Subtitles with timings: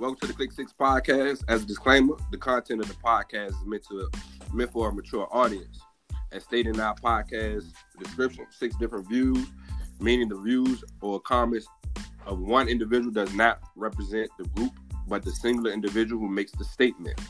[0.00, 1.44] Welcome to the Click Six Podcast.
[1.46, 4.08] As a disclaimer, the content of the podcast is meant to
[4.50, 5.78] meant for a mature audience.
[6.32, 9.46] As stated in our podcast description, six different views,
[10.00, 11.66] meaning the views or comments
[12.24, 14.72] of one individual does not represent the group,
[15.06, 17.20] but the singular individual who makes the statement.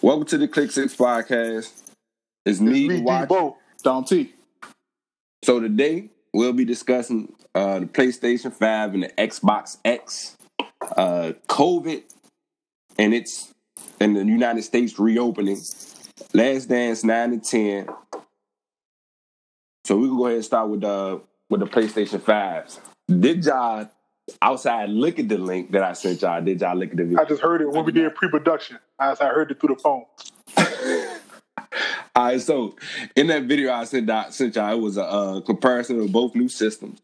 [0.00, 1.92] Welcome to the Click Six Podcast.
[2.44, 3.28] It's me, Me, Watch.
[3.28, 3.54] Debo,
[3.84, 4.32] Dom T.
[5.44, 10.36] So today we'll be discussing uh, the PlayStation 5 and the Xbox X,
[10.96, 12.02] uh, COVID,
[12.98, 13.52] and it's
[14.00, 15.60] in the United States reopening.
[16.34, 17.88] Last Dance 9 and 10.
[19.84, 22.78] So we can go ahead and start with the with the PlayStation 5s.
[23.20, 23.90] Did y'all
[24.40, 26.40] outside look at the link that I sent y'all?
[26.40, 27.20] Did y'all look at the video?
[27.20, 28.78] I just heard it when we did pre-production.
[28.98, 30.04] I heard it through the phone.
[32.14, 32.76] All right, so
[33.16, 36.34] in that video I sent out, sent y'all, it was a uh, comparison of both
[36.34, 37.00] new systems.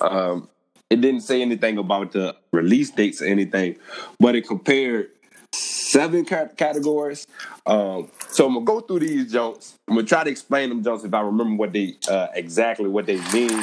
[0.00, 0.48] Um,
[0.88, 3.74] it didn't say anything about the release dates or anything,
[4.20, 5.10] but it compared
[5.52, 7.26] seven ca- categories.
[7.66, 9.76] Um, so I'm gonna go through these jumps.
[9.88, 13.06] I'm gonna try to explain them jumps if I remember what they uh, exactly what
[13.06, 13.60] they mean,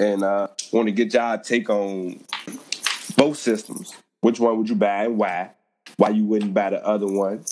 [0.00, 2.22] and uh, want to get y'all take on
[3.16, 3.94] both systems.
[4.20, 5.52] Which one would you buy and why?
[5.96, 7.46] Why you wouldn't buy the other one?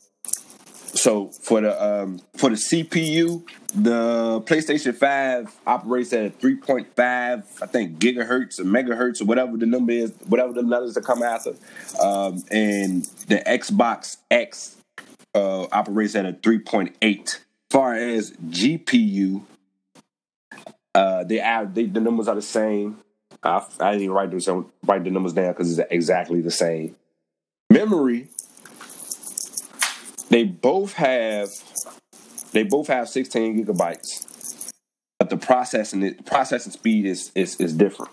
[0.94, 3.42] So for the um, for the CPU,
[3.74, 9.56] the PlayStation Five operates at three point five, I think gigahertz or megahertz or whatever
[9.56, 11.54] the number is, whatever the letters that come after,
[12.00, 14.76] um, and the Xbox X
[15.34, 17.40] uh, operates at a three point eight.
[17.70, 19.42] As far as GPU,
[20.94, 22.98] uh, they have they, the numbers are the same.
[23.42, 24.48] I, I didn't even write those
[24.84, 26.94] write the numbers down because it's exactly the same.
[27.68, 28.28] Memory,
[30.34, 31.48] they both have
[32.50, 34.72] they both have 16 gigabytes,
[35.16, 38.10] but the processing processing speed is is is different.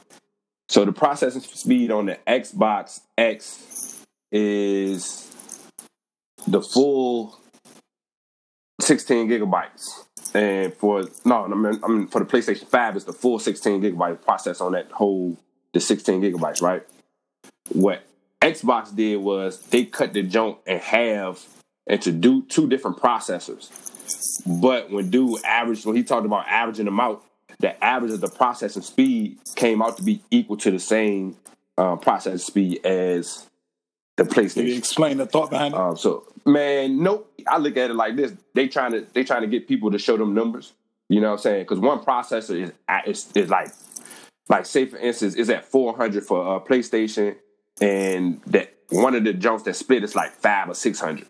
[0.70, 5.32] So the processing speed on the Xbox X is
[6.46, 7.40] the full
[8.82, 9.88] 16 gigabytes.
[10.36, 13.82] And for no, I mean, I mean for the PlayStation 5, it's the full 16
[13.82, 15.40] gigabyte process on that whole
[15.74, 16.84] the 16 gigabytes, right?
[17.70, 18.04] What
[18.44, 21.61] Xbox did was they cut the jump in half
[21.92, 23.70] into do two different processors.
[24.62, 27.24] But when dude averaged, when he talked about averaging them out,
[27.60, 31.38] the average of the processing speed came out to be equal to the same
[31.78, 33.48] uh, processing speed as
[34.16, 34.78] the Can you PlayStation.
[34.78, 35.80] explain the thought behind it?
[35.80, 37.32] Um, so man, nope.
[37.48, 40.00] I look at it like this: they trying to they trying to get people to
[40.00, 40.74] show them numbers.
[41.10, 41.64] You know what I'm saying?
[41.64, 42.72] Because one processor is
[43.06, 43.70] is, is like
[44.48, 47.36] like say for instance is at 400 for uh, PlayStation,
[47.82, 51.28] and that one of the jumps that split is like five or 600.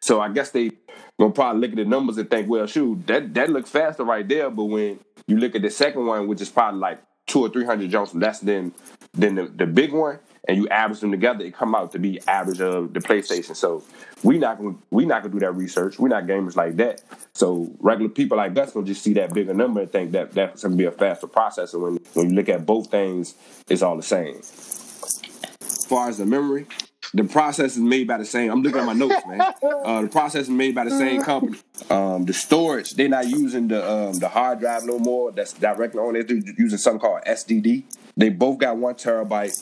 [0.00, 0.70] So I guess they
[1.18, 4.26] gonna probably look at the numbers and think, well, shoot, that that looks faster right
[4.26, 4.50] there.
[4.50, 7.64] But when you look at the second one, which is probably like two or three
[7.64, 8.72] hundred jumps less than
[9.12, 12.20] than the, the big one, and you average them together, it come out to be
[12.26, 13.56] average of the PlayStation.
[13.56, 13.82] So
[14.22, 15.98] we not gonna we not gonna do that research.
[15.98, 17.02] We're not gamers like that.
[17.34, 20.62] So regular people like us gonna just see that bigger number and think that that's
[20.62, 21.80] gonna be a faster processor.
[21.80, 23.34] When when you look at both things,
[23.68, 24.38] it's all the same.
[24.38, 26.66] As far as the memory,
[27.14, 28.50] the process is made by the same.
[28.50, 29.40] I'm looking at my notes, man.
[29.62, 31.58] Uh, the process is made by the same company.
[31.88, 35.32] Um, the storage, they're not using the um, the hard drive no more.
[35.32, 36.28] That's directly on it.
[36.28, 37.84] They're using something called SDD.
[38.16, 39.56] They both got one terabyte,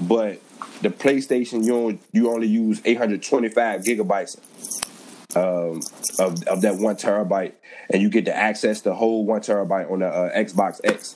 [0.00, 0.40] but
[0.82, 4.38] the PlayStation you only, you only use 825 gigabytes
[5.36, 5.80] um,
[6.18, 7.52] of of that one terabyte,
[7.90, 11.14] and you get to access the whole one terabyte on the uh, Xbox X.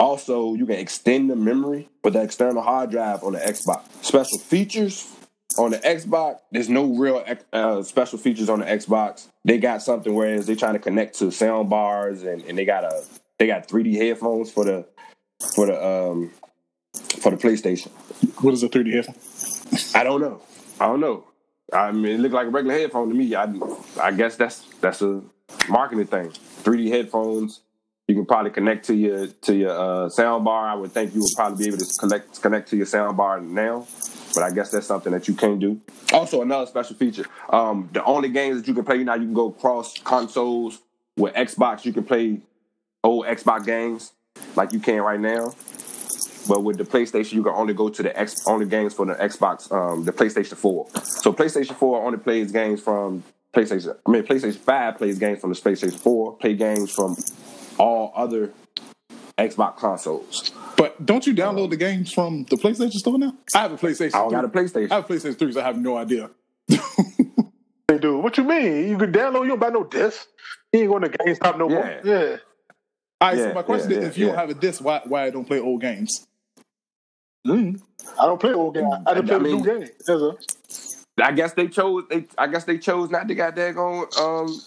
[0.00, 3.82] Also, you can extend the memory with the external hard drive on the Xbox.
[4.02, 5.14] Special features
[5.58, 7.22] on the Xbox, there's no real
[7.52, 9.26] uh, special features on the Xbox.
[9.44, 12.84] They got something whereas they trying to connect to sound bars and, and they got
[12.84, 13.04] a
[13.38, 14.86] they got 3D headphones for the
[15.54, 16.30] for the um
[17.20, 17.88] for the PlayStation.
[18.42, 20.00] What is a 3D headphone?
[20.00, 20.40] I don't know.
[20.80, 21.24] I don't know.
[21.74, 23.34] I mean, it looked like a regular headphone to me.
[23.34, 23.52] I
[24.00, 25.20] I guess that's that's a
[25.68, 26.30] marketing thing.
[26.62, 27.60] 3D headphones.
[28.10, 30.66] You can probably connect to your to your uh, sound bar.
[30.66, 33.40] I would think you would probably be able to connect connect to your sound bar
[33.40, 33.86] now,
[34.34, 35.80] but I guess that's something that you can do.
[36.12, 39.32] Also, another special feature: um, the only games that you can play now, you can
[39.32, 40.80] go cross consoles
[41.16, 41.84] with Xbox.
[41.84, 42.40] You can play
[43.04, 44.12] old Xbox games
[44.56, 45.54] like you can right now.
[46.48, 49.14] But with the PlayStation, you can only go to the X only games for the
[49.14, 50.88] Xbox, um, the PlayStation 4.
[51.04, 53.22] So PlayStation 4 only plays games from
[53.52, 53.96] PlayStation.
[54.04, 56.36] I mean, PlayStation 5 plays games from the PlayStation 4.
[56.38, 57.16] Play games from
[57.80, 58.52] all other
[59.38, 60.52] Xbox consoles.
[60.76, 63.34] But don't you download the games from the PlayStation Store now?
[63.54, 64.14] I have a PlayStation.
[64.14, 64.36] I don't 3.
[64.36, 64.90] got a PlayStation.
[64.92, 66.30] I have a PlayStation 3, so I have no idea.
[67.88, 68.18] They do.
[68.18, 68.88] What you mean?
[68.88, 69.42] You can download.
[69.42, 70.28] You don't buy no disc.
[70.72, 71.80] You ain't going to GameStop no more.
[71.80, 72.00] Yeah.
[72.04, 72.36] Yeah.
[73.20, 74.32] All right, Yeah, so my question yeah, is, yeah, if you yeah.
[74.32, 76.26] don't have a disc, why why I don't play old games?
[77.44, 77.80] Mm.
[78.18, 78.94] I don't play old games.
[79.06, 79.88] I just play I mean- new game.
[80.06, 80.36] That's a,
[81.24, 82.04] I guess they chose.
[82.08, 84.06] They, I guess they chose not to got that going.
[84.18, 84.60] Um,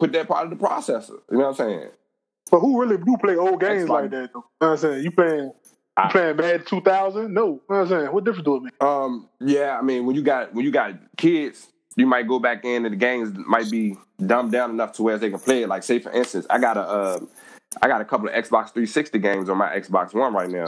[0.00, 1.20] put that part of the processor.
[1.30, 1.88] You know what I'm saying?
[2.50, 3.88] But who really do play old games Xbox.
[3.88, 4.30] like that?
[4.32, 4.38] Though?
[4.38, 5.04] You know what I'm saying?
[5.04, 5.52] You playing,
[5.98, 7.34] you playing Madden 2000?
[7.34, 7.44] No.
[7.44, 8.06] You know what I'm saying?
[8.06, 8.82] What difference do it make?
[8.82, 9.78] Um, yeah.
[9.78, 12.92] I mean, when you got when you got kids, you might go back in and
[12.92, 15.68] the games might be dumbed down enough to where they can play it.
[15.68, 17.20] Like, say for instance, I got a, uh,
[17.82, 20.66] I got a couple of Xbox 360 games on my Xbox One right now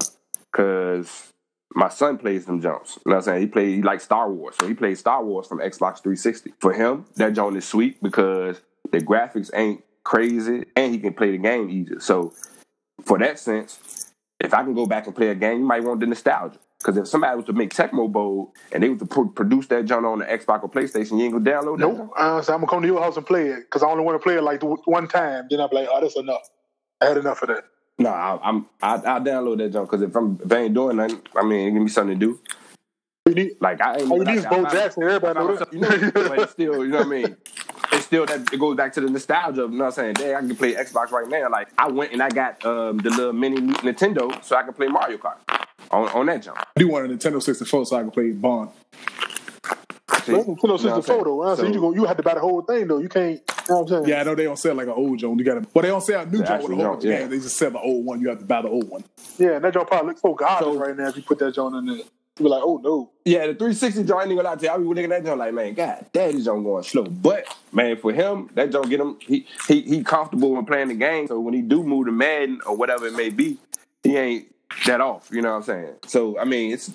[0.51, 1.33] because
[1.75, 2.99] my son plays them jumps.
[3.05, 3.41] You know what I'm saying?
[3.43, 6.55] He played he likes Star Wars, so he plays Star Wars from Xbox 360.
[6.59, 8.61] For him, that joint is sweet because
[8.91, 12.01] the graphics ain't crazy and he can play the game easier.
[12.01, 12.33] So
[13.05, 16.01] for that sense, if I can go back and play a game, you might want
[16.01, 16.59] the nostalgia.
[16.79, 19.85] Because if somebody was to make Tecmo Bowl and they was to pro- produce that
[19.85, 21.87] joint on the Xbox or PlayStation, you ain't gonna download that.
[21.87, 22.11] Nope.
[22.17, 24.15] Uh, so I'm gonna come to your house and play it because I only want
[24.19, 25.47] to play it like one time.
[25.51, 26.49] Then I'll be like, oh, that's enough.
[27.03, 27.65] I had enough of that.
[27.99, 30.97] No, I, I'm I, I'll download that junk because if I'm if I ain't doing
[30.97, 32.41] nothing, I mean, it give me something to do.
[33.29, 34.11] You need, Like I ain't.
[34.11, 35.03] all you need is I Bo Jackson.
[35.03, 35.73] Everybody I know that.
[35.75, 37.37] you know, but still, you know what I mean.
[37.93, 40.15] It's still that it goes back to the nostalgia of you know what I'm saying.
[40.15, 41.49] Dang, I can play Xbox right now.
[41.51, 44.87] Like I went and I got um, the little mini Nintendo so I can play
[44.89, 45.39] Mario Kart
[45.91, 46.59] on on that jump.
[46.59, 48.71] I do want a Nintendo 64 so I can play Bond.
[50.25, 50.33] See?
[50.33, 51.25] Well, Nintendo You know what I'm 64 saying?
[51.25, 51.41] though.
[51.43, 52.99] Uh, so, So- you, go, you had to buy the whole thing though.
[52.99, 53.31] You can't.
[53.31, 53.39] You
[53.75, 54.09] know what I'm saying?
[54.09, 55.39] Yeah, I know they don't sell like an old joint.
[55.39, 57.05] You got to, well, they don't sell a new The joint with a whole bunch
[57.05, 57.27] yeah.
[57.27, 58.21] They just sell the old one.
[58.21, 59.05] You have to buy the old one.
[59.39, 61.55] Yeah, and that joint probably looks so godless So- right now if you put that
[61.55, 62.05] joint in there.
[62.41, 63.11] You be like, oh no.
[63.27, 64.71] Yeah, the 360 joint, I ain't gonna lie to you.
[64.71, 67.05] I be looking at that joint like, man, God, damn, this joint going slow.
[67.05, 69.19] But man, for him, that joint get him.
[69.21, 71.27] He he he comfortable when playing the game.
[71.27, 73.59] So when he do move to Madden or whatever it may be,
[74.03, 74.55] he ain't
[74.87, 75.29] that off.
[75.31, 75.95] You know what I'm saying?
[76.07, 76.91] So I mean, it's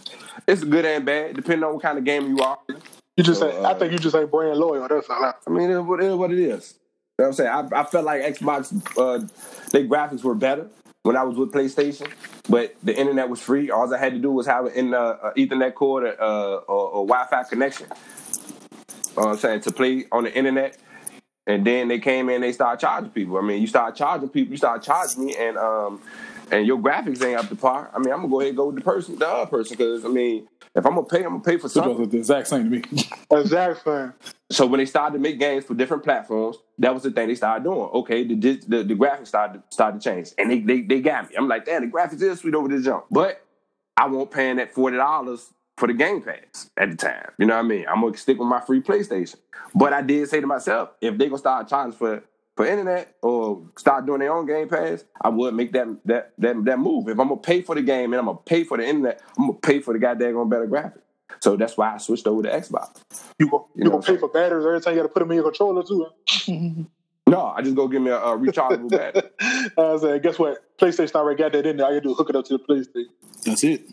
[0.47, 2.57] it's good and bad depending on what kind of game you are.
[3.15, 4.87] You just So, ain't, I uh, think you just ain't brand loyal.
[4.87, 5.23] That's all.
[5.23, 6.15] I, I mean, it is what it is.
[6.15, 6.73] What it is.
[7.19, 7.49] You know what I'm saying?
[7.73, 9.25] I, I felt like Xbox, uh,
[9.69, 10.69] their graphics were better
[11.05, 12.11] when I was with PlayStation,
[12.49, 13.69] but the internet was free.
[13.69, 17.05] All I had to do was have an uh, uh, Ethernet cord uh, or, or
[17.05, 17.85] Wi-Fi connection.
[19.15, 20.77] I'm saying to play on the internet,
[21.45, 23.37] and then they came in, they started charging people.
[23.37, 26.01] I mean, you start charging people, you start charging me, and um,
[26.51, 27.91] and your graphics ain't up to par.
[27.93, 30.05] I mean, I'm gonna go ahead and go with the person, the other person, because
[30.05, 32.03] I mean, if I'm gonna pay, I'm gonna pay for something.
[32.03, 32.83] it's the exact same to me.
[33.31, 34.13] exact thing.
[34.51, 37.35] So when they started to make games for different platforms, that was the thing they
[37.35, 37.89] started doing.
[37.93, 41.35] Okay, the the, the graphics started started to change, and they, they they got me.
[41.37, 43.41] I'm like, damn, the graphics is sweet over this jump, but
[43.97, 47.31] I won't paying that forty dollars for the Game Pass at the time.
[47.37, 47.85] You know what I mean?
[47.87, 49.37] I'm gonna stick with my free PlayStation.
[49.73, 52.23] But I did say to myself, if they gonna start charging for
[52.55, 56.63] for internet or start doing their own Game Pass, I would make that that that
[56.65, 57.07] that move.
[57.09, 59.47] If I'm gonna pay for the game and I'm gonna pay for the internet, I'm
[59.47, 61.01] gonna pay for the goddamn better graphics.
[61.41, 63.01] So that's why I switched over to Xbox.
[63.39, 65.19] You go, You you, know gonna pay for batteries every time you got to put
[65.19, 66.07] them in your controller too.
[67.27, 69.23] No, I just go give me a, a rechargeable battery.
[69.41, 70.59] I was like, guess what?
[70.77, 71.87] PlayStation already got that in there.
[71.87, 73.05] All you do is hook it up to the PlayStation.
[73.43, 73.89] That's it.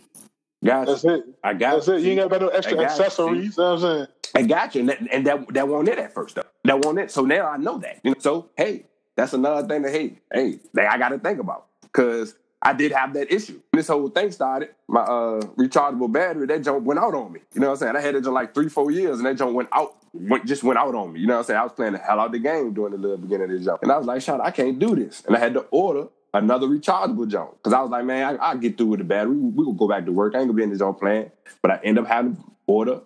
[0.62, 1.14] Got That's you.
[1.14, 1.24] it.
[1.42, 2.00] I got That's it.
[2.02, 3.04] You ain't got to buy no extra I got you.
[3.04, 3.56] accessories.
[3.56, 4.06] You know what I'm saying?
[4.34, 4.80] I got you.
[4.80, 6.42] And that, and that that wasn't it at first though.
[6.64, 7.10] That wasn't it.
[7.10, 8.00] So now I know that.
[8.02, 8.86] You know, so hey,
[9.16, 11.66] that's another thing that hey, hey, that I gotta think about.
[11.92, 12.34] Cause
[12.64, 13.60] I did have that issue.
[13.72, 17.40] This whole thing started, my uh rechargeable battery, that junk went out on me.
[17.54, 17.96] You know what I'm saying?
[17.96, 20.62] I had it for like three, four years and that junk went out, went just
[20.62, 21.20] went out on me.
[21.20, 21.60] You know what I'm saying?
[21.60, 23.82] I was playing the hell out the game during the little beginning of this jump.
[23.82, 25.24] And I was like, shot, I can't do this.
[25.26, 27.62] And I had to order another rechargeable junk.
[27.62, 29.36] Cause I was like, man, I, get through with the battery.
[29.36, 30.34] We, we will go back to work.
[30.34, 31.30] I ain't gonna be in this junk playing.
[31.60, 33.00] But I end up having to order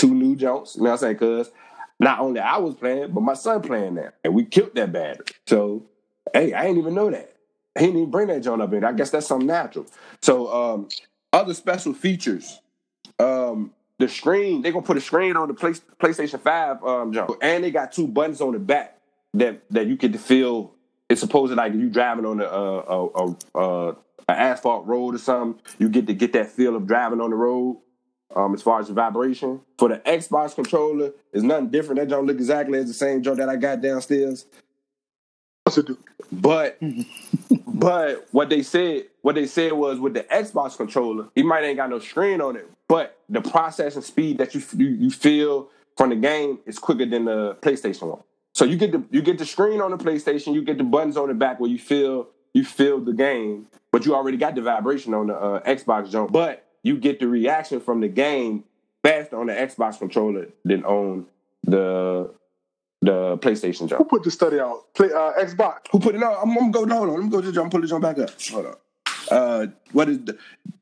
[0.00, 0.76] two new junks.
[0.76, 1.16] You know what I'm saying?
[1.18, 1.50] Cause
[1.98, 4.14] not only I was playing, but my son playing that.
[4.24, 5.26] And we killed that battery.
[5.46, 5.84] So,
[6.32, 7.36] hey, I didn't even know that.
[7.78, 8.84] He didn't even bring that joint up in.
[8.84, 9.86] I guess that's something natural.
[10.22, 10.88] So, um,
[11.32, 12.60] other special features.
[13.18, 17.32] Um, the screen, they're gonna put a screen on the Play, PlayStation 5 um jump.
[17.42, 18.98] And they got two buttons on the back
[19.34, 20.72] that that you can feel
[21.10, 23.96] it's supposed to like you driving on a, a
[24.28, 27.78] asphalt road or something, you get to get that feel of driving on the road.
[28.34, 32.00] Um, as far as the vibration for the Xbox controller, it's nothing different.
[32.00, 34.46] That don't look exactly as the same joint that I got downstairs.
[35.64, 35.98] What's it do?
[36.30, 36.78] But
[37.66, 41.76] but what they said what they said was with the Xbox controller, he might ain't
[41.76, 46.10] got no screen on it, but the processing speed that you you, you feel from
[46.10, 48.22] the game is quicker than the PlayStation one.
[48.54, 51.16] So you get the you get the screen on the PlayStation, you get the buttons
[51.16, 54.62] on the back where you feel you feel the game, but you already got the
[54.62, 56.32] vibration on the uh, Xbox jump.
[56.32, 58.64] But you get the reaction from the game
[59.02, 61.26] faster on the Xbox controller than on
[61.64, 62.30] the
[63.02, 64.08] the PlayStation Who jump.
[64.10, 64.92] put the study out?
[64.94, 65.78] Play uh, Xbox.
[65.90, 66.38] Who put it out?
[66.42, 66.94] I'm, I'm gonna go.
[66.96, 67.14] Hold on.
[67.16, 67.70] Let me go to the jump.
[67.72, 68.30] Pull the jump back up.
[68.50, 68.74] Hold on.
[69.30, 70.36] Uh, what is the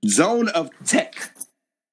[0.06, 1.14] Zone of Tech?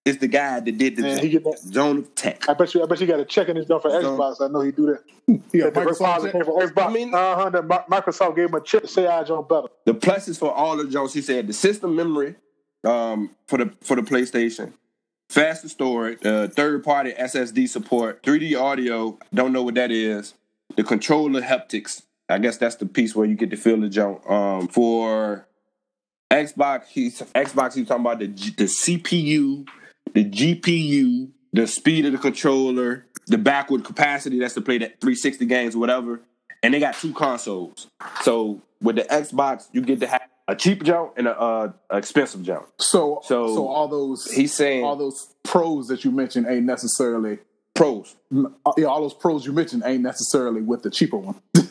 [0.03, 1.57] Is the guy that did the Man, he get that.
[1.59, 2.47] Zone of Tech.
[2.47, 2.83] I bet you.
[2.83, 4.39] I bet you got a check in his job for Don't- Xbox.
[4.39, 5.03] I know he do that.
[5.51, 6.85] He got That Microsoft came from Xbox.
[6.87, 7.49] I mean- uh huh.
[7.89, 9.67] Microsoft gave him a check to say I job better.
[9.85, 11.13] The pluses for all of Jones.
[11.13, 12.35] He said the system memory
[12.85, 14.73] um, for the for the PlayStation.
[15.29, 19.17] Faster storage, uh, third party SSD support, 3D audio.
[19.33, 20.35] Don't know what that is.
[20.75, 22.03] The controller haptics.
[22.29, 24.27] I guess that's the piece where you get to feel the jump.
[24.29, 25.47] Um, for
[26.31, 27.73] Xbox, he's Xbox.
[27.73, 29.67] He's talking about the G, the CPU,
[30.13, 34.39] the GPU, the speed of the controller, the backward capacity.
[34.39, 36.21] That's to play that 360 games, whatever.
[36.61, 37.87] And they got two consoles.
[38.21, 42.43] So with the Xbox, you get to have a cheap jump and a uh, expensive
[42.43, 42.67] jump.
[42.79, 47.39] So, So, so, all those He's saying all those pros that you mentioned ain't necessarily
[47.73, 48.15] pros.
[48.35, 51.41] uh, yeah, all those pros you mentioned ain't necessarily with the cheaper one.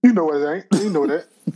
[0.00, 0.82] You know what it ain't.
[0.82, 1.26] You know that.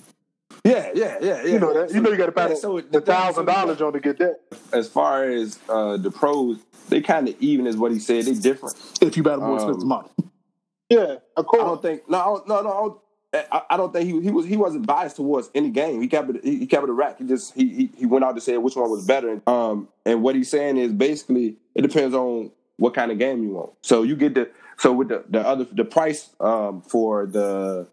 [0.64, 1.44] Yeah, yeah, yeah, yeah.
[1.44, 1.92] You know that.
[1.92, 4.40] You know you got to pay Yeah, so the thousand dollars on to get that.
[4.72, 8.26] As far as uh, the pros, they kind of even as what he said.
[8.26, 8.76] They different.
[9.00, 10.12] if you bet a more Um, expensive model.
[10.88, 11.62] Yeah, of course.
[11.62, 13.01] I don't think no, no, no.
[13.34, 16.02] I I, don't think he he was he wasn't biased towards any game.
[16.02, 17.18] He kept it he, he kept it a rack.
[17.18, 19.40] He just he, he he went out to say which one was better.
[19.46, 23.50] Um, and what he's saying is basically it depends on what kind of game you
[23.50, 23.72] want.
[23.82, 27.88] So you get the so with the the other the price um for the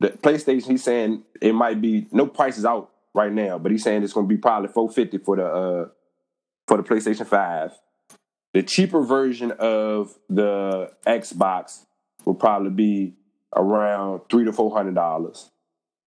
[0.00, 0.68] the PlayStation.
[0.70, 4.28] He's saying it might be no prices out right now, but he's saying it's going
[4.28, 5.88] to be probably four fifty for the uh
[6.68, 7.72] for the PlayStation Five.
[8.52, 11.86] The cheaper version of the Xbox
[12.26, 13.14] will probably be
[13.56, 15.50] around three to four hundred dollars,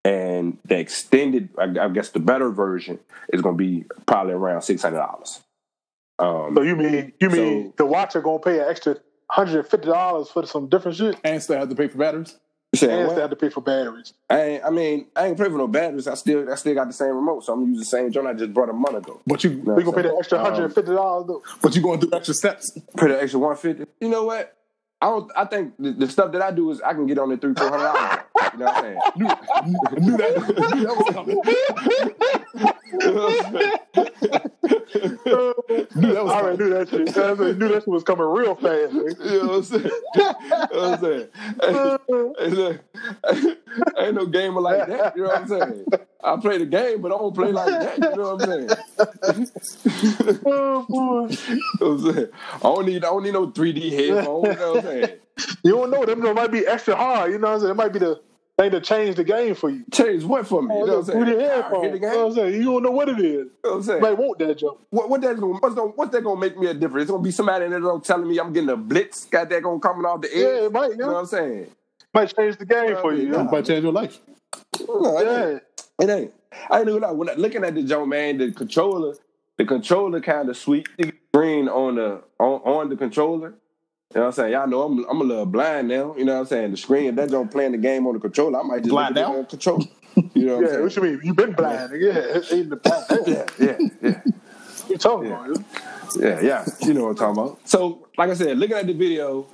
[0.04, 3.00] and the extended, I, I guess, the better version
[3.34, 5.42] is going to be probably around six hundred dollars.
[6.20, 8.98] So Um, you mean you mean So- the watcher gonna pay an extra
[9.30, 12.38] hundred and fifty dollars for some different shit, And still have to pay for batteries.
[12.72, 13.16] you saying and what?
[13.16, 14.14] they have to pay for batteries.
[14.30, 16.08] I, I mean, I ain't paying for no batteries.
[16.08, 18.28] I still, I still got the same remote, so I'm gonna use the same joint
[18.28, 19.20] I just brought a month ago.
[19.28, 19.74] But you No.
[19.74, 21.44] We gonna pay the extra Um, hundred and fifty dollars though.
[21.62, 22.72] but you going through extra steps.
[22.96, 23.86] Pay the extra one fifty.
[24.00, 24.55] You know what?
[25.02, 25.32] I don't.
[25.36, 27.54] I think the, the stuff that I do is I can get on the three
[27.54, 28.20] four hundred dollars.
[28.54, 29.00] You know what I'm saying?
[29.18, 31.38] knew, I knew that, I knew that was coming.
[32.94, 33.52] You know what I'm?
[35.96, 36.70] Knew that was I already coming.
[36.70, 37.18] knew that shit.
[37.18, 38.94] I knew that shit was coming real fast.
[38.94, 39.16] nigga.
[39.32, 39.84] You know what I'm saying?
[39.84, 40.34] You know
[40.70, 41.28] what I'm saying?
[41.62, 41.74] Hey,
[42.40, 42.80] hey, look,
[43.98, 45.16] ain't no gamer like that.
[45.18, 45.86] You know what I'm saying?
[46.26, 47.98] I play the game, but I don't play like that.
[47.98, 50.40] You know what I'm saying?
[50.46, 52.28] oh boy, You know what I'm saying?
[52.56, 54.48] I don't need I don't need no 3D headphones.
[54.48, 55.20] You know what I'm saying?
[55.64, 56.26] you don't know them.
[56.26, 57.32] It might be extra hard.
[57.32, 57.72] You know what I'm saying?
[57.72, 58.22] It might be the
[58.58, 59.84] thing to change the game for you.
[59.92, 60.70] Change what for me?
[60.74, 61.26] Oh, you know what I'm saying?
[61.26, 61.84] Through the headphones.
[61.84, 62.54] hit the You know what I'm saying?
[62.54, 63.24] You don't know what it is.
[63.24, 63.98] You know what I'm saying?
[63.98, 64.78] You might want that jump.
[64.90, 67.04] What, what that's gonna what's, gonna what's that gonna make me a difference?
[67.04, 69.62] It's gonna be somebody in there gonna telling me I'm getting a blitz, got that
[69.62, 70.42] gonna coming off the edge.
[70.42, 70.92] Yeah, it might.
[70.92, 71.68] You know what I'm saying?
[72.14, 73.32] Might change the game for you.
[73.32, 73.42] Yeah.
[73.42, 74.20] It might change your life.
[74.88, 75.60] No, Yeah.
[76.02, 76.10] Ain't.
[76.10, 76.34] It ain't.
[76.70, 78.38] I ain't know when I, looking at the joint, man.
[78.38, 79.16] The controller,
[79.58, 80.88] the controller kind of sweet.
[80.98, 83.50] The Green on the on, on the controller.
[84.14, 84.54] You know what I'm saying?
[84.54, 86.16] Y'all know I'm I'm a little blind now.
[86.18, 86.72] You know what I'm saying?
[86.72, 89.16] The screen, if that don't playing the game on the controller, I might just Blind
[89.16, 89.42] look at now?
[89.42, 89.86] the controller.
[90.34, 91.06] You know what Yeah, I'm what saying?
[91.08, 91.22] you mean?
[91.24, 91.92] You've been blind?
[91.92, 92.50] nigga.
[92.52, 93.06] Yeah, in the blind.
[93.28, 94.22] Yeah, yeah, yeah.
[94.90, 95.46] You talking Yeah.
[95.46, 95.66] about?
[96.20, 96.66] Yeah, yeah.
[96.84, 97.60] You know what I'm talking about.
[97.70, 99.48] So, like I said, looking at the video,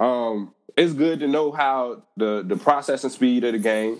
[0.00, 3.98] um, it's good to know how the the processing speed of the game.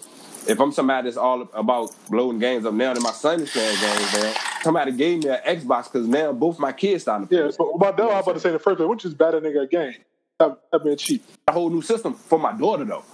[0.49, 3.79] If I'm somebody that's all about blowing games up now, then my son is playing
[3.81, 4.33] games now.
[4.63, 7.45] Somebody gave me an Xbox because now both my kids starting to play.
[7.45, 9.41] Yeah, so about that, I was about to say the first thing, which is better
[9.41, 9.95] nigga a game.
[10.41, 11.23] That, that been cheap.
[11.49, 13.05] a whole new system for my daughter though.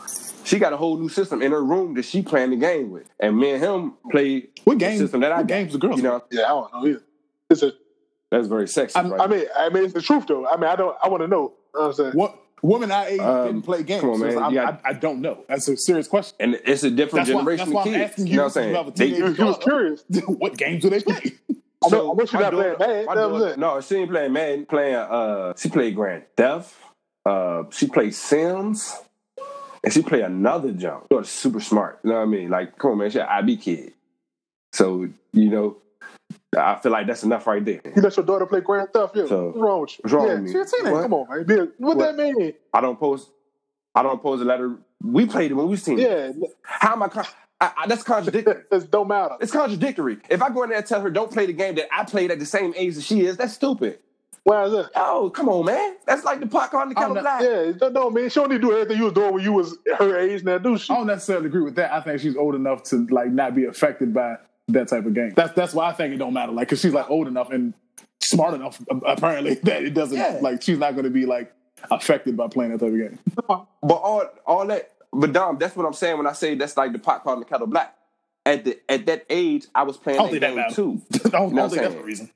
[0.45, 3.09] She got a whole new system in her room that she playing the game with,
[3.19, 4.99] and me and him play What the game?
[4.99, 5.49] system that I what got.
[5.49, 5.97] games the girls?
[5.97, 7.03] You know, Yeah, I don't know either.
[7.51, 7.73] It's a.
[8.31, 8.95] that's very sexy.
[8.97, 10.47] I, right I mean, I mean, it's the truth though.
[10.47, 10.95] I mean, I don't.
[11.03, 11.55] I want to know.
[11.75, 12.13] You know what I'm saying?
[12.13, 14.01] What women I age Um, didn't play games?
[14.01, 14.39] come on, so man.
[14.39, 15.45] I'm- I, I don't know.
[15.49, 16.37] That's a serious question.
[16.41, 18.11] and it's a different That's why, generation that's why of I'm kids.
[18.11, 18.31] asking you.
[18.33, 19.11] you know what I'm since you have a saying?
[19.13, 20.05] They- teenage You, you was curious.
[20.27, 21.33] what games do they play?
[21.85, 22.79] I know, I know she my not playing Madden.
[22.79, 23.61] my You know I'm daughter- saying?
[23.61, 24.67] No, she ain't playing Madden.
[24.67, 26.75] Playing, uh, she played Grand Theft.
[27.27, 28.97] Uh, she played Sims,
[29.83, 31.07] and she played another jump.
[31.11, 32.01] She was super smart.
[32.03, 32.49] You know what I mean?
[32.51, 33.93] Like, come on, man, she an IB kid.
[34.73, 35.77] So you know,
[36.57, 37.81] I feel like that's enough right there.
[37.85, 39.17] You let your daughter play Grand Theft?
[39.17, 39.27] Yeah.
[39.27, 39.99] So, what's wrong with you?
[40.03, 40.53] what's wrong yeah, with me?
[40.53, 40.93] She a teenager.
[40.93, 41.03] What?
[41.03, 41.47] Come on, man.
[41.47, 42.17] Be a- what, What?
[42.17, 42.53] that mean?
[42.73, 43.31] I don't post.
[43.95, 44.77] I don't post a letter.
[45.03, 46.37] We played it when we was teenagers.
[46.39, 47.09] Yeah, How am I?
[47.09, 47.27] Con-
[47.61, 48.63] I, I, that's contradictory.
[48.73, 49.37] it don't matter.
[49.41, 50.19] it's contradictory.
[50.29, 52.31] If I go in there and tell her don't play the game that I played
[52.31, 54.01] at the same age as she is, that's stupid.
[54.45, 54.91] Why is that?
[54.95, 55.97] Oh, come on, man.
[56.07, 57.41] That's like the pot on the kettle black.
[57.41, 58.29] Yeah, no, don't man.
[58.29, 60.59] She don't need to do everything you was doing when you was her age now,
[60.59, 60.93] do she?
[60.93, 61.93] I don't necessarily agree with that.
[61.93, 64.37] I think she's old enough to like not be affected by
[64.69, 65.33] that type of game.
[65.37, 66.53] That's that's why I think it don't matter.
[66.53, 67.75] Like, cause she's like old enough and
[68.23, 70.39] smart enough apparently that it doesn't Yeah.
[70.41, 71.53] like she's not going to be like
[71.91, 73.19] affected by playing that type of game.
[73.83, 76.93] But all all that, but Dom, that's what I'm saying when I say that's like
[76.93, 77.95] the pot calling the kettle black.
[78.47, 80.77] At the at that age, I was playing I don't that think that game matters.
[80.77, 81.03] too.
[81.25, 82.31] I don't, You know I don't think that's the reason.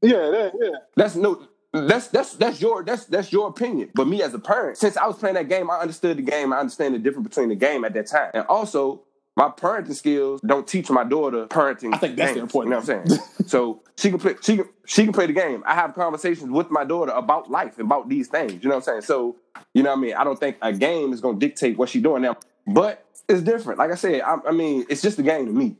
[0.00, 0.68] Yeah, that, yeah.
[0.96, 1.46] That's no.
[1.72, 3.90] That's that's that's your that's that's your opinion.
[3.94, 6.52] But me as a parent, since I was playing that game, I understood the game.
[6.52, 9.02] I understand the difference between the game at that time, and also
[9.38, 11.94] my parenting skills don't teach my daughter parenting.
[11.94, 13.46] I think that's the games, important You know what I'm saying?
[13.46, 14.34] so she can play.
[14.42, 15.62] She can she can play the game.
[15.64, 18.64] I have conversations with my daughter about life, about these things.
[18.64, 19.02] You know what I'm saying?
[19.02, 19.36] So
[19.74, 20.14] you know what I mean.
[20.14, 23.78] I don't think a game is gonna dictate what she's doing now, but it's different.
[23.78, 25.76] Like I said, I, I mean, it's just a game to me.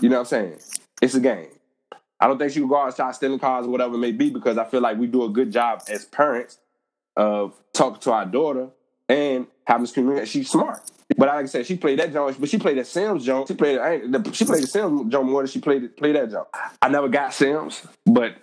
[0.00, 0.58] You know what I'm saying?
[1.02, 1.48] It's a game.
[2.18, 4.12] I don't think she can go out and start stealing cars or whatever it may
[4.12, 6.58] be because I feel like we do a good job as parents
[7.14, 8.68] of talking to our daughter
[9.08, 10.24] and having this community.
[10.26, 10.80] She's smart.
[11.16, 13.48] But like I said, she played that joint, but she played that Sims joint.
[13.48, 16.30] She played I the- she played the Sims joint more than she played played that
[16.30, 16.46] joint.
[16.80, 18.36] I never got Sims, but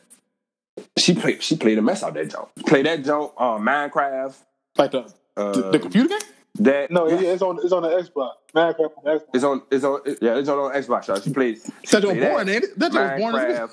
[0.98, 2.48] she played she played a mess out that joint.
[2.66, 4.36] Played that joint, uh, Minecraft,
[4.78, 6.20] Like the, uh, the, the computer game?
[6.60, 8.32] that No, yeah, it's on it's on the Xbox.
[8.54, 9.24] Minecraft on the Xbox.
[9.34, 11.08] it's on it's on yeah it's on, on Xbox.
[11.08, 11.20] Y'all.
[11.22, 12.32] She played That was played that.
[12.32, 12.80] born, ain't it?
[12.80, 13.36] That was born.
[13.36, 13.72] Minecraft.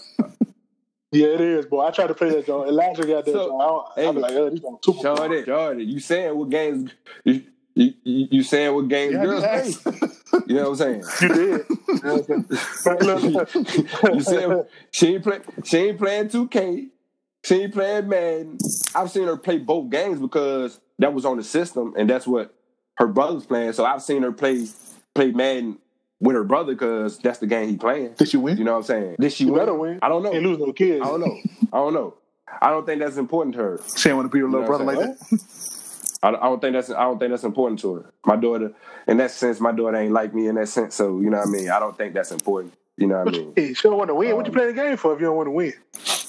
[1.12, 1.86] Yeah, it is, boy.
[1.86, 2.68] I tried to play that joint.
[2.68, 3.62] Elijah got that So, joint.
[3.62, 4.98] I don't, hey, I be like, oh, these on two.
[5.00, 6.90] Jordan, Jordan, you saying what games
[7.24, 7.42] you
[7.76, 9.74] you, you, you saying what games Yeah, girls play?
[10.48, 11.04] You know what I'm saying?
[11.22, 11.66] You did.
[11.88, 12.46] You know what I'm
[12.84, 13.02] saying?
[13.02, 13.48] Look, look.
[14.14, 16.88] you said she ain't play she ain't playing 2K.
[17.44, 18.58] She ain't playing Madden.
[18.94, 22.54] I've seen her play both games because that was on the system and that's what
[22.98, 23.72] her brother's playing.
[23.72, 24.66] So I've seen her play
[25.14, 25.78] play Madden
[26.20, 28.14] with her brother because that's the game he playing.
[28.14, 28.56] Did she win?
[28.58, 29.16] You know what I'm saying?
[29.20, 29.60] Did she You win?
[29.60, 29.98] better win.
[30.02, 30.32] I don't know.
[30.32, 31.02] Ain't lose no kids.
[31.02, 31.36] I don't know.
[31.72, 32.14] I don't know.
[32.62, 33.80] I don't think that's important to her.
[33.96, 35.38] She ain't want to be her little You know brother like that.
[36.22, 38.12] I don't, I don't think that's I don't think that's important to her.
[38.24, 38.72] My daughter,
[39.06, 40.94] in that sense, my daughter ain't like me in that sense.
[40.94, 41.70] So you know what I mean.
[41.70, 42.74] I don't think that's important.
[42.96, 43.52] You know what I mean.
[43.54, 44.34] Hey, she don't want to win.
[44.36, 45.74] what you Um, playing the game for if you don't want to win?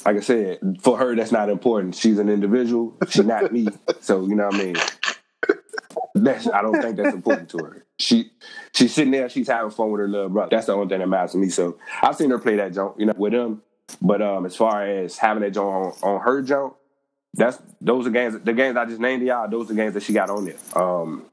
[0.05, 1.95] Like I said, for her, that's not important.
[1.95, 2.95] She's an individual.
[3.09, 3.67] She's not me.
[4.01, 4.75] So you know what I mean.
[6.15, 7.85] That's I don't think that's important to her.
[7.99, 8.31] She
[8.73, 9.29] she's sitting there.
[9.29, 10.49] She's having fun with her little brother.
[10.51, 11.49] That's the only thing that matters to me.
[11.49, 13.61] So I've seen her play that jump, you know, with him.
[14.01, 16.75] But um, as far as having that jump on, on her jump,
[17.33, 18.39] that's those are games.
[18.39, 20.57] The games I just named y'all, those are games that she got on there.
[20.75, 21.25] Um,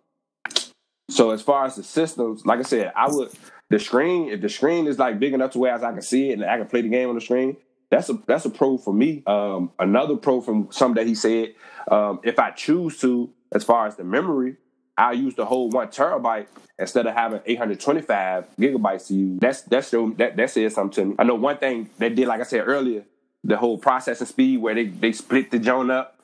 [1.10, 3.30] so as far as the systems, like I said, I would
[3.70, 4.28] the screen.
[4.30, 6.58] If the screen is like big enough to where I can see it and I
[6.58, 7.56] can play the game on the screen,
[7.90, 9.23] that's a that's a pro for me.
[9.26, 11.54] Um, another pro from something that he said,
[11.90, 14.56] um, if I choose to, as far as the memory,
[14.97, 16.47] I'll use the whole one terabyte
[16.78, 19.40] instead of having 825 gigabytes to use.
[19.40, 21.14] That's that's show, that that says something to me.
[21.19, 23.04] I know one thing they did, like I said earlier,
[23.45, 26.19] the whole processing speed where they they split the joint up.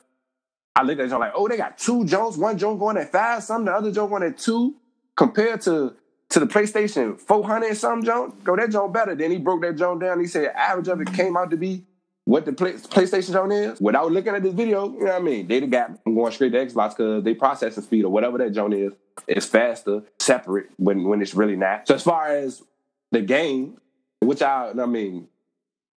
[0.75, 3.43] I looked at it like, oh, they got two Jones, one Jones going at five,
[3.43, 4.75] some the other Jones going at two,
[5.15, 5.95] compared to
[6.29, 8.33] to the PlayStation 400 and some Jones.
[8.43, 9.13] Go that Jones better.
[9.15, 10.19] Then he broke that Jones down.
[10.19, 11.83] He said average of it came out to be
[12.23, 13.81] what the play, PlayStation Jones is.
[13.81, 15.47] Without looking at this video, you know what I mean?
[15.47, 18.51] They the got I'm going straight to Xbox because they processing speed or whatever that
[18.51, 18.93] Jones is
[19.27, 21.87] is faster, separate when when it's really not.
[21.87, 22.63] So as far as
[23.11, 23.77] the game,
[24.21, 25.27] which I I mean,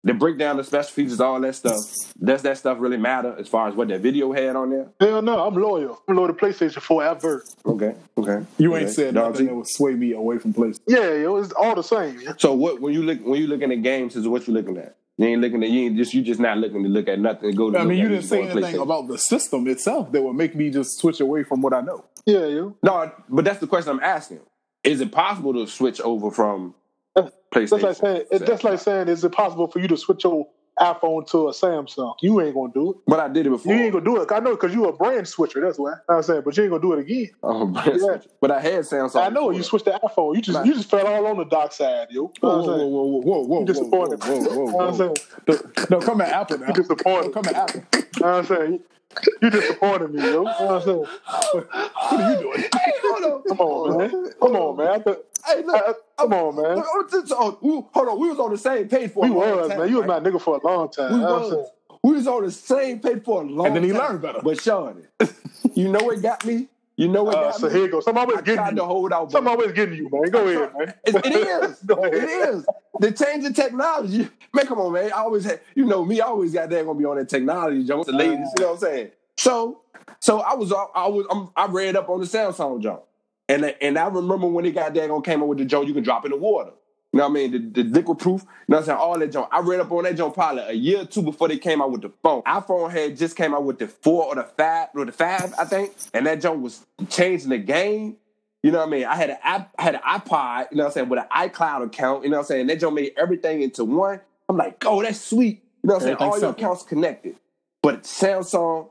[0.03, 1.79] they break down the special features, all that stuff.
[2.21, 4.89] Does that stuff really matter as far as what that video had on there?
[4.99, 6.01] Hell no, I'm loyal.
[6.07, 7.43] I'm loyal to PlayStation forever.
[7.65, 8.45] Okay, okay.
[8.57, 8.93] You ain't okay.
[8.93, 9.49] said Dog nothing G?
[9.49, 10.81] that would sway me away from PlayStation.
[10.87, 12.19] Yeah, it was all the same.
[12.37, 14.97] So what when you look when you looking at games is what you looking at?
[15.17, 17.49] You ain't looking at you ain't just you just not looking to look at nothing
[17.49, 20.33] and go to I mean, you didn't say anything about the system itself that would
[20.33, 22.03] make me just switch away from what I know.
[22.25, 22.75] Yeah, yo.
[22.83, 24.39] No, but that's the question I'm asking.
[24.83, 26.75] Is it possible to switch over from
[27.53, 27.69] PlayStation?
[27.81, 30.47] That's like saying it's just like saying, is it possible for you to switch your
[30.79, 32.15] iPhone to a Samsung?
[32.21, 32.97] You ain't gonna do it.
[33.07, 33.73] But I did it before.
[33.73, 34.31] You ain't gonna do it.
[34.31, 35.61] I know because you a brand switcher.
[35.61, 36.41] That's why I'm saying.
[36.43, 37.29] But you ain't gonna do it again.
[37.43, 38.17] Oh, but, Yeah.
[38.41, 39.17] but I had Samsung.
[39.21, 39.53] I know before.
[39.53, 40.35] you switched the iPhone.
[40.35, 42.31] You just you just fell all on the dark side, yo.
[42.41, 42.91] You know Whoa, what I'm whoa, saying?
[42.91, 44.23] whoa, whoa, whoa, whoa, You disappointed.
[44.23, 45.13] whoa, whoa, You know whoa, whoa.
[45.47, 45.87] saying?
[45.91, 46.67] No, come at Apple now.
[46.67, 47.27] You disappointed.
[47.27, 47.83] No, come at Apple.
[47.93, 48.79] You know what I'm saying?
[49.43, 50.27] You disappointed me, yo.
[50.27, 51.05] You know what I'm saying?
[52.09, 52.63] What are you doing?
[53.23, 53.57] Hey, hold on.
[53.57, 54.33] Come on, man.
[54.41, 54.87] Come on, man.
[54.87, 55.75] I Hey, look.
[55.75, 56.75] I- come on, man.
[56.77, 58.19] Look, oh, oh, we- hold on.
[58.19, 59.89] We was on the same page for We a long was, time, man.
[59.89, 60.23] You was right?
[60.23, 61.11] my nigga for a long time.
[61.13, 61.69] We You know what I'm was.
[62.03, 63.65] We was on the same page for a long time.
[63.67, 63.99] And then he time.
[64.09, 64.39] learned better.
[64.43, 65.03] But Sean,
[65.73, 66.67] you know what got me?
[66.95, 67.73] You know what Uh, got so me?
[67.73, 67.99] here you go.
[68.01, 69.31] Some always I getting tried to hold out.
[69.31, 70.29] Some but- always getting you, man.
[70.31, 70.93] Go ahead, man.
[71.05, 71.25] It, it
[71.63, 71.81] is.
[71.89, 72.65] it is.
[72.99, 74.29] The change in technology.
[74.53, 75.11] Man, come on, man.
[75.11, 77.83] I always had, you know, me, I always got there gonna be on that technology,
[77.83, 78.03] Joe.
[78.03, 79.11] The ladies, you know what I'm saying?
[79.37, 79.81] So,
[80.19, 83.03] so I was, I was, I'm, I read up on the Samsung Joe,
[83.53, 85.93] and and I remember when it got there gonna came up with the Joe, you
[85.93, 86.71] can drop in the water.
[87.11, 87.73] You know what I mean?
[87.73, 88.97] The, the liquid proof, you know what I'm saying?
[88.97, 89.47] All that junk.
[89.51, 91.91] I read up on that junk probably a year or two before they came out
[91.91, 92.41] with the phone.
[92.41, 95.65] iPhone had just came out with the four or the five, or the five, I
[95.65, 95.93] think.
[96.11, 98.17] And that junk was changing the game.
[98.63, 99.05] You know what I mean?
[99.05, 101.49] I had an app, I had an iPod, you know what I'm saying, with an
[101.49, 102.67] iCloud account, you know what I'm saying?
[102.67, 104.19] That junk made everything into one.
[104.49, 105.61] I'm like, oh, that's sweet.
[105.83, 106.17] You know what I'm saying?
[106.17, 107.35] All your accounts connected.
[107.83, 108.89] But Samsung,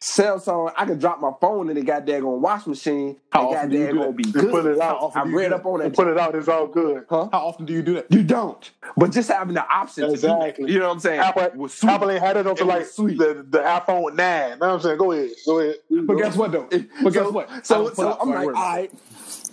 [0.00, 3.16] Samsung, I could drop my phone in the goddamn wash machine.
[3.30, 4.16] How and often do you do gonna that?
[4.16, 4.50] be good.
[4.50, 4.96] put it How out.
[5.00, 5.94] often I do you read up on You that.
[5.96, 6.34] put it out.
[6.34, 7.04] It's all good.
[7.08, 7.28] Huh?
[7.32, 8.06] How often do you do that?
[8.10, 8.70] You don't.
[8.96, 10.72] But just having the option to do Exactly.
[10.72, 11.20] you know what I'm saying?
[11.20, 11.90] Apple, was sweet.
[11.90, 13.18] Apple ain't had it until like sweet.
[13.18, 14.50] the, the iPhone 9.
[14.50, 14.98] You know what I'm saying?
[14.98, 15.30] Go ahead.
[15.46, 15.74] Go ahead.
[15.90, 16.68] But guess what though?
[16.68, 17.66] But guess so, what?
[17.66, 18.58] So, so I'm my like, all words.
[18.58, 18.92] right.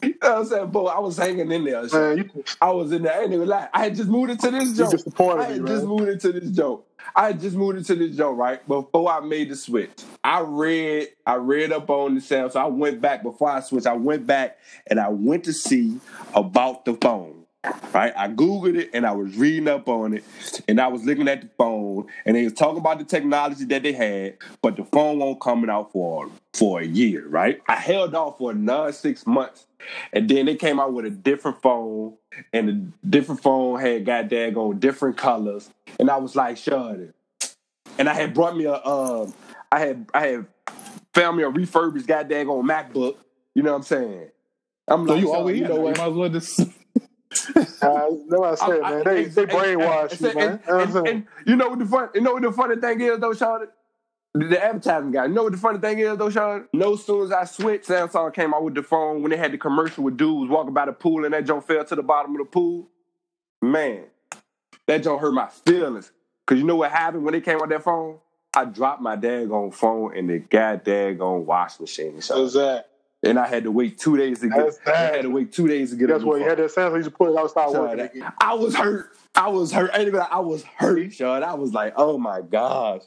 [0.03, 0.67] You know what I'm saying?
[0.67, 1.81] Boy, I was hanging in there.
[1.87, 3.13] Man, you, I was in there.
[3.17, 3.69] I ain't even lie.
[3.73, 4.91] I had just moved into this you joint.
[4.91, 5.67] disappointed I me, had man.
[5.75, 6.85] just moved into this joke.
[7.15, 8.65] I just moved into this joke, right?
[8.67, 9.91] Before I made the switch.
[10.23, 12.53] I read, I read up on the sound.
[12.53, 13.87] So I went back before I switched.
[13.87, 15.99] I went back and I went to see
[16.33, 17.42] about the phone.
[17.93, 18.13] Right?
[18.17, 20.23] I Googled it and I was reading up on it
[20.67, 23.83] and I was looking at the phone and they was talking about the technology that
[23.83, 27.61] they had, but the phone won't coming out for for a year, right?
[27.67, 29.67] I held off for another six months
[30.11, 32.15] and then they came out with a different phone
[32.51, 35.69] and the different phone had got daggone different colors.
[35.99, 37.15] And I was like, shut it.
[37.97, 39.33] And I had brought me a um
[39.71, 40.47] I had I had
[41.13, 43.17] found me a refurbished goddamn on MacBook.
[43.55, 44.29] You know what I'm saying?
[44.87, 45.97] I'm So like, you always you know what?
[45.97, 46.61] might as well just.
[47.81, 48.99] Uh, know what I said, I- man.
[49.01, 50.59] I- They, they and- brainwash and- you, and- man.
[50.67, 52.09] And, You know what and- and you know what the fun?
[52.15, 53.71] You know what the funny thing is though, Charlotte?
[54.35, 55.25] The, the advertising guy.
[55.27, 56.67] You know what the funny thing is though, Charlotte?
[56.73, 59.57] No soon as I switched, Samsung came out with the phone when they had the
[59.57, 62.37] commercial with dudes walking by the pool and that joint fell to the bottom of
[62.39, 62.89] the pool.
[63.61, 64.05] Man,
[64.87, 66.11] that joint hurt my feelings.
[66.47, 68.17] Cause you know what happened when they came out that phone?
[68.55, 72.19] I dropped my daggone phone in the goddamn wash machine.
[72.21, 72.43] Charlotte.
[72.43, 72.89] That's that.
[73.23, 74.57] And I had to wait two days to get.
[74.57, 76.09] That's I had to wait two days to get.
[76.09, 76.37] Guess new?
[76.37, 78.33] You had that sound, so you just put it out, start Sean, working again.
[78.39, 79.15] I was hurt.
[79.33, 79.91] I was hurt.
[79.93, 81.41] I ain't even, I was hurt, Sean.
[81.41, 83.01] I was like, oh my gosh.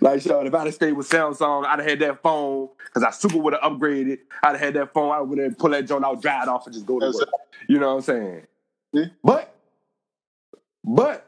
[0.00, 3.10] Like, Sean, if I'd have stayed with Samsung, I'd have had that phone because I
[3.10, 4.18] super would have upgraded.
[4.42, 5.10] I'd have had that phone.
[5.10, 7.18] I would have pulled that joint out, dry it off, and just go to That's
[7.18, 7.28] work.
[7.68, 8.46] You know what I'm saying?
[8.92, 9.04] Yeah.
[9.22, 9.54] But,
[10.84, 11.26] but,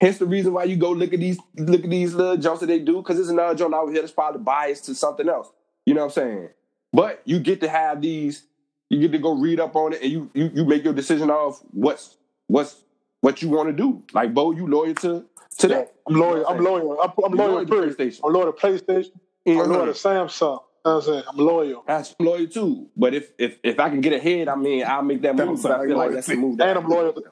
[0.00, 2.66] hence the reason why you go look at these look at these little jumps that
[2.66, 5.50] they do because there's another joint out here that's probably biased to something else.
[5.86, 6.48] You know what I'm saying?
[6.96, 8.44] But you get to have these.
[8.88, 11.30] You get to go read up on it, and you you, you make your decision
[11.30, 12.80] of what's what's
[13.20, 14.02] what you want to do.
[14.14, 15.26] Like Bo, you loyal to
[15.58, 15.92] to that.
[16.08, 16.46] I'm loyal.
[16.46, 16.98] I'm loyal.
[17.02, 17.52] I'm, I'm loyal.
[17.52, 17.96] loyal to period.
[17.98, 18.20] PlayStation.
[18.24, 19.10] I'm loyal to PlayStation.
[19.46, 19.92] I'm loyal to.
[19.92, 20.60] Samsung.
[20.86, 21.22] You know I'm saying?
[21.28, 21.84] I'm loyal.
[21.86, 22.88] That's loyal too.
[22.96, 25.62] But if if if I can get ahead, I mean, I'll make that That move.
[25.62, 26.60] don't But I feel like like that's the move.
[26.60, 27.22] And I'm loyal to-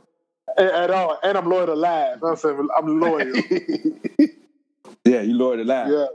[0.58, 1.18] At, at all.
[1.22, 2.16] And I'm loyal to live.
[2.16, 2.68] You know I'm saying?
[2.76, 3.32] I'm loyal.
[5.04, 5.88] yeah, you loyal to live.
[5.88, 6.06] yeah.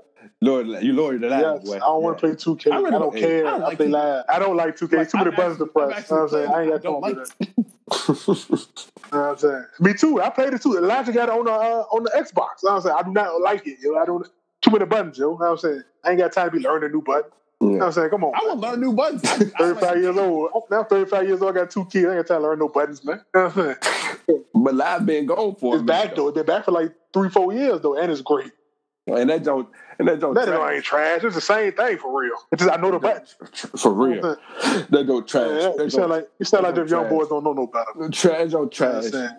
[0.42, 1.62] To, you loyal to live.
[1.66, 1.74] Yes.
[1.76, 2.72] I don't want to play 2K.
[2.72, 3.46] I I, really don't don't- care.
[3.48, 3.92] I don't I, play 2K.
[3.92, 4.24] live.
[4.30, 4.94] I don't like 2K.
[4.98, 6.10] Like, Too many buttons to press.
[6.10, 6.54] You know what I'm saying?
[6.54, 8.66] I ain't got don't time like for that.
[9.12, 9.66] You know what I'm saying?
[9.80, 10.22] Me too.
[10.22, 10.78] I played it too.
[10.78, 12.62] Elijah got it on the uh, on the Xbox.
[12.64, 12.96] You know what I'm saying?
[13.00, 13.80] I do not like it.
[13.82, 13.96] Yo.
[13.98, 14.26] I don't
[14.62, 15.32] too many buttons, yo.
[15.32, 15.84] You know what I'm saying?
[16.06, 17.32] I ain't got time to be learning a new button.
[17.62, 18.10] You know what I'm saying?
[18.12, 18.34] Come on.
[18.36, 19.26] I want to learn new buttons.
[19.26, 19.38] I- I
[19.74, 20.52] 35 like- years old.
[20.72, 21.58] Now 35 years old.
[21.58, 22.06] I got two kids.
[22.06, 23.22] I ain't got time to learn no buttons, man.
[23.36, 23.76] You know what I'm
[24.28, 24.44] saying?
[24.54, 26.28] But live been gone for It's back though.
[26.30, 28.52] It's been back for like three, four years though, and it's great.
[29.16, 29.68] And that don't
[30.00, 30.58] and that don't That trash.
[30.58, 31.24] don't ain't trash.
[31.24, 32.36] It's the same thing for real.
[32.52, 33.36] It's just I know the buttons.
[33.78, 34.38] for real.
[34.90, 35.48] That don't trash.
[35.50, 37.02] Yeah, you don't- sound like you sound like them Trash.
[37.02, 38.10] young boys don't know no better.
[38.12, 38.96] trash on You know trash.
[39.06, 39.30] I'm saying?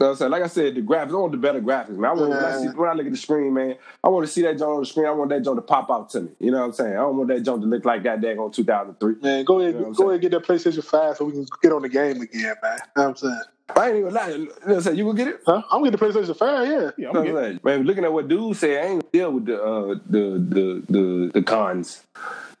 [0.00, 0.30] You know what I'm saying?
[0.30, 2.04] Like I said, the graphics, I want the better graphics, man.
[2.04, 4.32] I want, when, I see, when I look at the screen, man, I want to
[4.32, 5.06] see that joint on the screen.
[5.06, 6.30] I want that joint to pop out to me.
[6.38, 6.92] You know what I'm saying?
[6.92, 9.14] I don't want that joint to look like that dang on 2003.
[9.22, 10.08] Man, go ahead, You know go saying?
[10.10, 12.52] ahead, and get that PlayStation Five so we can get on the game again, man.
[12.52, 13.40] You know what I'm saying?
[13.76, 14.28] I ain't even lie.
[14.30, 15.40] You know You gonna get it?
[15.44, 15.62] Huh?
[15.70, 16.90] I'm getting the PlayStation Five, yeah.
[16.96, 17.34] Yeah, I'm good.
[17.34, 17.60] what I'm?
[17.62, 21.30] Man, looking at what dude said, I ain't deal with the uh, the the the
[21.34, 22.02] the cons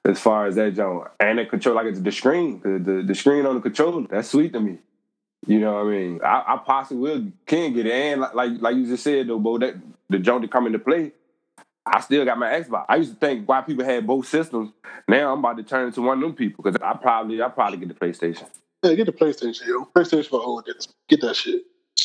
[0.04, 1.74] as far as that joint and the control.
[1.76, 4.06] Like it's the screen, the, the the screen on the controller.
[4.08, 4.78] That's sweet to me.
[5.46, 6.20] You know what I mean?
[6.22, 9.38] I, I possibly will can get it, and like like, like you just said though,
[9.38, 9.76] Bo, that
[10.10, 11.12] the joint to come into play.
[11.86, 12.84] I still got my Xbox.
[12.86, 14.72] I used to think why people had both systems.
[15.06, 17.78] Now I'm about to turn into one of them people because I probably I probably
[17.78, 18.46] get the PlayStation.
[18.82, 19.88] Yeah, get the PlayStation, yo.
[19.94, 20.62] PlayStation for.
[21.08, 21.62] Get that shit.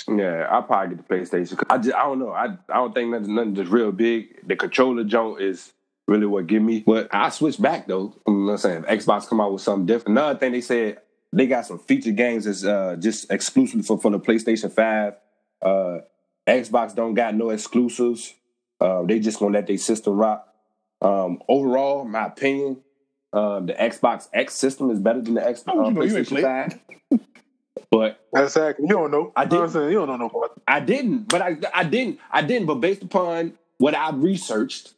[0.08, 1.64] Yeah, I'll probably get the PlayStation.
[1.70, 2.32] I just I don't know.
[2.32, 4.48] I I don't think nothing nothing just real big.
[4.48, 5.72] The controller joint is
[6.08, 6.84] really what give me.
[6.86, 8.16] But I switch back though.
[8.28, 8.86] You know what I'm saying?
[8.88, 10.18] If Xbox come out with something different.
[10.18, 11.00] Another thing they said
[11.32, 15.14] they got some feature games that's uh, just exclusively for, for the PlayStation 5.
[15.62, 16.00] Uh,
[16.48, 18.34] Xbox don't got no exclusives.
[18.80, 20.48] Uh, they just gonna let their system rock.
[21.02, 22.83] Um, overall, my opinion,
[23.34, 26.02] um, the Xbox X system is better than the Xbox How would uh, you know?
[26.04, 27.20] You ain't PlayStation 5.
[27.92, 28.86] But Exactly.
[28.88, 29.32] You don't know.
[29.36, 29.74] I You know what I'm did.
[29.74, 29.92] saying?
[29.92, 32.66] You don't know no about I didn't, but I I didn't I didn't.
[32.68, 34.94] But based upon what I researched,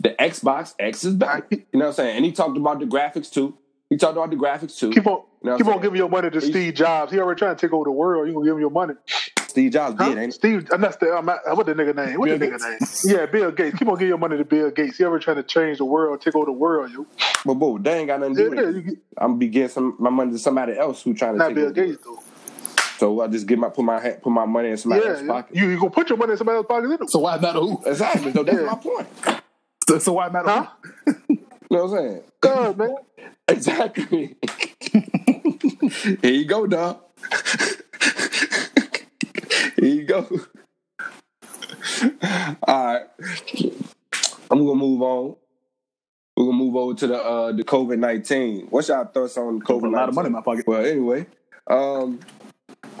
[0.00, 1.46] the Xbox X is better.
[1.50, 2.16] You know what I'm saying?
[2.16, 3.56] And he talked about the graphics too.
[3.92, 4.90] He talked about the graphics too.
[4.90, 7.12] Keep on You know keep on giving your money to He's- Steve Jobs.
[7.12, 8.26] He already trying to take over the world.
[8.26, 8.94] You gonna give him your money?
[9.48, 10.08] Steve Jobs Huh?
[10.08, 10.34] did, ain't it?
[10.34, 12.18] Steve, that's the um, uh, what the nigga name?
[12.18, 12.78] What Bill the nigga name?
[13.04, 13.78] Yeah, Bill Gates.
[13.78, 14.96] Keep on giving your money to Bill Gates.
[14.96, 17.04] He ever trying to change the world, take over the world, yo.
[17.44, 18.98] But boo, they ain't got nothing to do yeah, with you it.
[19.18, 21.56] I'm gonna be getting some my money to somebody else who trying to not take
[21.56, 21.74] Bill over.
[21.74, 22.18] Gates though.
[22.96, 25.26] So I just get my put my ha- put my money in somebody Yeah, else's
[25.26, 25.54] pocket.
[25.56, 26.90] you you gonna put your money in somebody else's pocket?
[26.92, 27.04] Either.
[27.08, 27.82] So why matter who?
[27.84, 28.32] exactly.
[28.32, 28.64] So that's Yeah.
[28.64, 29.08] my point.
[29.86, 30.66] So, so why matter Huh?
[31.26, 31.38] who?
[31.72, 32.22] You know what I'm saying?
[32.42, 32.96] God, man.
[33.48, 34.36] Exactly.
[36.20, 37.00] Here you go, dog.
[39.76, 40.26] Here you go.
[42.62, 43.02] All right.
[44.50, 45.36] I'm gonna move on.
[46.36, 48.66] We're gonna move over to the uh the COVID nineteen.
[48.68, 49.94] What's y'all thoughts on COVID nineteen?
[49.94, 50.66] A lot of money in my pocket.
[50.66, 51.26] Well, anyway,
[51.66, 52.20] um,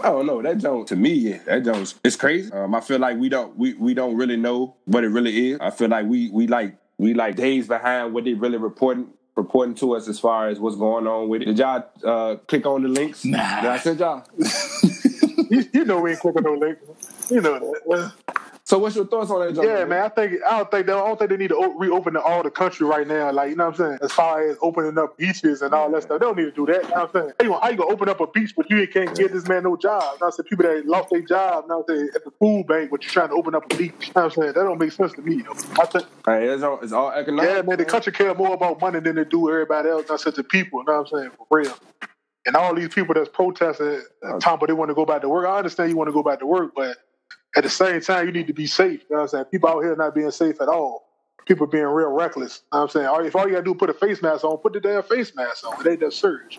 [0.02, 0.42] I don't know.
[0.42, 1.94] That don't to me, yeah, that don't.
[2.04, 2.50] It's crazy.
[2.52, 5.58] Um, I feel like we don't we we don't really know what it really is.
[5.60, 9.74] I feel like we we like we like days behind what they really reporting reporting
[9.74, 11.46] to us as far as what's going on with it.
[11.46, 13.24] Did y'all uh, click on the links?
[13.24, 13.60] Nah.
[13.60, 14.24] Did I send y'all?
[15.50, 16.78] you, you know we ain't clicking no link.
[17.28, 18.12] You know that.
[18.72, 19.54] So what's your thoughts on that?
[19.54, 19.66] John?
[19.66, 20.02] Yeah, man.
[20.02, 22.22] I think I don't think they, I don't think they need to o- reopen the,
[22.22, 23.30] all the country right now.
[23.30, 23.98] Like you know what I'm saying.
[24.00, 26.64] As far as opening up beaches and all that stuff, they don't need to do
[26.64, 26.84] that.
[26.84, 27.32] You know what I'm saying.
[27.38, 29.76] Hey, how you gonna open up a beach but you can't get this man no
[29.76, 30.14] job?
[30.14, 30.46] You know I'm saying.
[30.48, 33.34] People that lost their job now they at the food bank, but you're trying to
[33.34, 33.92] open up a beach.
[34.00, 34.52] You know what I'm saying.
[34.54, 35.42] That don't make sense to me.
[35.42, 35.82] Though.
[35.82, 36.06] I think.
[36.24, 37.50] Hey, it's all, it's all economic.
[37.50, 37.76] Yeah, man.
[37.76, 40.06] The country care more about money than they do everybody else.
[40.08, 40.80] Not said the people.
[40.80, 41.30] You know what I'm saying.
[41.36, 41.74] For real.
[42.46, 45.28] And all these people that's protesting, uh, Tom, but they want to go back to
[45.28, 45.46] work.
[45.46, 46.96] I understand you want to go back to work, but
[47.56, 49.00] at the same time, you need to be safe.
[49.00, 49.44] You know what I'm saying?
[49.46, 51.08] People out here not being safe at all.
[51.46, 52.62] People being real reckless.
[52.72, 53.26] You know I'm saying?
[53.26, 55.34] If all you gotta do is put a face mask on, put the damn face
[55.34, 55.84] mask on.
[55.84, 56.56] It ain't that serious.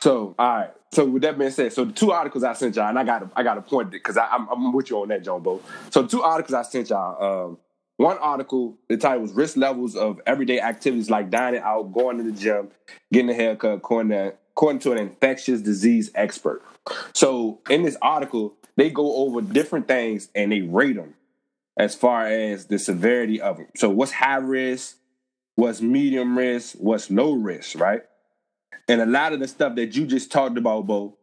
[0.00, 0.70] So, all right.
[0.92, 3.32] So, with that being said, so the two articles I sent y'all, and I got
[3.34, 5.60] I got a point it because I'm, I'm with you on that, John Bo.
[5.90, 7.48] So, the two articles I sent y'all.
[7.50, 7.58] Um,
[7.96, 12.24] one article, the title was "Risk Levels of Everyday Activities Like Dining Out, Going to
[12.24, 12.68] the Gym,
[13.12, 16.62] Getting a Haircut," according to according to an infectious disease expert.
[17.14, 21.14] So, in this article, they go over different things and they rate them
[21.76, 23.68] as far as the severity of them.
[23.76, 24.96] So, what's high risk?
[25.54, 26.76] What's medium risk?
[26.78, 27.78] What's low risk?
[27.78, 28.02] Right?
[28.88, 31.16] And a lot of the stuff that you just talked about, Bo,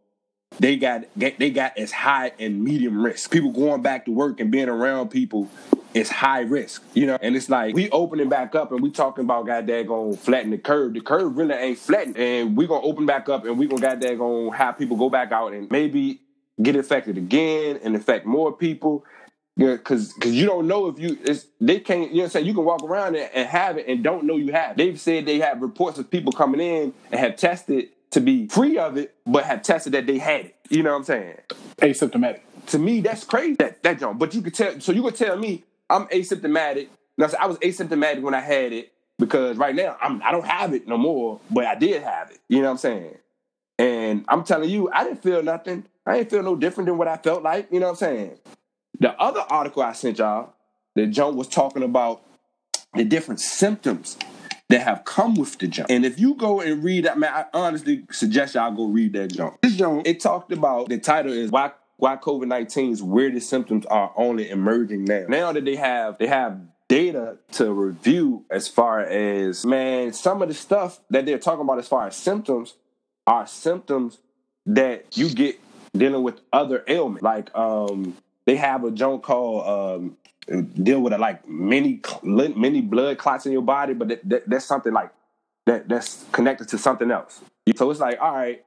[0.59, 3.31] they got they got as high and medium risk.
[3.31, 5.49] People going back to work and being around people
[5.93, 7.17] is high risk, you know.
[7.21, 10.57] And it's like we opening back up and we talking about goddamn gonna flatten the
[10.57, 10.93] curve.
[10.93, 14.17] The curve really ain't flattened, and we gonna open back up and we gonna goddamn
[14.17, 16.21] gonna have people go back out and maybe
[16.61, 19.05] get infected again and infect more people.
[19.55, 22.29] Yeah, cause, cause you don't know if you it's they can't you know what I'm
[22.31, 24.71] saying you can walk around and, and have it and don't know you have.
[24.71, 24.77] it.
[24.77, 28.77] They've said they have reports of people coming in and have tested to be free
[28.77, 30.55] of it, but have tested that they had it.
[30.69, 31.37] You know what I'm saying?
[31.79, 32.39] Asymptomatic.
[32.67, 33.55] To me, that's crazy.
[33.55, 34.17] That that jump.
[34.17, 36.87] But you could tell so you could tell me I'm asymptomatic.
[37.17, 40.73] Now I was asymptomatic when I had it because right now I'm I don't have
[40.73, 42.39] it no more, but I did have it.
[42.47, 43.17] You know what I'm saying?
[43.79, 45.85] And I'm telling you, I didn't feel nothing.
[46.05, 47.69] I didn't feel no different than what I felt like.
[47.71, 48.37] You know what I'm saying?
[48.99, 50.53] The other article I sent y'all,
[50.95, 52.21] that Joan was talking about
[52.93, 54.17] the different symptoms
[54.67, 55.89] that have come with the jump.
[55.89, 59.33] And if you go and read that, man, I honestly suggest y'all go read that
[59.33, 59.61] jump.
[59.61, 64.11] This jump, it talked about the title is why why COVID 19's weirdest symptoms are
[64.15, 65.25] only emerging now.
[65.27, 70.49] Now that they have they have data to review as far as man, some of
[70.49, 72.75] the stuff that they're talking about as far as symptoms
[73.29, 74.17] are symptoms
[74.65, 75.59] that you get
[75.95, 77.23] dealing with other ailments.
[77.23, 80.17] Like um they have a joint called um
[80.73, 84.65] deal with a, like many many blood clots in your body, but that, that, that's
[84.65, 85.11] something like
[85.67, 87.41] that that's connected to something else.
[87.77, 88.65] So it's like, all right,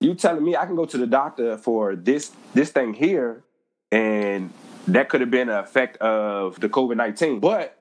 [0.00, 3.42] you telling me I can go to the doctor for this this thing here,
[3.90, 4.52] and
[4.86, 7.40] that could have been an effect of the COVID nineteen.
[7.40, 7.76] But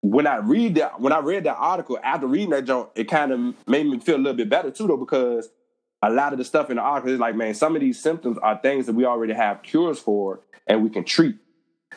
[0.00, 3.32] when I read that, when I read that article after reading that joint, it kind
[3.32, 5.50] of made me feel a little bit better too, though, because
[6.02, 8.38] a lot of the stuff in the article is like, man, some of these symptoms
[8.38, 11.36] are things that we already have cures for and we can treat.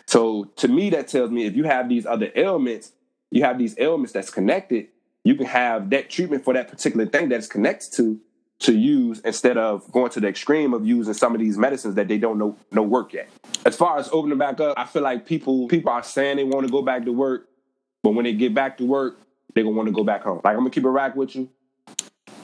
[0.08, 2.92] So to me, that tells me if you have these other ailments,
[3.30, 4.88] you have these ailments that's connected,
[5.24, 8.20] you can have that treatment for that particular thing that's connected to
[8.62, 12.08] to use instead of going to the extreme of using some of these medicines that
[12.08, 13.28] they don't know no work yet.
[13.66, 16.68] As far as opening back up, I feel like people people are saying they want
[16.68, 17.48] to go back to work,
[18.04, 19.20] but when they get back to work,
[19.54, 20.42] they're gonna want to go back home.
[20.44, 21.50] Like I'm gonna keep it rack with you.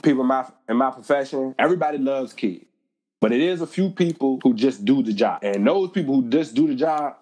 [0.08, 2.63] People in my in my profession, everybody loves kids.
[3.20, 5.39] But it is a few people who just do the job.
[5.43, 7.17] And those people who just do the job,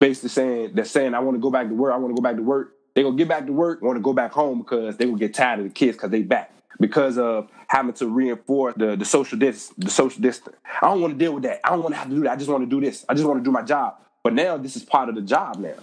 [0.00, 2.26] basically saying they're saying, I want to go back to work, I want to go
[2.26, 2.76] back to work.
[2.94, 5.34] They're gonna get back to work, want to go back home because they will get
[5.34, 6.50] tired of the kids because they back.
[6.80, 10.56] Because of having to reinforce the, the social dis the social distance.
[10.80, 11.60] I don't want to deal with that.
[11.62, 12.32] I don't want to have to do that.
[12.32, 13.04] I just want to do this.
[13.06, 13.96] I just want to do my job.
[14.22, 15.74] But now this is part of the job now.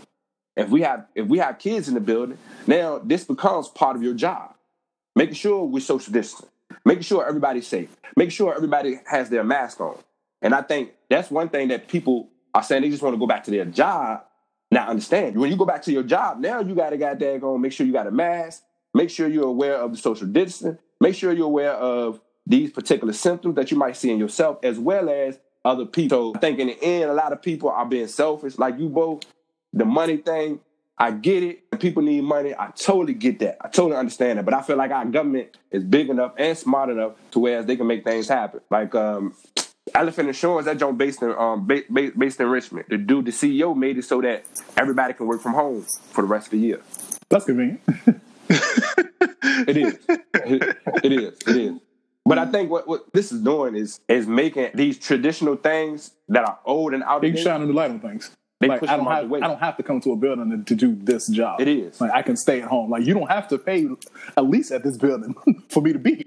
[0.56, 4.02] If we have if we have kids in the building, now this becomes part of
[4.02, 4.56] your job.
[5.16, 6.50] Making sure we're social distancing,
[6.86, 9.98] making sure everybody's safe, making sure everybody has their mask on.
[10.42, 13.28] And I think that's one thing that people are saying they just want to go
[13.28, 14.24] back to their job.
[14.72, 17.74] Now understand, when you go back to your job, now you got that going, make
[17.74, 21.34] sure you got a mask, make sure you're aware of the social distancing, make sure
[21.34, 25.40] you're aware of these particular symptoms that you might see in yourself as well as
[25.64, 26.34] other people.
[26.34, 28.88] So I think in the end, a lot of people are being selfish, like you
[28.88, 29.24] both.
[29.74, 30.60] The money thing,
[31.02, 31.80] I get it.
[31.80, 32.54] People need money.
[32.54, 33.58] I totally get that.
[33.60, 34.46] I totally understand that.
[34.46, 37.76] But I feel like our government is big enough and smart enough to where they
[37.76, 38.62] can make things happen.
[38.70, 39.34] Like um,
[39.96, 42.86] Elephant Insurance, that joint based in um ba- ba- based in Richmond.
[42.90, 44.44] The dude, the CEO, made it so that
[44.78, 46.82] everybody can work from home for the rest of the year.
[47.30, 47.82] That's convenient.
[49.44, 50.00] It is.
[50.34, 51.40] It, it is.
[51.48, 51.74] It is.
[52.26, 56.44] But I think what, what this is doing is is making these traditional things that
[56.46, 57.40] are old and They outdated.
[57.40, 58.32] shining the light on things.
[58.62, 59.42] They like push I don't out have the way.
[59.42, 61.60] I don't have to come to a building to, to do this job.
[61.60, 62.00] It is.
[62.00, 62.90] Like I can stay at home.
[62.92, 63.88] Like you don't have to pay
[64.38, 65.36] at least at this building
[65.70, 66.26] for me to be.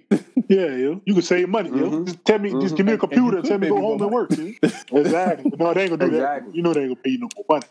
[0.48, 1.00] Yeah, yo.
[1.06, 1.88] You can save money, yo.
[1.90, 2.04] Mhm.
[2.06, 3.76] Just tell me, just give me a And- and computer you and tell me go
[3.80, 4.30] home go and work.
[4.92, 5.52] exactly.
[5.58, 6.50] No, they ain't gonna do Exactly.
[6.50, 6.56] that.
[6.56, 7.66] You know they ain't gonna pay you no more money.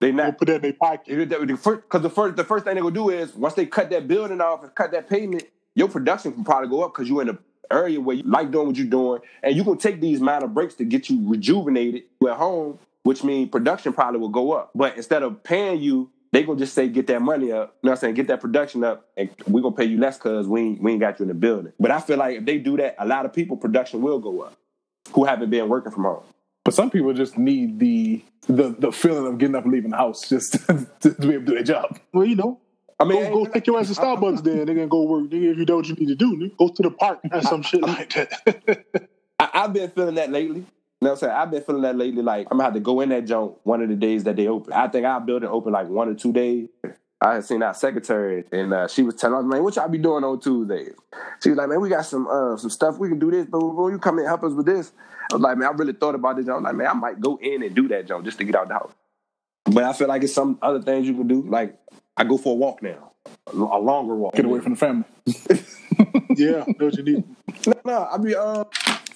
[0.00, 0.38] They They gonna not.
[0.38, 1.06] put that in their pocket.
[1.28, 3.66] Because the first, 'cause the first, the first thing they're gonna do is once they
[3.66, 5.44] cut that building off and cut that payment,
[5.74, 7.38] your production can probably go up because you're in an
[7.70, 10.74] area where you like doing what you're doing, and you can take these minor breaks
[10.74, 14.70] to get you rejuvenated at home, which means production probably will go up.
[14.74, 17.76] But instead of paying you, they gonna just say get that money up.
[17.82, 18.14] You know what I'm saying?
[18.14, 21.00] Get that production up, and we're gonna pay you less because we ain't, we ain't
[21.00, 21.72] got you in the building.
[21.80, 24.42] But I feel like if they do that, a lot of people production will go
[24.42, 24.56] up
[25.12, 26.22] who haven't been working from home.
[26.64, 29.96] But some people just need the the the feeling of getting up and leaving the
[29.96, 31.98] house just to, to be able to do their job.
[32.12, 32.60] Well, you know,
[33.00, 34.66] I mean, go, go take your ass to Starbucks then.
[34.66, 35.24] They gonna go work.
[35.24, 36.56] Nigga, if you know what you need to do, nigga.
[36.58, 38.84] go to the park or some shit like that.
[39.40, 40.66] I, I've been feeling that lately.
[41.00, 41.32] You know what I'm saying?
[41.32, 42.22] I've been feeling that lately.
[42.22, 44.48] Like I'm gonna have to go in that joint one of the days that they
[44.48, 44.74] open.
[44.74, 46.68] I think our building open like one or two days.
[47.22, 49.98] I had seen our secretary and uh, she was telling us, man, what y'all be
[49.98, 50.94] doing on Tuesdays?
[51.42, 53.60] She was like, man, we got some uh, some stuff we can do this, but
[53.60, 54.92] when you come in and help us with this,
[55.30, 56.48] I was like, man, I really thought about this.
[56.48, 58.54] I was like, man, I might go in and do that joint just to get
[58.54, 58.92] out the house.
[59.64, 61.42] But I feel like it's some other things you can do.
[61.48, 61.78] Like
[62.14, 63.12] I go for a walk now,
[63.46, 64.34] a longer walk.
[64.34, 65.04] Get away from the family.
[66.36, 67.24] yeah, know what you need.
[67.66, 68.66] No, no, I be um.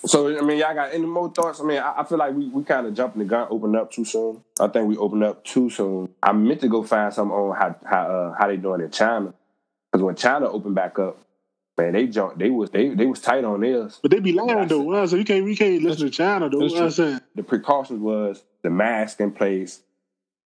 [0.07, 1.61] So I mean, y'all got any more thoughts?
[1.61, 3.90] I mean, I, I feel like we, we kind of jumping the gun, opened up
[3.90, 4.43] too soon.
[4.61, 6.11] I think we opened up too soon.
[6.23, 9.33] I meant to go find something on how how uh, how they doing in China,
[9.90, 11.19] because when China opened back up,
[11.79, 12.38] man, they jumped.
[12.38, 13.99] They was they they was tight on theirs.
[14.03, 14.83] But they be lying though.
[14.83, 16.61] Well, So you can't you can't listen to China though.
[16.61, 17.21] You know what I'm saying?
[17.35, 19.81] The precautions was the mask in place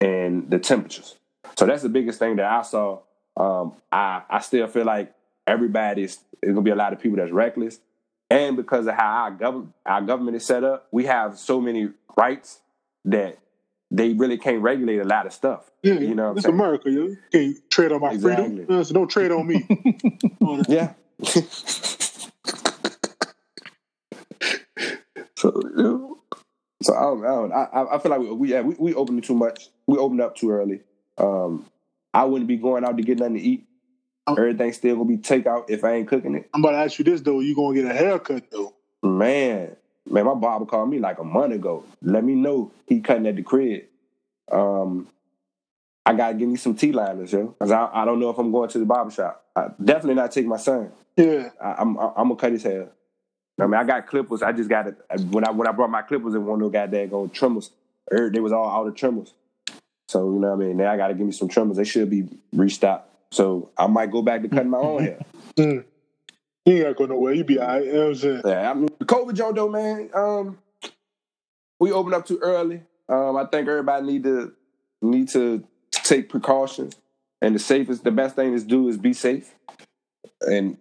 [0.00, 1.16] and the temperatures.
[1.56, 3.00] So that's the biggest thing that I saw.
[3.36, 5.12] Um, I I still feel like
[5.46, 7.78] everybody's there's gonna be a lot of people that's reckless,
[8.34, 11.88] and because of how our government our government is set up, we have so many
[12.16, 12.60] rights
[13.04, 13.38] that
[13.90, 15.70] they really can't regulate a lot of stuff.
[15.82, 16.44] Yeah, You know it's?
[16.46, 16.90] America.
[16.90, 18.56] You can't trade on my Exactly.
[18.64, 18.84] freedom.
[18.84, 19.66] So don't trade on me.
[20.68, 20.94] Yeah.
[25.36, 26.18] so,
[26.82, 29.22] so I don't, I, don't, I, I feel like we, we yeah we, we opened
[29.24, 29.68] too much.
[29.86, 30.80] We opened up too early.
[31.18, 31.66] Um,
[32.12, 33.66] I wouldn't be going out to get nothing to eat.
[34.28, 36.48] Everything's still gonna be takeout if I ain't cooking it.
[36.54, 37.40] I'm about to ask you this though.
[37.40, 38.74] You gonna get a haircut though?
[39.02, 39.76] Man,
[40.08, 41.84] man, my barber called me like a month ago.
[42.02, 43.84] Let me know he cutting at the crib.
[44.50, 45.08] Um,
[46.06, 48.50] I gotta give me some T liners, yo, because I, I don't know if I'm
[48.50, 49.44] going to the barber shop.
[49.54, 50.90] I definitely not take my son.
[51.16, 51.50] Yeah.
[51.60, 52.88] I, I'm I'm gonna cut his hair.
[53.60, 54.42] I mean, I got clippers.
[54.42, 54.96] I just got it
[55.30, 57.70] when I when I brought my clippers and one of those goddamn go trimmers.
[58.12, 59.32] Er, They was all out of trimmers.
[60.08, 60.76] So you know what I mean.
[60.76, 61.76] Now I got to give me some trimmers.
[61.76, 63.10] They should be restocked.
[63.34, 65.18] So I might go back to cutting my own hair.
[65.56, 65.84] Mm.
[66.66, 67.32] You ain't gotta go nowhere.
[67.32, 67.84] You be alright.
[67.84, 68.42] You know what I'm saying?
[68.44, 70.10] Yeah, I mean, the COVID joint though, man.
[70.12, 70.58] Um,
[71.78, 72.82] we opened up too early.
[73.08, 74.52] Um, I think everybody need to
[75.00, 76.96] need to take precautions,
[77.40, 79.54] and the safest, the best thing to do is be safe,
[80.40, 80.76] and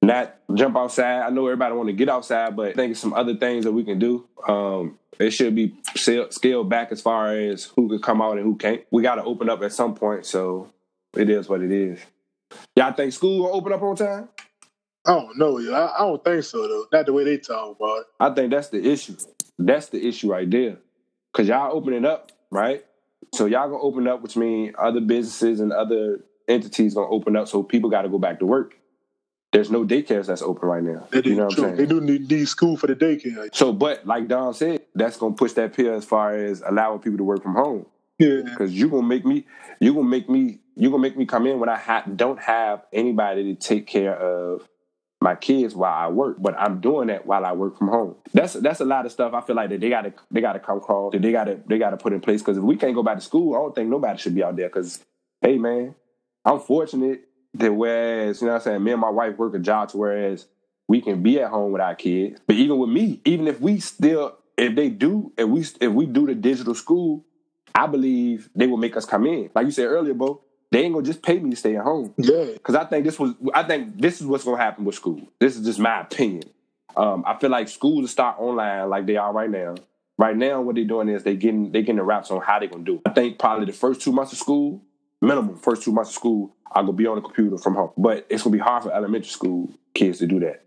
[0.00, 1.20] not jump outside.
[1.20, 3.84] I know everybody want to get outside, but I think some other things that we
[3.84, 4.26] can do.
[4.48, 8.56] Um, it should be scaled back as far as who can come out and who
[8.56, 8.82] can't.
[8.90, 10.70] We got to open up at some point, so
[11.16, 12.00] it is what it is.
[12.76, 14.28] Y'all think school will open up on time?
[15.06, 15.58] I don't know.
[15.74, 16.86] I, I don't think so though.
[16.92, 18.06] Not the way they talk about it.
[18.20, 19.16] I think that's the issue.
[19.58, 20.78] That's the issue right there.
[21.32, 22.84] Cause y'all opening up, right?
[23.34, 27.48] So y'all gonna open up, which means other businesses and other entities gonna open up.
[27.48, 28.76] So people got to go back to work.
[29.52, 31.06] There's no daycares that's open right now.
[31.10, 31.76] They do, you know what I'm saying?
[31.76, 33.54] They do need, need school for the daycare.
[33.54, 37.18] So, but like Don said, that's gonna push that pill as far as allowing people
[37.18, 37.86] to work from home.
[38.18, 38.40] Yeah.
[38.44, 39.46] Because you gonna make me,
[39.80, 42.82] you gonna make me, you gonna make me come in when I ha- don't have
[42.92, 44.68] anybody to take care of
[45.20, 48.16] my kids while I work, but I'm doing that while I work from home.
[48.32, 49.32] That's that's a lot of stuff.
[49.32, 51.96] I feel like that they gotta they gotta come across, that they gotta they gotta
[51.96, 52.42] put in place.
[52.42, 54.56] Because if we can't go back to school, I don't think nobody should be out
[54.56, 54.68] there.
[54.68, 55.02] Because
[55.40, 55.94] hey, man,
[56.44, 57.22] I'm fortunate
[57.54, 59.96] that whereas you know what I'm saying, me and my wife work a job to
[59.96, 60.46] whereas
[60.88, 62.40] we can be at home with our kids.
[62.46, 66.06] But even with me, even if we still if they do if we if we
[66.06, 67.24] do the digital school,
[67.74, 69.50] I believe they will make us come in.
[69.54, 70.42] Like you said earlier, Bo,
[70.74, 72.12] they ain't gonna just pay me to stay at home.
[72.16, 72.44] Yeah.
[72.52, 75.20] Because I think this was, I think this is what's gonna happen with school.
[75.38, 76.44] This is just my opinion.
[76.96, 79.74] Um, I feel like schools will start online like they are right now.
[80.16, 82.66] Right now, what they're doing is they getting they getting the raps on how they
[82.68, 82.96] gonna do.
[82.96, 83.02] it.
[83.06, 84.80] I think probably the first two months of school,
[85.20, 87.90] minimum first two months of school, I'm gonna be on the computer from home.
[87.96, 90.64] But it's gonna be hard for elementary school kids to do that.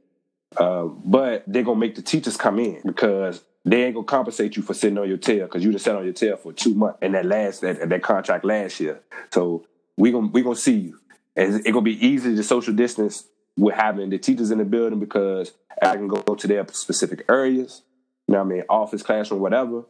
[0.58, 4.64] Uh, but they're gonna make the teachers come in because they ain't gonna compensate you
[4.64, 7.00] for sitting on your tail because you just sat on your tail for two months
[7.02, 9.02] and that last that, that contract last year.
[9.32, 9.66] So
[9.98, 11.00] we gonna we gonna see you.
[11.36, 13.26] And it's gonna be easy to social distance
[13.58, 17.82] with having the teachers in the building because I can go to their specific areas,
[18.28, 19.84] you know what I mean, office, classroom, whatever,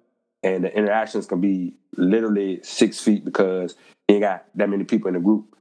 [0.43, 3.75] and the interactions can be literally six feet because
[4.07, 5.55] you ain't got that many people in the group.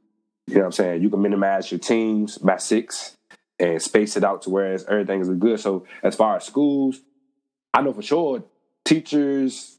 [0.47, 1.03] You know what I'm saying?
[1.03, 3.17] You can minimize your teams by six
[3.59, 5.59] and space it out to where everything is good.
[5.59, 7.01] So as far as schools,
[7.75, 8.45] I know for sure
[8.85, 9.79] teachers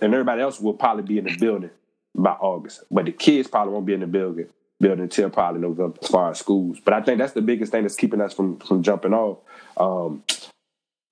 [0.00, 1.70] and everybody else will probably be in the building
[2.16, 4.48] by August, but the kids probably won't be in the building
[4.80, 6.78] building until probably November as far as schools.
[6.84, 9.38] But I think that's the biggest thing that's keeping us from from jumping off.
[9.76, 10.22] Um,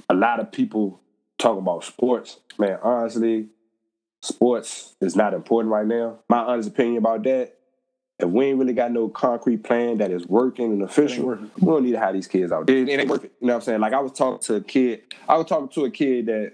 [0.09, 1.01] a lot of people
[1.39, 2.79] talk about sports, man.
[2.83, 3.47] Honestly,
[4.23, 6.19] sports is not important right now.
[6.29, 7.55] My honest opinion about that.
[8.21, 11.51] If we ain't really got no concrete plan that is working and official, working.
[11.59, 12.71] we don't need to have these kids out.
[12.71, 13.31] It, it ain't working.
[13.41, 13.81] You know what I'm saying?
[13.81, 15.03] Like I was talking to a kid.
[15.29, 16.53] I was talking to a kid that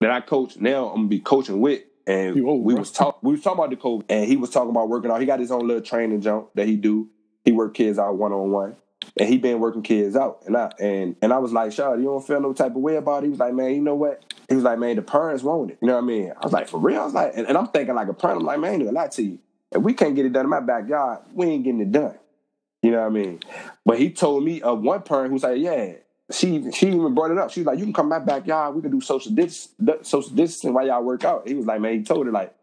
[0.00, 0.58] that I coach.
[0.58, 2.80] Now I'm gonna be coaching with and old, we bro.
[2.80, 5.20] was talk we was talking about the COVID, and he was talking about working out.
[5.20, 7.08] He got his own little training jump that he do.
[7.44, 8.76] He work kids out one on one,
[9.18, 10.42] and he been working kids out.
[10.46, 12.96] And I and and I was like, "Shot, you don't feel no type of way
[12.96, 15.42] about it." He was like, "Man, you know what?" He was like, "Man, the parents
[15.42, 16.32] want it." You know what I mean?
[16.36, 18.40] I was like, "For real?" I was like, and, and I'm thinking like a parent.
[18.40, 19.38] I'm like, "Man, I ain't gonna lie to you.
[19.72, 22.18] If we can't get it done in my backyard, we ain't getting it done."
[22.82, 23.40] You know what I mean?
[23.84, 25.94] But he told me of one parent who's like, "Yeah."
[26.30, 27.50] She she even brought it up.
[27.50, 28.74] She was like, "You can come my backyard.
[28.74, 29.70] We can do social dis
[30.02, 32.54] social distancing while y'all work out." He was like, "Man," he told her like,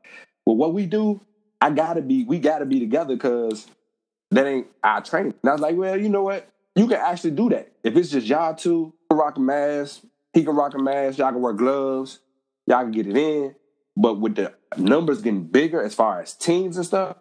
[0.45, 1.21] "Well, what we do,
[1.61, 2.23] I gotta be.
[2.23, 3.67] We gotta be together because
[4.31, 6.47] that ain't our training." And I was like, "Well, you know what?
[6.75, 10.03] You can actually do that if it's just y'all two rock a mask.
[10.33, 11.17] He can rock a mask.
[11.17, 12.19] Y'all can wear gloves.
[12.67, 13.55] Y'all can get it in.
[13.95, 17.17] But with the numbers getting bigger as far as teams and stuff,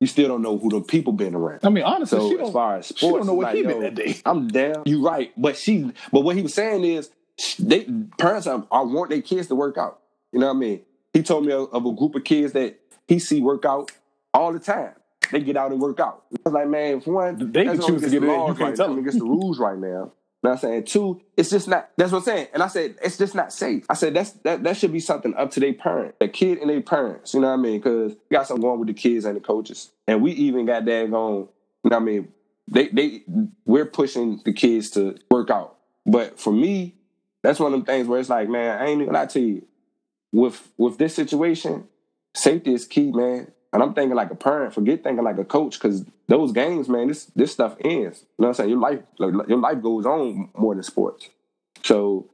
[0.00, 1.60] you still don't know who the people been around.
[1.62, 3.62] I mean, honestly, so she as far as sports, she don't know what like, he
[3.62, 4.18] been that day.
[4.24, 4.82] I'm down.
[4.86, 7.10] You right, but she, but what he was saying is,
[7.58, 7.86] they
[8.18, 10.00] parents are, are want their kids to work out.
[10.32, 10.80] You know what I mean?
[11.12, 13.92] He told me of, of a group of kids that he see work out
[14.32, 14.92] all the time.
[15.30, 16.24] They get out and work out.
[16.32, 18.28] I was like, man, for one, they can choose to get in.
[18.30, 20.12] You can't right tell them against the rules right now.
[20.42, 20.84] Know what I'm saying?
[20.84, 22.46] Two, it's just not, that's what I'm saying.
[22.54, 23.84] And I said, it's just not safe.
[23.90, 26.70] I said, that's that, that should be something up to their parent, the kid and
[26.70, 27.34] their parents.
[27.34, 27.78] You know what I mean?
[27.78, 29.90] Because we got something going with the kids and the coaches.
[30.08, 31.48] And we even got that going,
[31.84, 32.28] you know what I mean?
[32.68, 33.22] They, they,
[33.66, 35.76] we're pushing the kids to work out.
[36.06, 36.94] But for me,
[37.42, 39.66] that's one of them things where it's like, man, I ain't even lie to you.
[40.32, 41.86] With, with this situation,
[42.34, 43.52] safety is key, man.
[43.72, 47.08] And I'm thinking like a parent, forget thinking like a coach, because those games, man,
[47.08, 48.20] this this stuff ends.
[48.38, 48.70] You know what I'm saying?
[48.70, 51.28] Your life, your life goes on more than sports.
[51.82, 52.30] So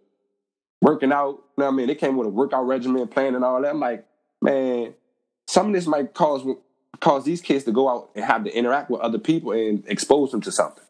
[0.83, 1.87] working out, you know what I mean?
[1.87, 3.71] They came with a workout regimen, plan and all that.
[3.71, 4.07] I'm like,
[4.43, 4.93] man,
[5.49, 6.47] some of this might cause
[7.01, 10.31] cause these kids to go out and have to interact with other people and expose
[10.31, 10.85] them to something.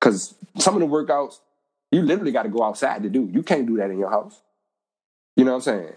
[0.00, 1.40] Because some of the workouts,
[1.92, 3.28] you literally got to go outside to do.
[3.30, 4.40] You can't do that in your house.
[5.36, 5.92] You know what I'm saying?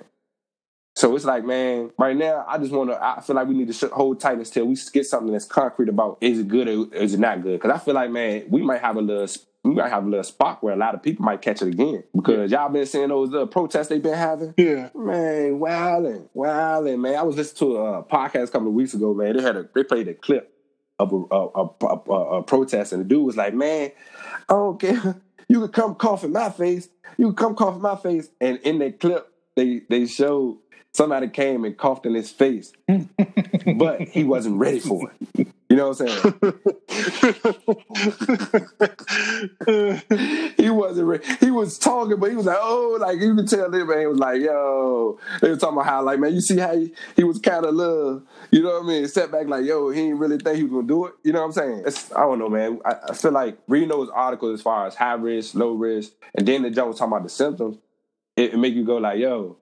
[1.00, 3.02] So it's like, man, right now, I just want to.
[3.02, 6.18] I feel like we need to hold tight until we get something that's concrete about
[6.20, 7.58] is it good or is it not good?
[7.58, 9.26] Because I feel like, man, we might have a little,
[9.64, 12.04] we might have a little spot where a lot of people might catch it again.
[12.14, 14.54] Because y'all been seeing those uh, protests they've been having.
[14.58, 17.16] Yeah, man, wilding, wilding, man.
[17.16, 19.38] I was listening to a podcast a couple of weeks ago, man.
[19.38, 20.54] They had a, they played a clip
[21.00, 23.94] of a, a, a, a protest, and the dude was like, man,
[24.50, 25.16] I don't care.
[25.52, 26.90] You can come cough in my face.
[27.18, 28.30] You can come cough in my face.
[28.40, 30.60] And in that clip, they they showed
[30.94, 32.72] somebody came and coughed in his face,
[33.78, 35.48] but he wasn't ready for it.
[35.70, 36.34] You know what I'm saying?
[40.58, 41.24] he wasn't ready.
[41.40, 44.00] He was talking, but he was like, oh, like you can tell them, man.
[44.00, 46.92] He was like, yo, they were talking about how, like, man, you see how he,
[47.16, 49.08] he was kind of little, you know what I mean?
[49.08, 51.14] Set back, like, yo, he didn't really think he was gonna do it.
[51.24, 51.84] You know what I'm saying?
[51.86, 52.80] It's, I don't know, man.
[52.84, 56.48] I, I feel like reading those articles as far as high risk, low risk, and
[56.48, 57.78] then the jump was talking about the symptoms,
[58.36, 59.59] it, it make you go like, yo,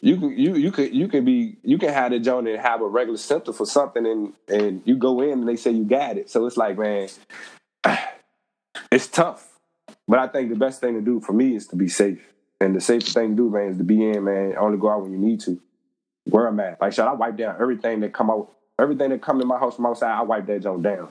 [0.00, 2.86] you you you could you can be you can have the joint and have a
[2.86, 6.30] regular symptom for something and and you go in and they say you got it.
[6.30, 7.08] So it's like, man,
[8.90, 9.48] it's tough.
[10.06, 12.32] But I think the best thing to do for me is to be safe.
[12.60, 14.54] And the safest thing to do, man, is to be in, man.
[14.58, 15.60] Only go out when you need to.
[16.26, 16.80] Where I'm at.
[16.80, 19.76] Like, shit, I wipe down everything that come out, everything that come in my house
[19.76, 21.10] from outside, I wipe that joint down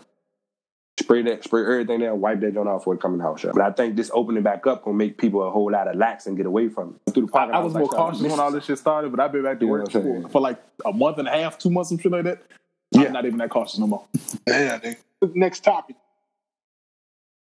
[1.00, 3.42] spray that, spray everything down, wipe that joint off before it come in the house
[3.42, 3.54] shop.
[3.54, 6.28] But I think this opening back up gonna make people a whole lot of lax
[6.28, 7.14] and get away from it.
[7.14, 9.20] Through the pocket, I, I was more like, cautious when all this shit started, but
[9.20, 11.90] I've been back to work for, for, like a month and a half, two months,
[11.90, 12.44] some shit like that.
[12.92, 13.06] Yeah.
[13.06, 14.06] I'm not even that cautious no more.
[14.48, 14.94] Yeah,
[15.34, 15.96] Next topic.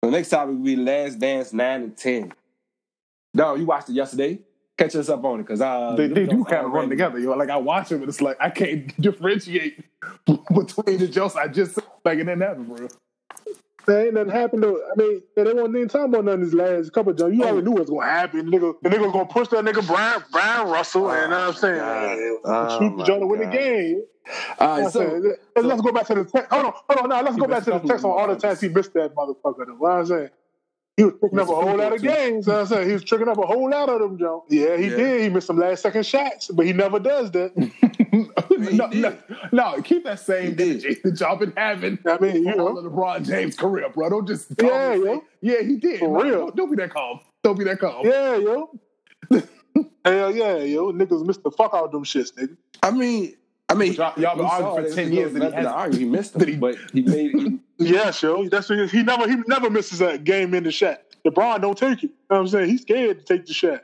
[0.02, 2.34] The next topic will be Last Dance 9 and 10.
[3.34, 4.40] No, you watched it yesterday?
[4.78, 7.20] Catch us up on it, because uh, they, they do kind of run together.
[7.20, 7.36] Yo.
[7.36, 9.84] Like I watch them, and it's like I can't differentiate
[10.26, 12.88] between the jokes I just like it didn't happen, bro.
[13.86, 14.76] There ain't nothing happened though.
[14.76, 17.36] I mean, they wasn't even talking about none of these last couple of jumps.
[17.36, 18.52] You already knew what's gonna happen.
[18.52, 21.40] Nigga, the nigga was gonna push that nigga Bryon Bryon Russell, oh, and you know
[21.40, 22.40] what I'm saying?
[22.46, 24.04] Oh, shoot the joint to win the game.
[24.60, 25.00] All right, so,
[25.58, 26.52] so, let's go back to the text.
[26.52, 27.10] Hold on, hold on.
[27.10, 29.66] Now let's go back to the text on all the times he missed that motherfucker.
[29.66, 29.76] Though.
[29.78, 30.30] What I'm saying.
[31.02, 32.48] He was picking up a whole lot of games.
[32.48, 34.44] I said he was tricking up a whole lot of them, Joe.
[34.50, 34.98] Yeah, he Yeah.
[34.98, 35.22] did.
[35.22, 37.56] He missed some last second shots, but he never does that.
[38.72, 39.18] no, no,
[39.52, 40.70] no, keep that same He did.
[40.86, 43.90] energy that y'all been having I mean, you for all know, of LeBron James' career,
[43.90, 44.10] bro.
[44.10, 45.18] Don't just Yeah, yeah.
[45.42, 46.00] yeah, he did.
[46.00, 46.40] For No, real.
[46.40, 47.20] Don't, don't be that calm.
[47.44, 48.06] Don't be that calm.
[48.06, 48.70] yeah, yo.
[50.06, 50.92] Hell yeah, yo.
[50.92, 52.56] Niggas missed the fuck out of them shits, nigga.
[52.84, 53.36] I mean,
[53.72, 56.40] I mean, Y'all- y'all been arguing for 10 years that he hasn't- He missed that
[56.40, 57.32] them, he- but he made.
[57.32, 58.48] He, Yes, yo.
[58.48, 61.02] That's what he never he never misses a game in the shot.
[61.26, 62.04] LeBron don't take it.
[62.04, 62.70] You know what I'm saying?
[62.70, 63.84] He's scared to take the shot.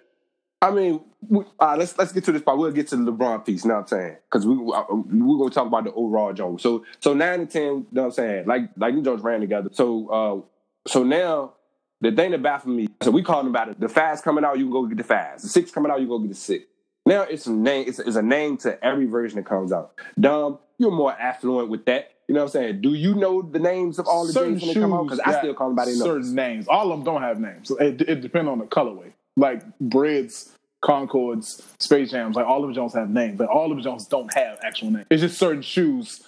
[0.62, 2.58] I mean, we, all right, let's let's get to this part.
[2.58, 3.64] We'll get to the LeBron piece.
[3.64, 4.18] You know what I'm saying?
[4.30, 6.62] Because we uh, we're gonna talk about the overall Jones.
[6.62, 7.64] So so nine and ten.
[7.64, 8.46] You know what I'm saying?
[8.48, 9.70] Like like you Jones ran together.
[9.72, 11.54] So uh so now
[12.02, 12.88] the thing that baffled me.
[13.02, 13.80] So we called him about it.
[13.80, 15.42] The fast coming out, you can go get the fast.
[15.44, 16.66] The six coming out, you go get the six.
[17.08, 17.86] Now it's a name.
[17.88, 19.94] It's, it's a name to every version that comes out.
[20.20, 22.12] Dom, you're more affluent with that.
[22.28, 22.82] You know what I'm saying?
[22.82, 25.04] Do you know the names of all the certain J's when they come out?
[25.04, 26.26] Because I still call them by their numbers.
[26.26, 26.68] certain names.
[26.68, 27.72] All of them don't have names.
[27.72, 29.14] It, it depends on the colorway.
[29.38, 30.52] Like Breds,
[30.82, 32.36] Concords, Space Jams.
[32.36, 35.06] Like all of Jones have names, but all of them Jones don't have actual names.
[35.10, 36.22] It's just certain shoes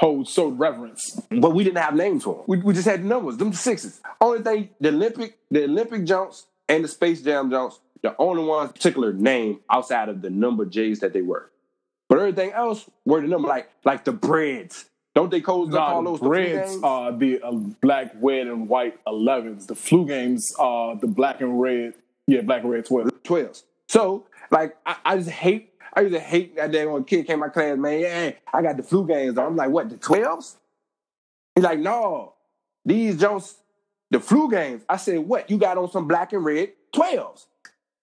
[0.00, 1.20] hold certain reverence.
[1.30, 2.44] But we didn't have names for them.
[2.46, 4.00] We, we just had numbers, them sixes.
[4.20, 8.72] Only thing, the Olympic, the Olympic jumps and the Space Jam jumps, the only ones
[8.72, 11.50] particular name outside of the number J's that they were.
[12.08, 14.86] But everything else were the number like like the breds.
[15.14, 16.84] Don't they call, Nah, call the those the Breds games?
[16.84, 19.66] are the uh, black, red, and white 11s.
[19.66, 21.94] The flu games are the black and red.
[22.28, 23.08] Yeah, black and red 12.
[23.24, 23.64] 12s.
[23.88, 27.26] So, like, I, I just hate, I used to hate that day when a kid
[27.26, 29.46] came my class, man, yeah, I got the flu games on.
[29.46, 30.54] I'm like, what, the 12s?
[31.56, 32.34] He's like, no,
[32.84, 33.56] these Jones,
[34.12, 34.82] the flu games.
[34.88, 35.50] I said, what?
[35.50, 37.46] You got on some black and red 12s.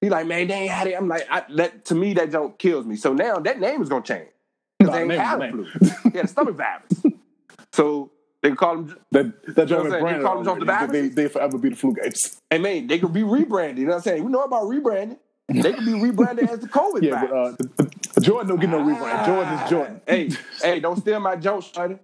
[0.01, 0.93] He's like, man, they ain't had it.
[0.93, 2.95] I'm like, I, that to me, that joke kills me.
[2.95, 4.29] So now that name is gonna change.
[4.79, 5.89] Because Nah, they ain't had the flu.
[6.11, 7.03] He had a stomach virus.
[7.71, 8.11] so
[8.43, 10.01] they call him That, that You know joint what I'm is saying?
[10.03, 12.39] branded You call them Jones the but they, they forever be the flu guys.
[12.49, 13.79] Hey man, they could be rebranded.
[13.79, 14.23] You know what I'm saying?
[14.23, 15.17] We know about rebranding.
[15.49, 17.55] They could be rebranded as the COVID Yeah, virus.
[17.57, 19.25] but uh, Jordan don't get no rebrand.
[19.25, 20.01] Jordan is Jordan.
[20.05, 20.29] Hey,
[20.61, 21.97] hey, don't steal my joke, Shuddy.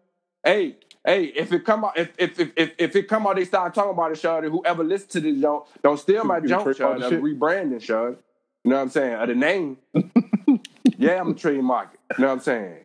[0.43, 3.45] Hey, hey, if it come out, if if if if, if it come out, they
[3.45, 4.49] start talking about it, Shuddy.
[4.49, 7.09] Whoever listens to this joke, don't steal my You joke, trademark Shuddy.
[7.09, 8.17] the I'm rebranding, Shuddy.
[8.63, 9.13] You know what I'm saying?
[9.15, 9.77] Of the name.
[10.97, 11.93] yeah, I'm a trademark.
[11.93, 11.99] it.
[12.17, 12.77] You know what I'm saying?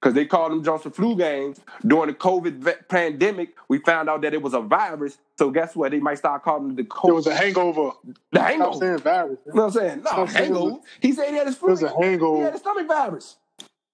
[0.00, 3.50] Because they called them Johnson flu games during the COVID ve- pandemic.
[3.68, 5.16] We found out that it was a virus.
[5.38, 5.92] So guess what?
[5.92, 7.08] They might start calling it the COVID.
[7.08, 7.92] It was a hangover.
[8.04, 8.78] the Stop hangover.
[8.78, 9.38] saying virus.
[9.46, 9.98] You know what I'm saying?
[10.02, 10.76] No, Stop saying hangover.
[11.00, 11.68] He said he had his flu.
[11.68, 12.48] It was a He had hangover.
[12.48, 13.36] a stomach virus.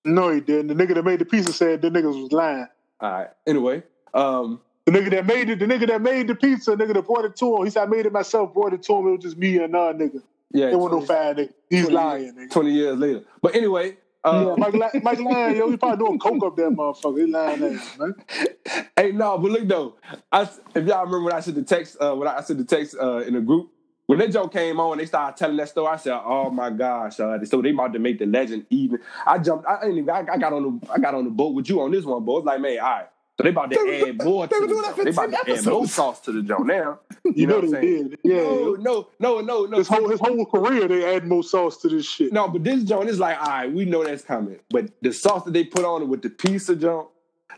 [0.05, 0.69] No, he didn't.
[0.69, 2.69] The nigga that made the pizza said the niggas was lying.
[3.01, 3.29] All right.
[3.47, 3.83] Anyway,
[4.15, 7.25] um, The nigga that made it, the nigga that made the pizza, nigga that brought
[7.25, 9.09] it to him, he said I made it myself, brought it to him.
[9.09, 10.23] It was just me and another nigga.
[10.53, 11.53] yeah, There wasn't no 20 fat nigga.
[11.71, 12.51] He's 20 lying, nigga.
[12.51, 13.23] 20 years later.
[13.43, 15.71] But anyway, uh, Yeah, Mike, Mike lying, yo.
[15.71, 17.25] He probably doing coke up that motherfucker.
[17.27, 18.15] He lying there, man.
[18.97, 19.95] hey, no, but look though,
[20.33, 20.43] I,
[20.75, 23.19] if y'all remember when I sent the text, uh, when I sent the text uh,
[23.19, 23.71] in the group,
[24.09, 25.87] when that joke came on, they started telling that story.
[25.89, 29.01] I said, "Oh my gosh!" Uh, so they about to make the legend even.
[29.27, 29.67] I jumped.
[29.69, 30.91] I, ain't even, I, I got on the.
[30.91, 32.39] I got on the boat with you on this one, boy.
[32.39, 33.07] It's like, man, all right.
[33.37, 35.11] So they about to They- add more they to were the doing that for They
[35.11, 36.99] about 10 to add more sauce to the joke now.
[37.35, 38.09] You, know, what I'm they saying?
[38.09, 38.19] did.
[38.25, 39.77] Yeah, No, no, no, no, no.
[39.77, 42.33] His whole his whole career, they add more sauce to this shit.
[42.33, 44.59] No, but this joint is like, all right, we know that's coming.
[44.71, 47.09] But the sauce that they put on it with the pizza joint,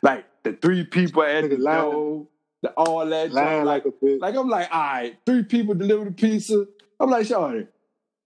[0.02, 2.26] like the three people at the door,
[2.62, 4.20] the all that Lying like like, a bitch.
[4.20, 6.66] like I'm like, all right, three people deliver the pizza.
[6.98, 7.66] I'm like, Shorty,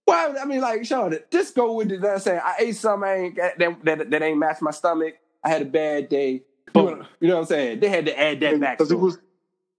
[0.05, 0.33] why?
[0.39, 2.03] I mean, like, Shorty, just go with it.
[2.03, 5.15] I'm saying I ate something I ain't, that, that, that ain't matched my stomach.
[5.43, 6.43] I had a bad day.
[6.73, 7.05] Boom.
[7.21, 7.79] You know what I'm saying?
[7.79, 8.77] They had to add that back.
[8.77, 9.17] Because he was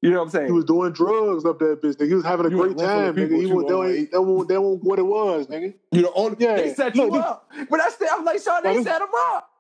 [0.03, 0.47] you know what I'm saying?
[0.47, 1.97] he was doing drugs up that bitch.
[1.97, 2.09] Nigga.
[2.09, 3.41] He was having a You great went for the time, nigga.
[3.41, 5.75] He was, that, ain't, that, won't, that won't what it was, nigga.
[5.91, 6.37] you the only.
[6.39, 6.57] Yeah.
[6.57, 7.51] They set you this- up.
[7.69, 9.51] But I still, I'm like, Now they set him up.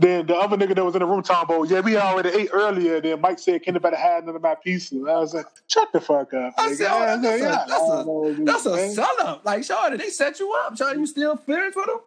[0.00, 2.50] Then the other nigga that was in the room talking about, yeah, we already ate
[2.52, 3.00] earlier.
[3.00, 6.00] Then Mike said, "Can anybody have none of my pizza?" I was like, "Shut the
[6.00, 6.76] fuck up." I nigga.
[6.76, 9.44] said, oh, that's a- yeah, that's a- I know That's a setup.
[9.44, 10.76] Like, Shorty, they set you up.
[10.76, 12.00] Shorty, you still feelings with them?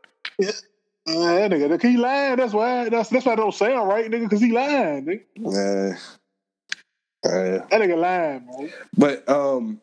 [1.07, 2.37] Uh, that nigga, he lying.
[2.37, 2.87] That's why.
[2.87, 4.21] That's that's why it don't sound right, nigga.
[4.23, 5.21] Because he lying, nigga.
[5.35, 7.29] Yeah.
[7.29, 8.71] uh, That nigga lying, man.
[8.97, 9.81] but um,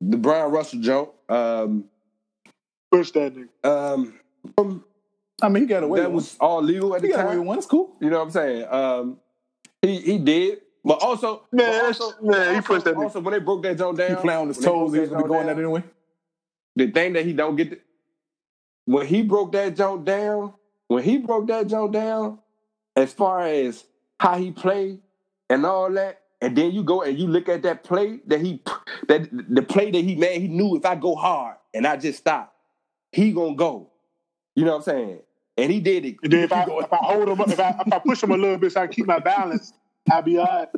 [0.00, 1.84] the Bryon Russell joke, um,
[2.90, 3.48] Push that nigga.
[3.94, 4.18] um,
[4.58, 4.84] um,
[5.42, 6.00] I mean, he got away.
[6.00, 7.02] that with was all legal at one.
[7.02, 7.10] the time.
[7.10, 7.46] He got away with time.
[7.46, 7.58] one.
[7.58, 7.96] It's cool.
[8.00, 8.66] You know what I'm saying?
[8.68, 9.18] Um,
[9.82, 13.40] he he did, but also, Man, but also, man, he pushed that also when they
[13.40, 14.94] broke that joke down, He playing on his when they broke toes.
[14.94, 15.84] He was gonna be joke going that anyway.
[16.76, 17.80] the thing that he don't get the,
[18.84, 20.54] when he broke that joke down,
[20.88, 22.38] when he broke that joke down,
[22.96, 23.84] as far as
[24.18, 25.00] how he played
[25.48, 28.62] and all that, and then you go and you look at that play that he
[29.08, 32.18] that the play that he made, he knew if I go hard and I just
[32.18, 32.54] stop,
[33.12, 33.90] he gonna go.
[34.56, 35.18] You know what I'm saying?
[35.62, 36.16] And he did it.
[36.22, 38.32] And then if I if I hold him up, if I if I push him
[38.32, 39.72] a little bit so I keep my balance,
[40.10, 40.68] I'll be all right.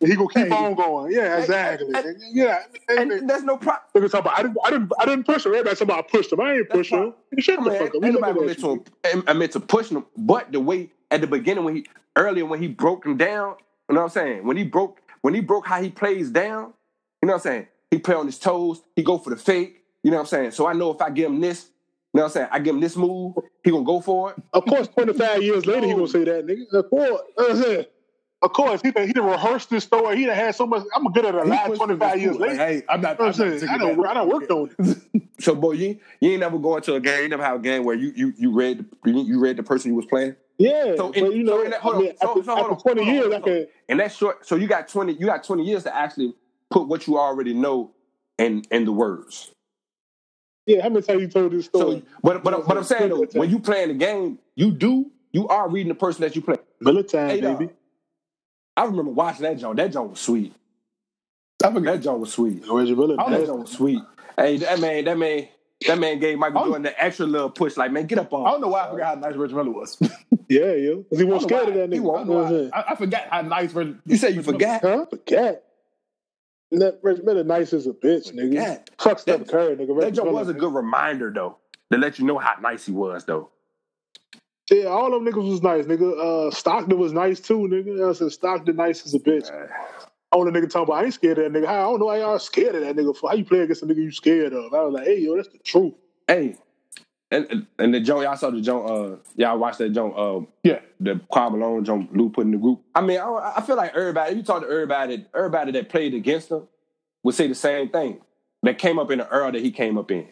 [0.00, 1.12] He gonna keep on going.
[1.12, 1.94] Yeah, exactly.
[2.32, 3.82] yeah, and, and there's no problem.
[3.94, 5.52] Nigga talk about I didn't, I didn't, I didn't push him.
[5.52, 6.40] Everybody talking about I pushed him.
[6.40, 7.14] I ain't push him.
[7.38, 8.02] Shut the fuck up.
[8.02, 11.64] We Anybody admit to him, admit to pushing him, but the way at the beginning
[11.64, 11.86] when he
[12.16, 13.56] earlier when he broke him down,
[13.88, 14.44] you know what I'm saying?
[14.44, 16.72] When he broke when he broke how he plays down,
[17.22, 17.66] you know what I'm saying?
[17.90, 18.82] He play on his toes.
[18.96, 19.82] He go for the fake.
[20.02, 20.50] You know what I'm saying?
[20.50, 21.70] So I know if I give him this,
[22.14, 22.48] you know what I'm saying?
[22.52, 23.34] I give him this move,
[23.64, 24.36] he gonna go for it.
[24.52, 26.72] Of course, 25 years later, he gonna say that, nigga.
[26.72, 27.20] Of course.
[27.36, 27.86] Uh, I'm saying.
[28.40, 30.18] Of course, he done, he done rehearsed this story.
[30.18, 30.84] He done had so much.
[30.94, 32.54] I'm good at a last 25 years later.
[32.54, 33.18] Like, hey, I'm not.
[33.18, 34.06] I'm, I'm saying, I don't.
[34.06, 35.22] I don't work on it.
[35.40, 37.22] so, boy, you you ain't never go into a game.
[37.22, 39.96] You never have a game where you you you read you read the person you
[39.96, 40.36] was playing.
[40.58, 40.94] Yeah.
[40.96, 42.16] So, in, but you know, so that, hold I mean, on.
[42.18, 43.66] So, after, so, hold after 20 on, years, on, I can.
[43.88, 44.46] And that's short.
[44.46, 45.14] So you got 20.
[45.14, 46.34] You got 20 years to actually
[46.70, 47.92] put what you already know
[48.38, 49.53] in in the words.
[50.66, 52.00] Yeah, how many times you told this story?
[52.00, 55.48] So, but but, but I'm saying though, when you playing the game, you do you
[55.48, 56.56] are reading the person that you play.
[56.80, 57.68] Military, hey, baby.
[58.76, 59.76] I remember watching that joint.
[59.76, 60.54] That joint was sweet.
[61.62, 62.62] I forgot that joint was sweet.
[62.68, 63.16] Reggie Miller.
[63.18, 64.00] Oh, that joint was sweet.
[64.36, 65.48] Hey, that man, that man,
[65.86, 66.64] that man gave Michael oh.
[66.66, 67.76] Jordan the extra little push.
[67.76, 68.46] Like, man, get up on.
[68.46, 69.98] I don't know why I forgot how nice Reggie Miller was.
[70.48, 72.70] yeah, yo, because he wasn't scared of that nigga.
[72.72, 73.96] I, I, I, forgot how nice Reggie.
[74.06, 74.82] You said you forgot?
[74.82, 75.06] Huh?
[75.10, 75.62] Forgot.
[76.78, 78.54] That Reggie Miller nice as a bitch, nigga.
[78.54, 78.78] Yeah.
[78.98, 79.96] Fuck Steph Curry, nigga.
[79.96, 81.56] Reggie that was a good reminder though
[81.92, 83.50] to let you know how nice he was though.
[84.70, 86.48] Yeah, all them niggas was nice, nigga.
[86.48, 88.08] Uh, Stockton was nice too, nigga.
[88.08, 89.50] I said Stockton nice as a bitch.
[90.32, 91.68] All the nigga talking about, I ain't scared of that nigga.
[91.68, 93.30] I don't know why y'all scared of that nigga for.
[93.30, 94.72] How you play against a nigga you scared of?
[94.72, 95.94] I was like, hey, yo, that's the truth.
[96.26, 96.56] Hey,
[97.34, 100.80] and and the Joe, y'all saw the Joe, uh, y'all watched that Joe, uh, yeah,
[101.00, 102.82] the Karl Malone Joe Lou put in the group.
[102.94, 106.14] I mean, I, I feel like everybody, if you talk to everybody, everybody that played
[106.14, 106.68] against him
[107.22, 108.20] would say the same thing.
[108.62, 110.26] That came up in the era that he came up in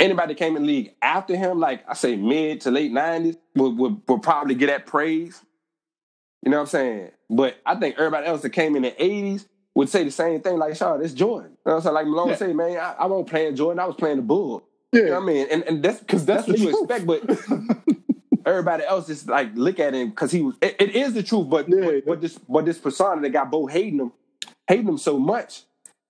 [0.00, 3.36] anybody that came in the league after him, like I say mid to late 90s,
[3.54, 5.40] would, would, would probably get that praise.
[6.42, 7.10] You know what I'm saying?
[7.28, 10.58] But I think everybody else that came in the 80s would say the same thing,
[10.58, 11.50] like, Sean, it's Jordan.
[11.50, 11.94] You know what I'm saying?
[11.94, 12.34] Like Malone yeah.
[12.36, 14.64] say, man, I, I won't play Jordan, I was playing the Bull.
[14.92, 15.00] Yeah.
[15.00, 15.46] You know I mean?
[15.50, 17.22] And, and that's because that's, that's what you expect, but
[18.46, 21.48] everybody else is like look at him because he was it, it is the truth,
[21.48, 24.12] but, yeah, but, but this but this persona that got both hating him,
[24.66, 25.62] hating him so much.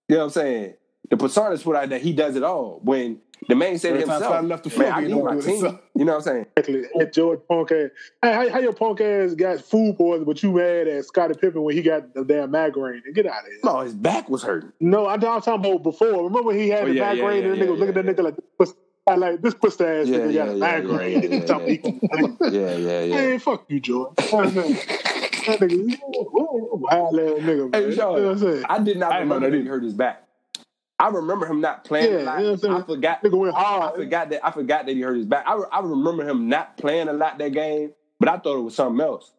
[0.08, 0.74] You know what I'm saying?
[1.08, 2.80] The persona is what I, that he does it all.
[2.82, 5.78] When the man said Every himself, I left the man, I need my team.
[5.94, 6.46] You know what I'm saying?
[6.56, 7.00] Exactly.
[7.00, 7.90] At George punk ass.
[8.22, 11.62] Hey, how, how, your punk ass got food poisoning, but you mad at Scottie Pippen
[11.62, 13.02] when he got the damn migraine?
[13.14, 13.60] Get out of here.
[13.64, 14.72] No, his back was hurting.
[14.80, 16.24] No, I'm, I'm talking about before.
[16.24, 18.06] Remember he had oh, the yeah, migraine yeah, yeah, and the nigga was looking at
[18.06, 18.74] that nigga like, this
[19.06, 21.22] I like this pussy ass yeah, nigga got a migraine.
[22.52, 23.16] Yeah, yeah, yeah.
[23.16, 24.14] Hey, fuck you, George.
[24.16, 27.74] that nigga, wild ass nigga.
[27.74, 28.64] Hey, Sean, I'm saying?
[28.68, 30.26] I did not remember that he hurt his back.
[31.00, 32.40] I remember him not playing yeah, a lot.
[32.40, 33.22] You know I forgot.
[33.22, 33.94] Went hard.
[33.94, 34.46] I forgot that.
[34.46, 35.44] I forgot that he hurt his back.
[35.46, 38.74] I, I remember him not playing a lot that game, but I thought it was
[38.74, 39.32] something else.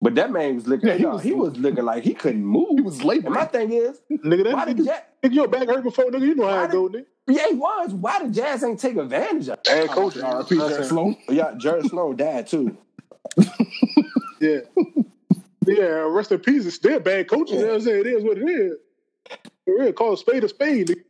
[0.00, 0.88] But that man was looking.
[0.88, 2.70] Yeah, he, was, he was looking like he couldn't move.
[2.76, 3.28] He was late.
[3.28, 5.02] my thing is, nigga, that, why did Jazz?
[5.22, 6.20] Nigga, your back hurt before, nigga.
[6.22, 7.04] You know how it go, nigga.
[7.26, 7.92] Yeah, he was.
[7.92, 9.58] Why did Jazz ain't take advantage of?
[9.58, 9.64] it?
[9.64, 10.16] Bad coach.
[10.16, 10.56] R.I.P.
[10.56, 11.16] Jerry Sloan.
[11.28, 12.78] Yeah, Jerry Sloan died too.
[14.40, 14.60] yeah.
[15.66, 16.64] Yeah, rest in peace.
[16.64, 17.56] It's still bad coaching.
[17.56, 17.60] Yeah.
[17.60, 18.00] You know what I'm saying?
[18.00, 18.72] It is what it is.
[19.78, 21.04] Real, call a spade a spade.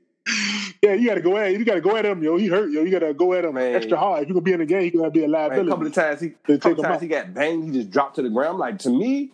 [0.83, 2.37] Yeah, you gotta go at you gotta go at him, yo.
[2.37, 2.83] He hurt, yo.
[2.83, 3.75] You gotta go at him man.
[3.75, 4.23] extra hard.
[4.23, 5.63] If you gonna be in the game, he gonna be a liability.
[5.63, 8.23] Man, a couple of times he, couple times he got banged, he just dropped to
[8.23, 8.59] the ground.
[8.59, 9.33] Like to me,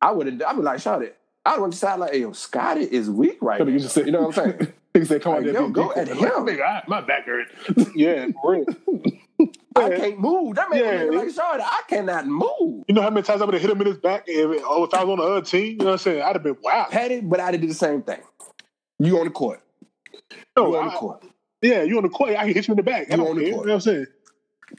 [0.00, 1.18] I would have, I would be like shot it.
[1.46, 3.66] I would decide like, hey, yo, Scottie is weak right now.
[3.66, 4.72] You, just said, you know what I'm saying?
[4.94, 6.16] he said, come like, on, yo, go at him.
[6.16, 7.48] Nigga, my back hurt.
[7.94, 8.64] yeah, real.
[9.76, 10.54] I can't move.
[10.54, 12.84] That man yeah, like Charlotte, I cannot move.
[12.86, 14.84] You know how many times I would have hit him in his back if, oh,
[14.84, 15.72] if I was on the other team?
[15.72, 16.22] You know what I'm saying?
[16.22, 16.56] I'd have been.
[16.90, 18.20] Had it, but I'd have did the same thing.
[18.98, 19.60] You on the court.
[20.56, 21.24] No, you on the court.
[21.62, 22.30] Yeah, you on the court.
[22.30, 23.08] I can hit you in the back.
[23.10, 23.42] You on the court.
[23.42, 24.06] You know what I'm saying?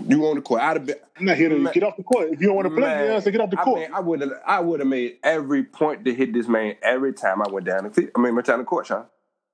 [0.07, 0.61] You on the court.
[0.61, 2.29] I'd have been, I'm not here to man, get off the court.
[2.31, 3.79] If you don't want to play, man, you know, so get off the court.
[3.79, 6.75] I, mean, I would have I would have made every point to hit this man
[6.81, 8.09] every time I went down the field.
[8.15, 9.05] I mean, went down the court, Sean.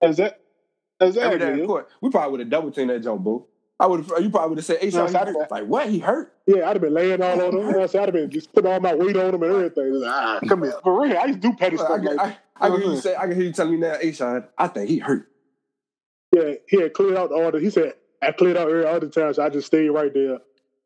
[0.01, 0.41] Is that?
[0.99, 1.23] Exactly.
[1.23, 1.89] Every down the court.
[2.01, 3.45] We probably would have double teamed that jump, boo.
[3.79, 4.07] I would.
[4.21, 5.89] You probably would have said, "Hey, Sean, no, like what?
[5.89, 7.67] He hurt." Yeah, I'd have been laying all on him.
[7.67, 9.93] You know, I'd have been just putting all my weight on him and everything.
[9.93, 11.17] Like, ah, come here, for real.
[11.17, 11.89] I used to do petty stuff.
[11.89, 13.15] I, like, I, I, I, can hear you say.
[13.15, 15.27] I can hear you telling me now, "Hey, Sean, I think he hurt."
[16.35, 17.59] Yeah, he had cleared out all the.
[17.59, 19.37] He said, "I cleared out all the times.
[19.37, 20.39] So I just stayed right there."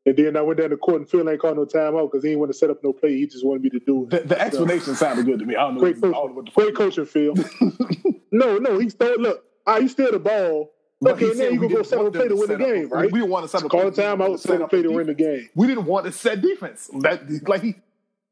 [0.07, 2.29] And then I went down to court and Phil ain't called no timeout because he
[2.29, 3.17] didn't want to set up no play.
[3.17, 4.09] He just wanted me to do it.
[4.11, 5.55] The, the explanation so, sounded good to me.
[5.55, 5.81] I don't know.
[5.81, 7.33] Great, coach, great coaching, Phil.
[8.31, 9.19] no, no, he stole.
[9.19, 10.71] Look, ah, you still the ball.
[11.01, 13.11] But okay, now you can go set up a play to win the game, right?
[13.11, 15.13] We didn't want to set up call the timeout, set up play to win the
[15.13, 15.49] game.
[15.55, 16.89] We didn't want to set defense.
[16.99, 17.75] That like he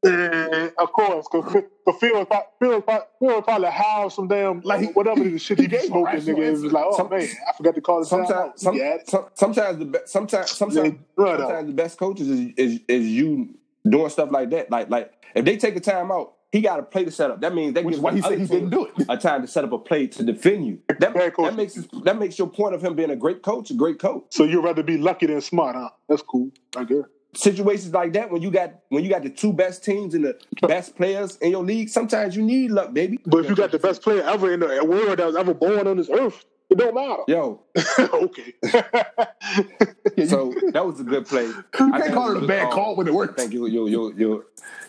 [0.04, 2.26] and of course, because Phil
[2.60, 2.82] Phil,
[3.20, 6.38] Phil probably high some damn like whatever the shit he, he smoking, nigga.
[6.38, 8.06] It was like, oh some, man, I forgot to call it.
[8.06, 13.06] Sometimes, some, some, sometimes the best, sometimes, sometimes, sometimes the best coaches is, is is
[13.06, 13.54] you
[13.88, 14.70] doing stuff like that.
[14.70, 17.40] Like like if they take a time out he got a play to set up.
[17.40, 19.06] That means that Which gives why he said he didn't do it.
[19.08, 20.78] a time to set up a play to defend you.
[21.00, 23.74] That, that makes his, that makes your point of him being a great coach a
[23.74, 24.26] great coach.
[24.30, 25.90] So you'd rather be lucky than smart, huh?
[26.08, 26.52] That's cool.
[26.76, 27.02] I guess.
[27.36, 30.38] Situations like that when you got when you got the two best teams and the
[30.66, 33.18] best players in your league, sometimes you need luck, baby.
[33.26, 35.86] But if you got the best player ever in the world that was ever born
[35.86, 37.22] on this earth, it don't matter.
[37.28, 37.62] Yo,
[37.98, 38.54] okay.
[40.26, 41.46] so that was a good play.
[41.78, 43.34] You can't call it a bad call when it works.
[43.36, 44.44] Thank you, yo, yo, yo,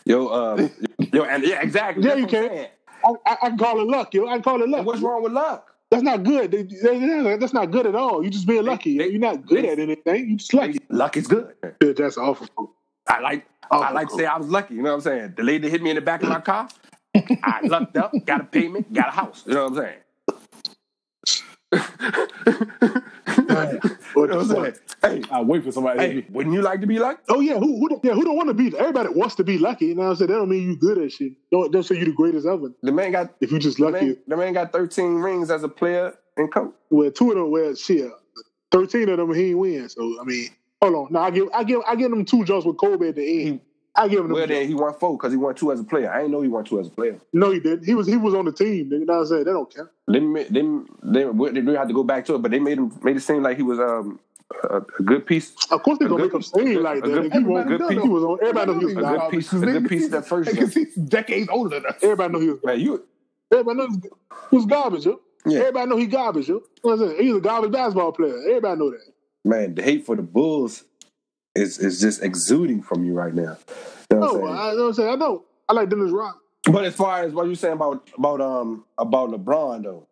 [0.05, 0.69] yo, uh,
[1.11, 2.03] yo, and yeah, exactly.
[2.03, 2.49] Yeah, That's you can.
[2.49, 2.67] saying.
[3.03, 4.27] I, I, I can call it luck, yo.
[4.27, 4.79] I can call it luck.
[4.79, 5.74] And what's wrong with luck?
[5.95, 6.51] That's not good.
[6.51, 8.21] They- they- That's not good at all.
[8.21, 8.97] You're just being lucky.
[8.97, 10.29] they- You're not good at anything.
[10.29, 10.79] You just lucky.
[10.89, 11.53] Luck is good.
[11.63, 12.47] Yeah, That's awful.
[13.07, 14.75] I like Oh, I like to say I was lucky.
[14.75, 15.33] You know what I'm saying?
[15.37, 16.67] The lady hit me in the back of my car.
[17.15, 19.43] I lucked up, got a payment, got a house.
[19.47, 19.93] You know what I'm
[21.71, 23.01] saying?
[23.47, 23.81] What
[24.15, 24.75] You know what I'm saying?
[25.01, 27.21] Hey, I wait for somebody hey, wouldn't you like to be lucky?
[27.29, 28.77] Oh yeah, who, who don't, yeah, who don't want to be?
[28.77, 29.87] Everybody wants to be lucky.
[29.87, 30.31] You know what I'm saying?
[30.31, 31.33] That don't mean you good at shit.
[31.51, 32.71] Don't don't say you the greatest ever.
[32.81, 35.63] The man got If you just the lucky, man, the man got 13 rings as
[35.63, 36.73] a player and coach.
[36.89, 38.11] well, two of them, well, shit,
[38.71, 39.89] thirteen of them he ain't win.
[39.89, 40.49] So I mean,
[40.81, 41.07] hold on.
[41.11, 43.61] Now I give I give I give them two jumps with Kobe at the end.
[43.97, 46.11] I give him Well, then he won four because he won two as a player.
[46.11, 47.19] I didn't know he won two as a player.
[47.33, 47.85] No, he didn't.
[47.85, 48.91] He was he was on the team.
[48.91, 49.43] You know what I'm saying?
[49.45, 49.89] That don't count.
[50.07, 50.43] They they
[51.23, 53.21] they they, they had to go back to it, but they made him made it
[53.21, 54.19] seem like he was um
[54.63, 55.53] a, a good piece.
[55.71, 57.07] Of course they A gonna make him seem like a that.
[57.07, 58.09] good- If he a good he piece.
[58.09, 58.37] was on.
[58.41, 59.05] Everybody knows he was.
[59.05, 61.95] A good piece- a good piece that first Because he's decades older than us.
[62.03, 62.59] Everybody know he was.
[62.63, 63.03] Man, you
[63.51, 63.97] Everybody knows
[64.49, 65.19] he was garbage, yo.
[65.45, 65.59] Yeah.
[65.59, 66.55] Everybody know he garbage, yo.
[66.55, 67.23] You know what I'm saying?
[67.23, 68.37] He's a garbage basketball player.
[68.49, 68.99] Everybody know that.
[69.45, 70.83] man, the hate for the Bulls
[71.55, 73.57] is is just exuding from you right now.
[74.11, 74.47] You know I'm No, saying?
[74.47, 75.09] I, you know what I'm saying?
[75.09, 75.43] I know.
[75.69, 76.39] I like Dennis Rock.
[76.71, 80.07] But as far as what you're saying about about um about LeBron though,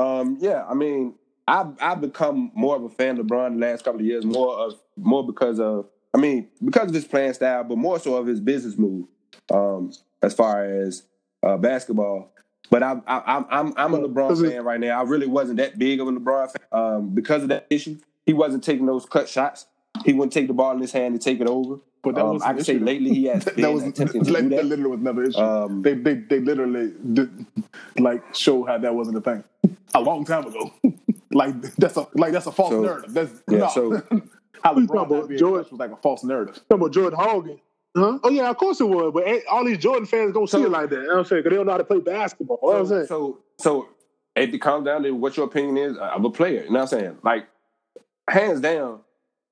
[0.00, 1.14] um yeah, I mean
[1.48, 4.54] I've I've become more of a fan of LeBron the last couple of years, more
[4.54, 8.26] of more because of I mean because of his playing style, but more so of
[8.26, 9.06] his business move.
[9.52, 9.92] Um,
[10.22, 11.04] as far as
[11.44, 12.32] uh, basketball,
[12.70, 14.98] but I, I, I'm I'm I'm a LeBron fan right now.
[14.98, 17.98] I really wasn't that big of a LeBron fan um, because of that issue.
[18.24, 19.66] He wasn't taking those cut shots.
[20.04, 21.78] He wouldn't take the ball in his hand and take it over.
[22.02, 24.30] But that Um, was I can say lately he has that, been was attempting to
[24.30, 24.64] do that that.
[24.66, 25.38] literally was never an issue.
[25.40, 27.46] Um, they, they they literally did,
[27.98, 29.42] like show how that wasn't a thing
[29.94, 30.72] a long time ago.
[31.32, 33.12] like that's a like that's a false So- narrative.
[33.14, 33.68] That's yeah, no.
[33.70, 34.02] so-
[34.62, 35.70] how Who's LeBron talking about George?
[35.70, 36.54] was like a false narrative.
[36.54, 37.60] Talking about Jordan Hogan.
[37.96, 38.18] Huh?
[38.22, 39.10] Oh yeah, of course it was.
[39.12, 40.96] But all these Jordan fans don't see it like that.
[40.96, 41.40] You know what I'm saying?
[41.42, 42.58] Because they don't know how to play basketball.
[42.62, 43.06] You know what I'm so, saying?
[43.06, 43.88] so, so
[44.36, 46.62] it comes down to what your opinion is of a player.
[46.64, 47.18] You know what I'm saying?
[47.22, 47.46] Like,
[48.28, 49.00] hands down,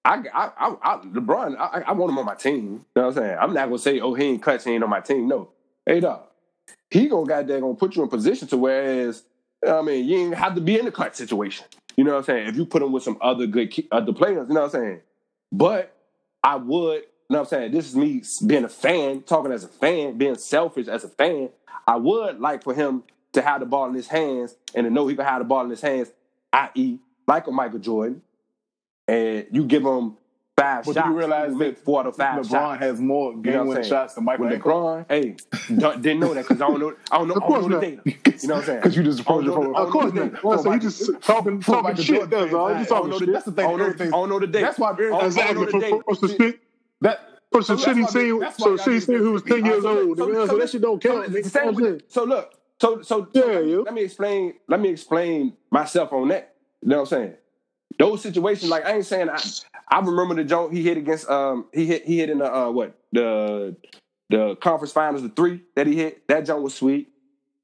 [0.05, 2.55] I, I, I, I LeBron, I, I want him on my team.
[2.55, 3.38] You know what I'm saying?
[3.40, 5.28] I'm not gonna say, oh, he ain't cuts, he ain't on my team.
[5.28, 5.50] No,
[5.86, 6.24] hey, dog,
[6.90, 9.24] he gonna goddamn gonna put you in position to whereas,
[9.66, 11.66] I mean, you ain't have to be in the cut situation.
[11.96, 12.48] You know what I'm saying?
[12.48, 15.00] If you put him with some other good other players, you know what I'm saying?
[15.50, 15.94] But
[16.42, 17.72] I would, you know what I'm saying?
[17.72, 21.48] This is me being a fan, talking as a fan, being selfish as a fan.
[21.86, 25.07] I would like for him to have the ball in his hands and to know
[25.07, 26.11] he can have the ball in his hands,
[26.52, 28.22] i.e., like a Michael Jordan,
[29.09, 30.16] and you give him
[30.57, 31.09] five But shots.
[31.09, 32.80] you realize make that four out of five LeBron shots.
[32.80, 35.36] has more You know game what I'm winning shots than Michael With LeBron, hey,
[35.76, 36.94] don't- didn't know that because I don't know.
[37.11, 37.34] I don't know.
[37.34, 38.05] Of I don't course know the not.
[38.05, 38.18] data.
[38.42, 38.78] You know what I'm saying?
[38.80, 40.44] Because you just approach it know from the- Of course not.
[40.44, 42.30] Well, so you just talking talking shit.
[42.30, 42.74] That's all.
[42.74, 43.32] Just talking shit.
[43.32, 43.64] That's the thing.
[43.66, 43.70] I
[44.11, 44.64] don't know- the data.
[44.66, 44.92] That's why.
[44.92, 45.64] Know Exactly.
[45.64, 46.02] the For, data.
[46.07, 46.61] for, for some shit.
[47.00, 47.20] That
[47.52, 48.42] For some So shit he seen.
[48.59, 50.18] So shit he seen who was to ten years old.
[50.18, 50.34] so- nigga.
[50.34, 51.34] so- So that shit don't count.
[51.34, 53.76] it's same You know what I'm with- So look, so so Yeah, so let, me,
[53.84, 54.55] let me explain.
[54.68, 56.55] Let me explain myself on that.
[56.82, 57.34] You know what I'm saying?
[57.99, 59.40] Those situations, like I ain't saying I.
[59.88, 61.28] I remember the joint he hit against.
[61.28, 62.05] Um, he hit.
[62.05, 63.76] He hit in the uh, what the
[64.30, 66.26] the conference finals, the three that he hit.
[66.28, 67.09] That joint was sweet.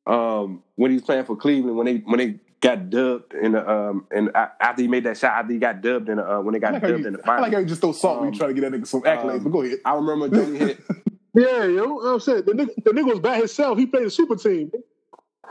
[0.07, 3.69] Um, when he was playing for Cleveland, when they when they got dubbed in the
[3.71, 6.41] um, and a- after he made that shot, after he got dubbed in the uh,
[6.41, 8.21] when they got like, dubbed you, in the I like how you just throw salt
[8.21, 9.39] when Um, you try to get that nigga some accolades.
[9.39, 9.79] um, but go ahead.
[9.85, 10.81] I remember Johnny hit.
[11.33, 13.79] Yeah, yo, you know what I'm saying the nigga, the nigga was by himself.
[13.79, 14.73] He played a super team.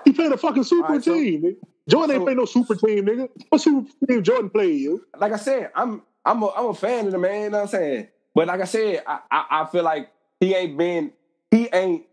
[0.03, 1.41] He played a fucking super All right, so- team.
[1.41, 1.55] nigga.
[1.89, 3.29] Jordan ain't so- play no super team, nigga.
[3.49, 4.99] What super team Jordan played, yo?
[5.17, 7.43] like I said, I'm I'm a I'm a fan of the man.
[7.43, 8.07] You know what I'm saying?
[8.35, 10.09] But like I said, I I, I feel like
[10.39, 11.11] he ain't been
[11.51, 12.05] he ain't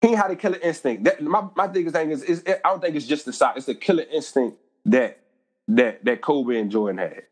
[0.00, 1.04] he ain't had a killer instinct.
[1.04, 3.56] That my my biggest thing is, is I don't think it's just the shot.
[3.56, 5.20] It's the killer instinct that
[5.68, 7.22] that that Kobe and Jordan had.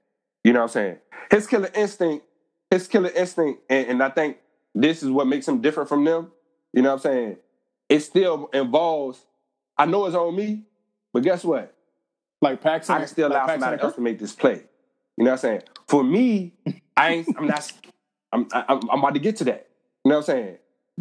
[0.44, 0.96] You know what I'm saying?
[1.30, 2.24] His killer instinct,
[2.70, 4.36] his killer instinct, and, and I think
[4.74, 6.30] this is what makes him different from them.
[6.72, 7.36] You know what I'm saying?
[7.88, 9.24] It still involves.
[9.78, 10.62] I know it's on me,
[11.12, 11.74] but guess what?
[12.42, 12.94] Like Paxson.
[12.94, 14.62] I can still like allow Paxson somebody else to make this play.
[15.16, 15.62] You know what I'm saying?
[15.88, 16.52] For me,
[16.96, 17.28] I ain't.
[17.38, 17.72] I'm not.
[18.32, 18.46] I'm.
[18.52, 19.68] I'm, I'm about to get to that.
[20.04, 20.58] You know what I'm saying?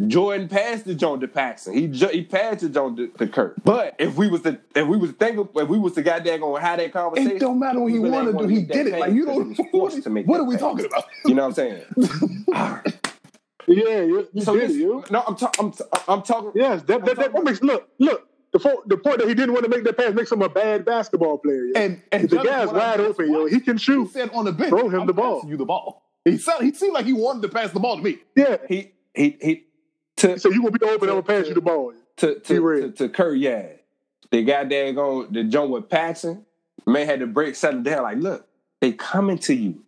[0.08, 1.72] Jordan passed the Joan to Paxson.
[1.72, 3.56] He ju- he passed the Joan to, to Kirk.
[3.64, 6.02] But if we was to if we was to think of, if we was to
[6.02, 8.54] goddamn gonna have that conversation, It don't matter what he really wanted to do.
[8.54, 8.98] He did it.
[8.98, 9.42] Like you don't.
[9.42, 10.28] he was What, forced to make it.
[10.28, 10.60] what are we pass.
[10.60, 11.04] talking about?
[11.24, 11.82] You know what I'm
[12.46, 12.82] saying?
[13.68, 15.02] Yeah, you, you So did this, it, you.
[15.10, 16.52] no, I'm, ta- I'm, t- I'm talking.
[16.54, 18.25] Yes, that, that, that, that makes look look.
[18.56, 20.48] The, fo- the point that he didn't want to make that pass makes him a
[20.48, 21.66] bad basketball player.
[21.66, 21.72] Yo.
[21.76, 23.44] And and the guy's wide just open, yo.
[23.44, 24.04] He can shoot.
[24.04, 24.12] He shoot.
[24.14, 25.44] said on the bench, Throw him I'm the ball.
[25.46, 26.02] You the ball.
[26.24, 28.16] He sound, he seemed like he wanted to pass the ball to me.
[28.34, 28.56] Yeah.
[28.66, 29.64] He he he
[30.16, 31.10] to So you gonna be open?
[31.10, 31.92] I'm gonna pass you the ball.
[32.16, 32.96] to He to, to, read.
[32.96, 33.66] to Curry, yeah.
[34.30, 36.46] The guy there going the joint with Paxson,
[36.86, 38.04] man had to break settle down.
[38.04, 38.48] Like, look,
[38.80, 39.84] they coming to you.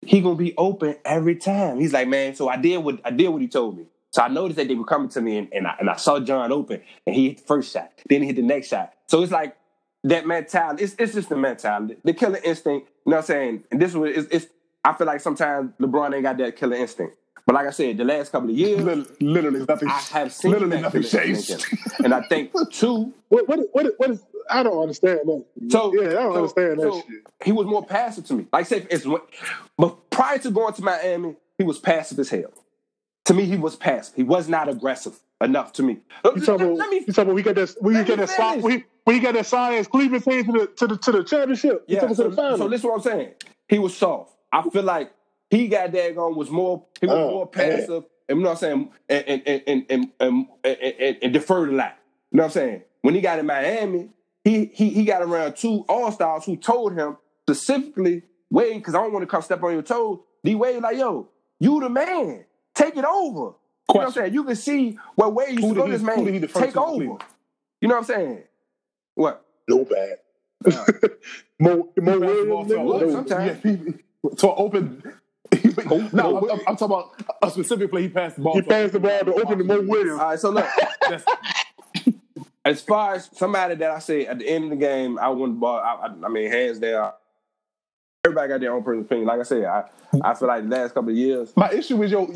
[0.00, 1.78] He gonna be open every time.
[1.80, 2.34] He's like, man.
[2.34, 3.84] So I did what I did what he told me.
[4.10, 6.18] So I noticed that they were coming to me, and, and I and I saw
[6.20, 7.92] John open, and he hit the first shot.
[8.08, 8.92] Then he hit the next shot.
[9.06, 9.56] So it's like
[10.04, 10.84] that mentality.
[10.84, 12.88] It's it's just the mentality, the killer instinct.
[13.04, 13.64] You know what I'm saying?
[13.70, 14.46] And this was it's, it's.
[14.84, 17.16] I feel like sometimes LeBron ain't got that killer instinct.
[17.44, 19.88] But like I said, the last couple of years, Literally, literally nothing.
[19.88, 21.64] I have seen literally nothing changed.
[22.04, 24.22] And I think two, What what what what is?
[24.50, 25.44] I don't understand that.
[25.70, 27.26] So yeah, I don't so- understand that so shit.
[27.44, 28.46] He was more passive to me.
[28.52, 29.06] Like say, it's
[29.76, 32.52] but prior to going to Miami, he was passive as hell.
[33.28, 34.14] To me, he was passive.
[34.16, 35.98] He was not aggressive enough to me.
[36.24, 36.78] Uh, you talking about?
[36.78, 37.04] let me.
[37.06, 37.34] you talking about?
[37.34, 37.74] We got that.
[37.82, 38.30] We got that.
[38.30, 39.86] Sci- we we got that science.
[39.86, 41.84] Cleveland team to the to the to the championship.
[41.86, 42.08] You Yeah.
[42.08, 42.56] So, to the final.
[42.56, 43.32] so listen, what I'm saying.
[43.68, 44.34] He was soft.
[44.50, 45.12] I feel like
[45.50, 46.86] he got daggone was more.
[47.02, 48.04] He was Oh, more passive.
[48.30, 48.92] And you know what I'm saying?
[49.10, 51.98] And and and and and, and, and, and, and deferred a lot.
[52.32, 52.82] You know what I'm saying?
[53.02, 54.08] When he got in Miami,
[54.42, 59.02] he he he got around two all stars who told him specifically, Wade, because I
[59.02, 60.20] don't want to come step on your toes.
[60.44, 61.28] D Wade, like, yo,
[61.60, 62.46] you the man.
[62.78, 63.38] Take it over.
[63.40, 63.54] You know
[63.88, 64.34] what I'm saying?
[64.34, 66.24] You can see where Wade used to go this man.
[66.24, 66.94] did he defer Take over.
[66.96, 67.24] Cleveland?
[67.80, 68.42] You know what I'm saying?
[69.14, 69.44] What?
[69.68, 70.18] no bad.
[71.60, 72.68] Mo Mo He passed Williams.
[72.68, 73.10] to nigga, a- Look, no.
[73.12, 73.64] sometimes.
[73.64, 75.02] Yeah, he- to open.
[76.12, 78.02] no, I'm, I'm, I'm talking about uh, a specific play.
[78.02, 78.54] He passed the ball.
[78.54, 80.20] He to- passed the ball to open the Mo Williams.
[80.20, 80.66] All right, so look.
[82.64, 85.58] As far as somebody that I say at the end of the game, I wouldn't
[85.58, 85.78] ball.
[85.78, 87.12] I, I, I mean, hands down.
[88.28, 89.26] Everybody got their own personal opinion.
[89.26, 89.84] Like I said, I,
[90.22, 92.28] I feel like the last couple of years, My issue is your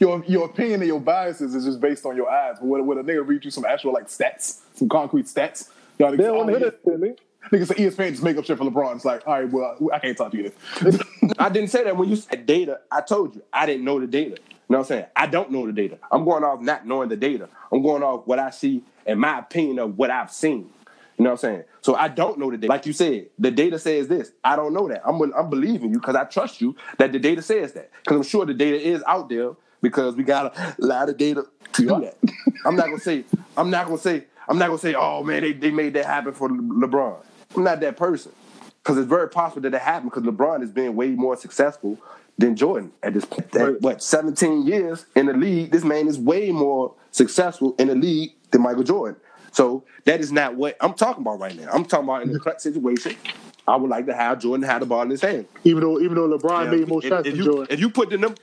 [0.00, 2.56] your your opinion and your biases is just based on your eyes.
[2.60, 5.68] But when, when a nigga read you some actual like stats, some concrete stats,
[5.98, 6.92] y'all They niggas, don't want to hit yeah.
[6.94, 7.18] it, nigga.
[7.50, 8.94] niggas say ESPN just make up shit for LeBron.
[8.96, 10.52] It's like, all right, well, I can't talk to you.
[10.80, 11.00] Then.
[11.40, 12.80] I didn't say that when you said data.
[12.90, 14.36] I told you I didn't know the data.
[14.38, 15.06] You know what I'm saying?
[15.16, 15.98] I don't know the data.
[16.10, 17.48] I'm going off not knowing the data.
[17.72, 20.70] I'm going off what I see and my opinion of what I've seen.
[21.22, 21.64] You know what I'm saying?
[21.82, 22.72] So I don't know the data.
[22.72, 24.32] Like you said, the data says this.
[24.42, 25.02] I don't know that.
[25.06, 27.92] I'm I'm believing you because I trust you that the data says that.
[28.02, 29.52] Because I'm sure the data is out there
[29.82, 32.16] because we got a lot of data to do that.
[32.66, 33.24] I'm not gonna say.
[33.56, 34.24] I'm not gonna say.
[34.48, 34.94] I'm not gonna say.
[34.94, 37.24] Oh man, they, they made that happen for LeBron.
[37.54, 38.32] I'm not that person.
[38.82, 42.00] Because it's very possible that it happened because LeBron has been way more successful
[42.36, 43.54] than Jordan at this point.
[43.54, 47.94] At, what 17 years in the league, this man is way more successful in the
[47.94, 49.20] league than Michael Jordan.
[49.52, 51.68] So that is not what I'm talking about right now.
[51.72, 52.42] I'm talking about in the mm-hmm.
[52.42, 53.16] clutch situation.
[53.66, 55.46] I would like to have Jordan have the ball in his hand.
[55.64, 57.66] Even though even though LeBron Yeah, made more if, shots if than you, Jordan.
[57.70, 58.34] if you put the num-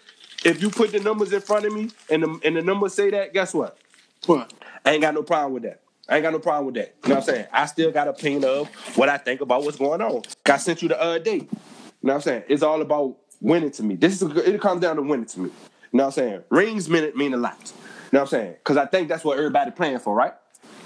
[0.46, 3.10] if you put the numbers in front of me and the and the numbers say
[3.10, 3.78] that, guess what?
[4.26, 4.54] What?
[4.86, 5.82] I ain't got no problem with that.
[6.08, 6.96] I ain't got no problem with that.
[7.04, 7.48] You know what I'm saying?
[7.52, 10.24] I still got a opinion of what I think about what's going on.
[10.46, 11.36] I sent you the other day.
[11.36, 11.48] You
[12.02, 12.44] know what I'm saying?
[12.48, 13.96] It's all about winning to me.
[13.96, 15.50] This is it comes down to winning to me.
[15.50, 16.44] You know what I'm saying?
[16.50, 17.58] Rings mean mean a lot.
[18.12, 18.54] You know what I'm saying?
[18.54, 20.34] Because I think that's what everybody playing for, right?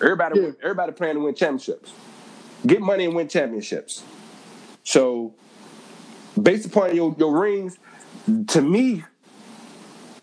[0.04, 0.50] Everybody Yeah.
[0.62, 1.94] everybody playing to win championships.
[2.66, 4.04] Get money and win championships.
[4.84, 5.34] So
[6.42, 7.78] based upon your, your rings,
[8.48, 9.04] to me,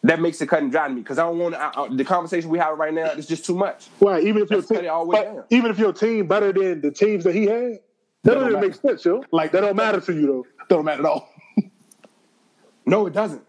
[0.02, 2.04] that makes it cut and dry to me because I don't want I, I, the
[2.04, 3.88] conversation we have right now is just too much.
[3.98, 4.20] Why?
[4.20, 5.44] Even if your team, all way but down.
[5.50, 7.78] even if your team better than the teams that he had,
[8.24, 9.24] that, don't doesn't make sense, yo.
[9.30, 10.46] Like- that don't matter to you though.
[10.68, 11.28] Don't matter at all.
[12.86, 13.42] No, it doesn't.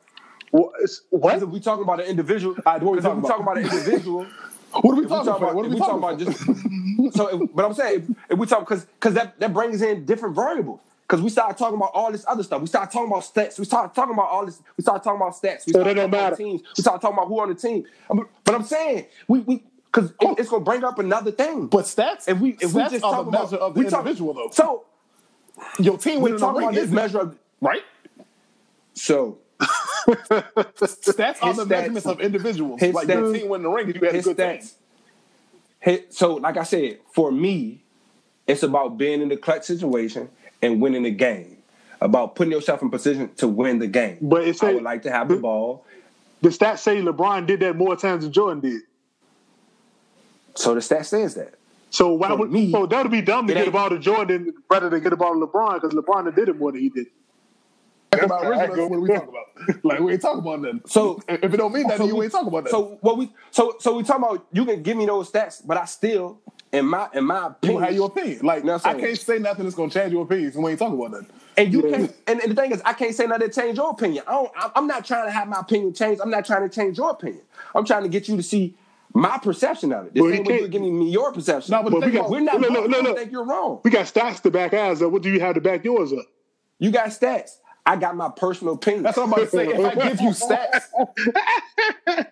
[0.52, 0.72] Well,
[1.10, 1.42] what?
[1.42, 3.28] If we talking about an individual, right, what we because talking we about?
[3.30, 4.28] talking about an individual,
[4.74, 5.56] What are we if talking about?
[5.56, 6.20] What are we talking about?
[6.20, 6.40] just
[7.18, 10.06] so, if, but I'm saying if, if we talk because because that that brings in
[10.06, 10.80] different variables.
[11.08, 12.62] Because we start talking about all this other stuff.
[12.62, 13.60] We start talking about stats.
[13.60, 14.62] We start talking about all this.
[14.78, 15.66] We start talking about stats.
[15.68, 16.36] We So don't talking about matter.
[16.38, 16.62] teams.
[16.78, 17.86] We started talking about who on the team.
[18.46, 20.36] But I'm saying we we because it, oh.
[20.38, 21.68] it's gonna bring up another thing.
[21.68, 24.34] But stats, if we if we just talk about measure of the we talk- individual,
[24.34, 24.50] though.
[24.54, 24.86] So
[25.80, 27.84] Your team we talking about this measure of right.
[28.94, 29.38] so
[30.16, 32.80] Stats are the stats- measurements of individuals.
[32.80, 34.74] his like your stats- team winning the ring, if you had a good stats.
[35.80, 37.84] Hey, so like I said, for me,
[38.48, 40.30] it's about being in the clutch situation
[40.62, 41.58] and winning the game.
[42.00, 44.18] About putting yourself in position to win the game.
[44.22, 45.86] But it I would like to have the ball.
[46.42, 48.82] The stats say LeBron did that more times than Jordan did.
[50.56, 51.54] So the stat says that.
[51.92, 54.00] So why For would me, so that would be dumb to get the ball to
[54.00, 56.90] Jordan rather than get the ball to LeBron because LeBron did it more than he
[56.90, 57.08] did.
[58.28, 59.84] Talk about original, what are we talking about?
[59.84, 60.82] Like we ain't talking about nothing.
[60.88, 62.72] So- if it don't mean that, So then you we- ain't talking about that.
[62.72, 65.78] So what we so so we talking about you can give me those stats, but
[65.78, 66.40] I still
[66.72, 68.40] in my in my You opinion, have your opinion.
[68.46, 69.00] Like You know I'm I saying?
[69.06, 70.52] can't say nothing that's gonna change your opinion.
[70.54, 71.28] So we ain't talking about nothing.
[71.58, 71.98] and you Yeah.
[71.98, 72.16] can't.
[72.28, 74.24] And, and the thing is, I can't say nothing to change your opinion.
[74.28, 74.52] I don't.
[74.58, 76.22] I'm- I'm not trying to have my opinion changed.
[76.22, 77.44] I'm not trying to change your opinion.
[77.76, 78.76] I'm trying to get you to see
[79.14, 80.14] my perception of it.
[80.14, 81.74] The Well, same he way you're giving me your perception.
[81.74, 82.62] No, but the Well, we got, we're not.
[82.62, 83.18] Look, both look, look, gonna look.
[83.18, 83.82] think you're wrong.
[83.84, 85.12] We got stats to back ours up.
[85.12, 86.26] What do you have to back yours up?
[86.80, 87.58] You got stats.
[87.86, 89.04] I got my personal opinion.
[89.04, 89.68] That's what I'm about to say.
[89.68, 92.26] If I give you stats,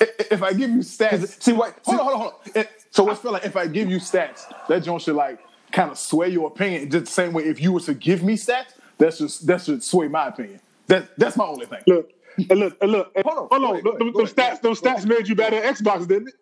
[0.30, 1.78] if I give you stats, See what?
[1.84, 2.60] hold on, hold on, hold on.
[2.62, 5.38] It- so I feel like if I give you stats, that joint should like
[5.70, 6.90] kind of sway your opinion.
[6.90, 9.82] Just the same way if you were to give me stats, that's just that should
[9.84, 10.58] sway my opinion.
[10.88, 11.82] That that's my only thing.
[11.86, 13.12] Look, and look, and look.
[13.14, 13.70] and- Hold on, hold on.
[13.74, 15.76] ahead, go Them, ahead, them go ahead, stats, those go stats made you better at
[15.76, 16.34] Xbox, didn't it?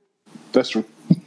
[0.52, 0.84] That's true.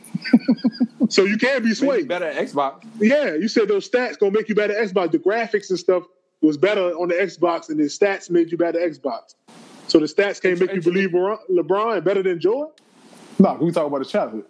[1.09, 2.07] So you can be Maybe swayed.
[2.07, 2.86] better at Xbox.
[2.97, 5.11] Yeah, you said those stats gonna make you better at Xbox.
[5.11, 6.03] The graphics and stuff
[6.42, 9.36] was better on the Xbox, and the stats made you better Xbox.
[9.88, 12.74] So the stats can't make you believe LeBron, LeBron better than Jordan.
[13.39, 14.46] No, we talk about his childhood.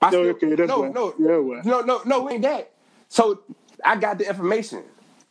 [0.00, 0.94] I No, still, okay, that's no, right.
[0.94, 1.62] no, Yeah, well.
[1.64, 2.70] no, no, no, ain't that.
[3.08, 3.40] So
[3.84, 4.82] I got the information.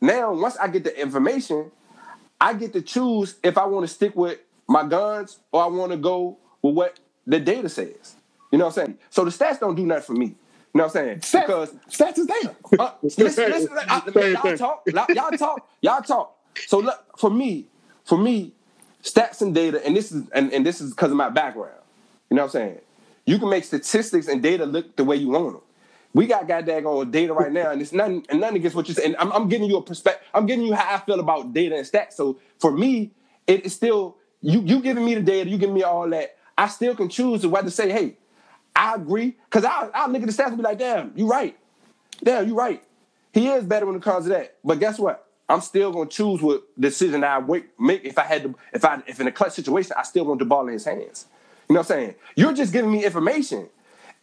[0.02, 1.72] Now, once I get the information,
[2.42, 5.92] I get to choose if I want to stick with my guns or I want
[5.92, 8.16] to go with what the data says.
[8.52, 8.98] You know what I'm saying?
[9.10, 10.36] So the stats don't do nothing for me.
[10.74, 11.20] You know what I'm saying?
[11.20, 12.56] Stats, Because stats is data.
[12.80, 16.38] uh, listen, listen, I- y'all talk, y'all talk, y'all talk.
[16.66, 17.68] So look, for me,
[18.06, 18.54] for me,
[19.04, 21.76] stats and data, and this is and, and this is because of my background.
[22.30, 22.80] You know what I'm saying?
[23.26, 25.62] You can make statistics and data look the way you want them.
[26.14, 28.96] We got goddamn on data right now, and it's nothing and nothing against what you're
[28.96, 29.16] saying.
[29.20, 30.28] I'm, I'm giving you a perspective.
[30.34, 32.14] I'm giving you how I feel about data and stats.
[32.14, 33.12] So for me,
[33.48, 36.38] it is still you you giving me the data, you giving me all that.
[36.58, 38.18] I still can choose to whether to say, hey,
[38.76, 41.58] I agree, because I I look at the stats and be like, damn, you right.
[42.24, 42.84] Damn, you right.
[43.32, 44.56] He is better when it comes to that.
[44.64, 45.28] But guess what?
[45.50, 47.40] I'm still gonna choose what decision I
[47.80, 50.40] make if I had to if I if in a clutch situation, I still want
[50.40, 51.26] the ball in his hands.
[51.70, 52.16] You know what I'm saying?
[52.36, 53.70] You're just giving me information.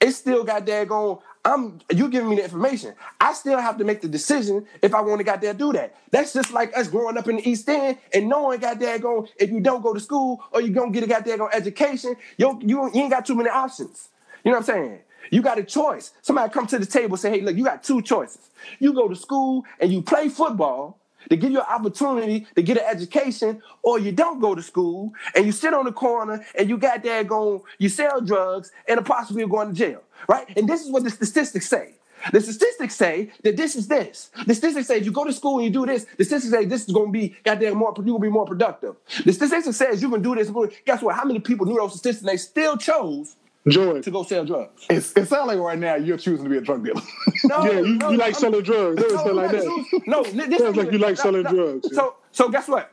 [0.01, 1.21] It's still got daggone.
[1.45, 2.95] I'm you giving me the information.
[3.21, 5.97] I still have to make the decision if I want to there do that.
[6.11, 9.51] That's just like us growing up in the East End and knowing got going if
[9.51, 13.03] you don't go to school or you don't get a goddamn education, you, you you
[13.03, 14.09] ain't got too many options.
[14.45, 14.99] You know what I'm saying?
[15.31, 16.13] You got a choice.
[16.23, 18.51] Somebody come to the table say, hey, look, you got two choices.
[18.79, 22.79] You go to school and you play football to give you an opportunity to get
[22.79, 26.69] an education, or you don't go to school and you sit on the corner and
[26.69, 30.47] you got there going, you sell drugs and a possibility of going to jail, right?
[30.57, 31.95] And this is what the statistics say.
[32.33, 34.31] The statistics say that this is this.
[34.47, 36.65] The statistics say if you go to school and you do this, the statistics say
[36.65, 38.97] this is going to be goddamn more, you're going to be more productive.
[39.25, 40.51] The statistics says you can do this.
[40.85, 41.17] Guess what?
[41.17, 43.37] How many people knew those statistics and they still chose
[43.69, 44.03] Jordan.
[44.03, 44.87] to go sell drugs?
[44.89, 47.03] It's, it sounds like right now you're choosing to be a drug dealer.
[47.45, 49.03] No, Yeah, you, no, you like I'm- selling drugs.
[49.03, 50.01] It no, like that.
[50.07, 51.97] No, this Sounds like you like selling drugs, yeah.
[51.97, 52.93] So, so guess what?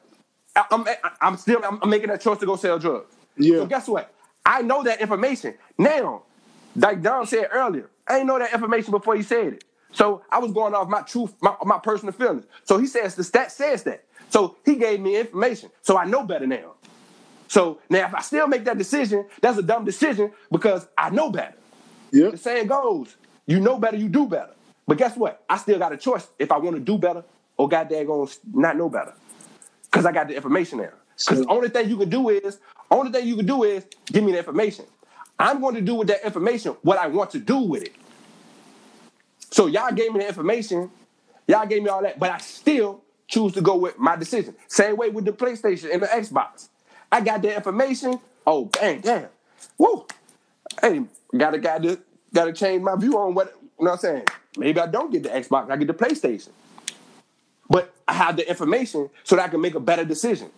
[0.56, 0.86] I, I'm,
[1.22, 3.14] I'm still, I'm, I'm making that choice to go sell drugs.
[3.38, 3.58] Yeah.
[3.58, 4.14] So guess what?
[4.46, 6.24] I know that information now.
[6.76, 9.64] Like Don said earlier, I didn't know that information before he said it.
[9.92, 12.46] So I was going off my truth, my, my personal feelings.
[12.66, 14.04] So he says the stat says that.
[14.30, 15.72] So he gave me information.
[15.82, 16.74] So I know better now.
[17.48, 21.30] So now if I still make that decision, that's a dumb decision because I know
[21.30, 21.56] better.
[22.12, 22.30] Yeah.
[22.30, 24.54] The saying goes, you know better, you do better.
[24.88, 25.44] But guess what?
[25.50, 27.24] I still got a choice if I want to do better
[27.58, 29.14] or goddamn gonna not know better.
[29.84, 30.94] Because I got the information there.
[31.18, 32.60] Because the only thing you can do is,
[32.92, 34.86] only thing you can do is give me the information.
[35.40, 37.96] I'm going to do with that information what I want to do with it.
[39.50, 40.92] So y'all gave me the information,
[41.48, 44.56] y'all gave me all that, but I still choose to go with my decision.
[44.68, 46.70] Same way with the PlayStation and the Xbox.
[47.12, 48.20] I got the information.
[48.46, 49.28] Oh, bang, damn.
[49.78, 50.06] Woo.
[50.82, 51.04] Hey,
[51.36, 52.00] gotta gotta
[52.34, 54.26] gotta change my view on what you know what I'm saying.
[54.58, 56.50] Maybe I don't get the Xbox, I get the PlayStation.
[57.70, 60.50] But I have the information so that I can make a better decision.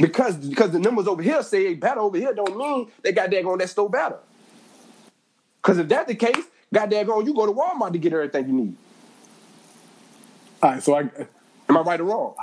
[0.00, 3.44] Because because the numbers over here say better over here don't mean they got that
[3.44, 4.18] on that store better.
[5.62, 8.52] Because if that's the case, goddamn going, you go to Walmart to get everything you
[8.52, 8.76] need.
[10.62, 11.10] All right, so I
[11.70, 12.34] Am I right or wrong?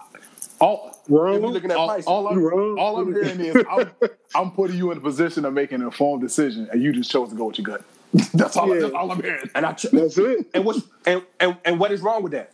[0.60, 1.40] All Wrong.
[1.42, 2.08] Looking at all, prices.
[2.08, 2.78] all I'm, You wrong.
[2.80, 3.90] all I'm hearing is I'm,
[4.36, 7.30] I'm putting you in a position of making an informed decision, and you just chose
[7.30, 7.84] to go with your gut.
[8.34, 8.74] That's all.
[8.74, 8.82] Yeah.
[8.82, 9.50] That's all I'm hearing.
[9.56, 10.48] And I ch- That's it.
[10.54, 12.52] and what's and, and and what is wrong with that?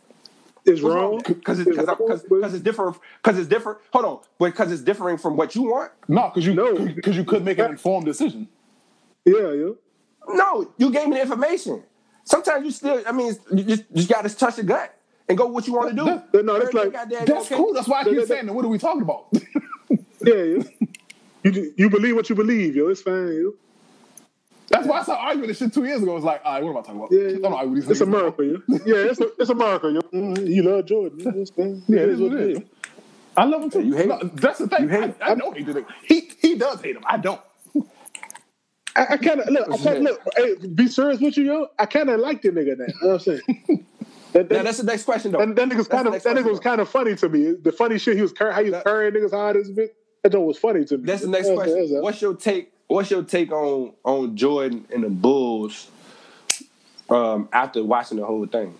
[0.64, 1.20] Is wrong.
[1.26, 2.96] Because it's because because it's different.
[3.22, 3.78] Because it's different.
[3.92, 5.92] Hold on, because it's differing from what you want.
[6.08, 6.74] No, because you No.
[6.86, 8.48] because you could make an informed decision.
[9.24, 9.70] Yeah, yeah.
[10.28, 11.82] No, you gave me the information.
[12.24, 13.02] Sometimes you still.
[13.06, 14.94] I mean, you just you got to touch your gut
[15.28, 16.04] and go what you want to do.
[16.32, 17.72] That- no, that's like- goddamn That's cool.
[17.74, 18.52] That's why I keep saying that.
[18.52, 19.26] What are we talking about?
[20.24, 20.62] Yeah, yeah.
[21.42, 22.88] You you believe what you believe, yo.
[22.88, 23.52] It's fine, yo.
[24.70, 26.16] That's why I started arguing this shit two years ago.
[26.16, 27.12] It's like, all right, what am I talking about?
[27.12, 28.16] Yeah, I don't argue with these it's niggas.
[28.16, 28.78] America, yo.
[28.86, 30.00] Yeah, it's it's America, yo.
[30.00, 30.46] Mhm.
[30.48, 31.18] You love Jordan.
[31.20, 31.30] yo.
[31.42, 31.52] It's.
[31.56, 32.58] Yeah, It it is what it is.
[33.36, 33.82] I love him too.
[33.82, 34.30] you hate No, him.
[34.34, 34.82] That's the thing.
[34.84, 35.14] You hate I, him.
[35.20, 35.84] I don't hate the.
[36.04, 37.04] He he does hate him.
[37.06, 37.40] I don't.
[38.96, 39.70] I, I kind of look.
[39.72, 40.20] I kinda, look.
[40.36, 41.66] Hey, be serious with you, yo.
[41.78, 42.84] I kind of like the nigga now.
[42.86, 43.86] You know what I'm saying?
[44.34, 45.38] That, that, that's the next question though.
[45.38, 47.52] That, that nigga's kind of that nigga was kind of funny to me.
[47.52, 49.94] The funny shit he was how he was carrying niggas hard as bit.
[50.24, 51.04] That joke was funny to me.
[51.04, 51.92] That's the next that's, question.
[51.92, 52.72] That's, what's your take?
[52.88, 55.88] What's your take on on Jordan and the Bulls
[57.08, 58.74] um, after watching the whole thing?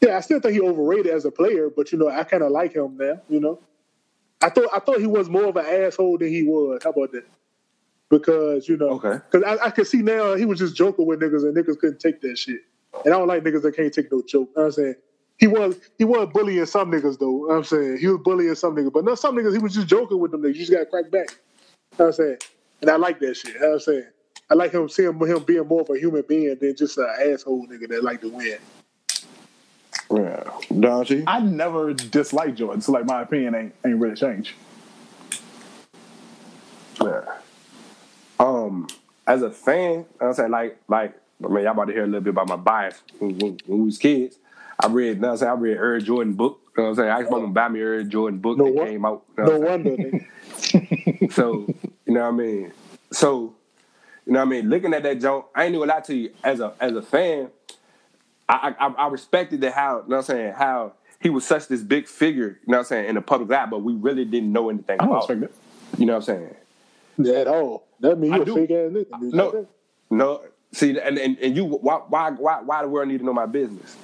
[0.00, 2.52] Yeah, I still think he overrated as a player, but you know, I kind of
[2.52, 3.20] like him now.
[3.28, 3.58] You know,
[4.40, 6.82] I thought I thought he was more of an asshole than he was.
[6.84, 7.26] How about that?
[8.10, 11.20] Because you know, okay, because I, I can see now he was just joking with
[11.20, 12.60] niggas and niggas couldn't take that shit.
[13.04, 14.50] And I don't like niggas that can't take no joke.
[14.54, 14.94] You know I'm saying
[15.38, 17.44] he was he was bullying some niggas though.
[17.44, 19.74] You know I'm saying he was bullying some niggas, but no, some niggas he was
[19.74, 20.54] just joking with them niggas.
[20.54, 21.30] You just got to crack back.
[21.92, 22.38] You know I'm saying,
[22.82, 23.54] and I like that shit.
[23.54, 24.06] You know I'm saying
[24.50, 27.66] I like him seeing him being more of a human being than just an asshole
[27.68, 28.58] nigga that like to win.
[30.12, 30.42] Yeah,
[30.80, 34.54] Don I never disliked Jordan, so like my opinion ain't ain't really changed.
[37.00, 37.22] Yeah
[38.40, 38.88] um,
[39.26, 41.14] as a fan, I'm saying like like
[41.44, 43.78] I mean y'all about to hear a little bit about my bias when, when, when
[43.78, 44.38] we was kids.
[44.82, 46.60] I read, you know I'm saying I read Earl Jordan book.
[46.76, 47.10] You know what I'm saying?
[47.10, 49.22] I asked mom to buy me Earl Jordan book no that one, came out.
[49.36, 50.28] You know no wonder.
[51.30, 51.66] so
[52.06, 52.72] you know what I mean.
[53.12, 53.54] So
[54.26, 54.70] you know what I mean.
[54.70, 57.02] Looking at that joke, I ain't knew a lot to you as a as a
[57.02, 57.50] fan.
[58.48, 61.68] I, I I respected that how you know what I'm saying how he was such
[61.68, 62.58] this big figure.
[62.62, 64.98] You know what I'm saying in the public eye, but we really didn't know anything
[64.98, 65.28] about.
[65.28, 65.52] It.
[65.98, 66.54] You know what I'm
[67.18, 67.36] saying?
[67.36, 67.84] At all.
[68.00, 69.32] That mean you a fake ass nigga.
[69.32, 69.68] No,
[70.10, 70.42] no.
[70.72, 73.46] See, and, and, and you, why, why, why, why the world need to know my
[73.46, 73.96] business?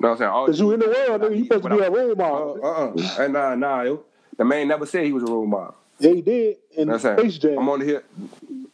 [0.00, 0.46] You know what I'm saying?
[0.46, 1.36] Because you in the world, nigga.
[1.38, 2.60] You supposed to be a role model.
[2.62, 3.24] Uh, uh-uh.
[3.24, 4.04] And nah, nah, yo.
[4.36, 5.76] The man never said he was a role model.
[5.98, 6.56] Yeah, he did.
[6.78, 7.58] And Space Jam.
[7.58, 8.02] I'm on here.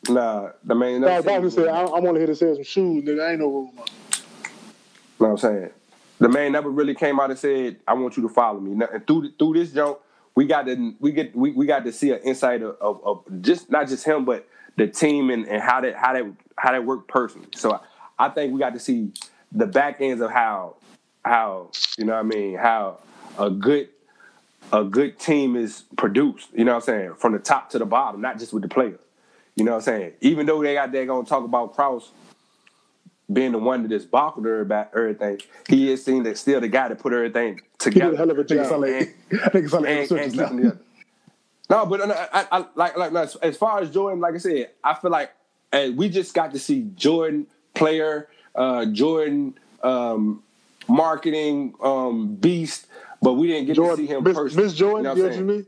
[0.09, 1.53] Nah, the man never nah, said.
[1.53, 3.27] said I'm on here to sell some shoes, nigga.
[3.27, 3.95] I ain't no role model.
[4.09, 5.71] You know what I'm saying?
[6.19, 9.07] The man never really came out and said, "I want you to follow me." And
[9.07, 10.05] through through this joke,
[10.37, 13.43] we got to we get we, we got to see an insight of, of, of
[13.43, 14.47] just not just him, but
[14.77, 16.25] the team and, and how that how that
[16.57, 17.49] how that worked personally.
[17.55, 17.81] So
[18.19, 19.13] I think we got to see
[19.53, 20.77] the back ends of how
[21.25, 22.99] how you know what I mean how
[23.39, 23.89] a good
[24.73, 26.49] a good team is produced.
[26.55, 28.69] You know what I'm saying from the top to the bottom, not just with the
[28.69, 28.99] players.
[29.55, 30.13] You know what I'm saying.
[30.21, 32.11] Even though they got they're gonna talk about Krause
[33.33, 36.99] being the one that just about everything, he is seen that still the guy that
[36.99, 38.05] put everything together.
[38.05, 38.67] He did a hell of a job.
[39.45, 40.81] I think it's like, and, and, and
[41.69, 43.13] no, but I, I, I, like like
[43.43, 45.33] as far as Jordan, like I said, I feel like
[45.73, 50.43] and we just got to see Jordan player, uh, Jordan um,
[50.89, 52.87] marketing um, beast,
[53.21, 54.65] but we didn't get Jordan, to see him Miss, personally.
[54.65, 55.67] Miss Jordan, you know what, you mean?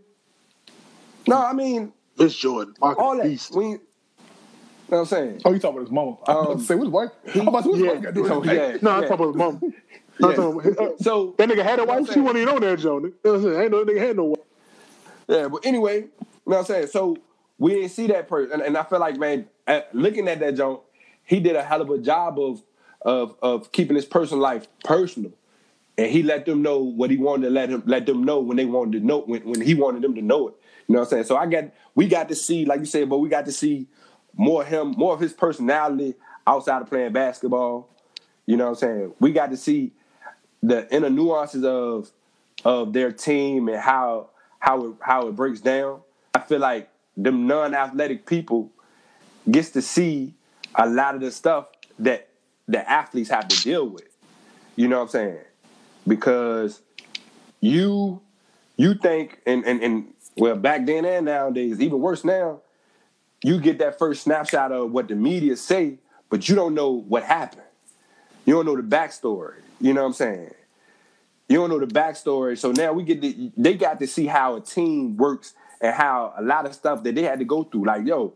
[1.27, 3.25] No, I mean Miss Jordan, marketing all that.
[3.25, 3.55] Beast.
[3.55, 3.81] We, you know
[4.89, 5.43] what I'm saying?
[5.45, 6.17] Oh, you talking about his mama?
[6.27, 7.11] I'm about to say what's wife?
[7.31, 9.61] He, I'm about to say yeah, wife got yeah, No, I'm talking about his mama.
[10.21, 10.89] yeah.
[11.01, 12.11] so that nigga had a wife.
[12.11, 12.99] She wasn't even on that, Joe.
[12.99, 13.63] You know what I'm saying?
[13.63, 14.41] Ain't no nigga had no wife.
[15.29, 16.09] Yeah, but anyway, you
[16.47, 16.87] know what I'm saying?
[16.89, 17.19] So
[17.59, 18.53] we didn't see that person.
[18.53, 20.81] And, and I feel like, man, at, looking at that joint,
[21.25, 22.63] he did a hell of a job of
[23.03, 25.33] of of keeping his personal life personal.
[25.97, 28.57] And he let them know what he wanted to let him let them know when
[28.57, 30.55] they wanted to know when, when he wanted them to know it.
[30.87, 31.25] You know what I'm saying?
[31.25, 31.65] So I got
[31.95, 33.87] we got to see, like you said, but we got to see
[34.35, 36.15] more of him, more of his personality
[36.47, 37.91] outside of playing basketball.
[38.47, 39.13] You know what I'm saying?
[39.21, 39.93] We got to see
[40.63, 42.11] the inner nuances of
[42.65, 46.01] of their team and how how it how it breaks down.
[46.35, 48.71] I feel like them non-athletic people
[49.51, 50.35] gets to see
[50.75, 51.67] a lot of the stuff
[51.99, 52.29] that
[52.67, 54.05] the athletes have to deal with.
[54.77, 55.39] You know what I'm saying?
[56.07, 56.81] Because
[57.61, 58.21] you
[58.77, 62.61] you think and and, and well back then and nowadays, even worse now,
[63.43, 65.99] you get that first snapshot of what the media say,
[66.31, 67.63] but you don't know what happened.
[68.47, 69.57] You don't know the backstory.
[69.81, 70.55] You know what I'm saying?
[71.49, 72.59] You don't know the backstory.
[72.59, 76.35] So now we get the, they got to see how a team works and how
[76.37, 77.87] a lot of stuff that they had to go through.
[77.87, 78.35] Like, yo,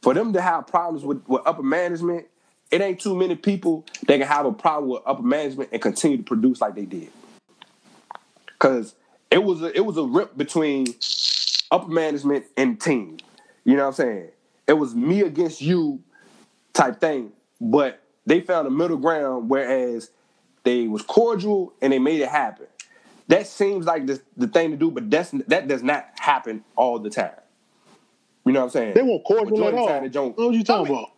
[0.00, 2.26] for them to have problems with, with upper management,
[2.70, 6.16] it ain't too many people that can have a problem with upper management and continue
[6.16, 7.10] to produce like they did.
[8.58, 8.94] Cause
[9.30, 10.86] it was a it was a rip between
[11.70, 13.18] upper management and team.
[13.64, 14.28] You know what I'm saying?
[14.68, 16.02] It was me against you
[16.72, 17.32] type thing.
[17.60, 20.10] But they found a middle ground, whereas
[20.64, 22.66] they was cordial and they made it happen.
[23.28, 26.98] That seems like the, the thing to do, but that's that does not happen all
[26.98, 27.30] the time.
[28.44, 28.94] You know what I'm saying?
[28.94, 29.86] They weren't cordial at all.
[29.86, 31.12] What are you talking I mean, about?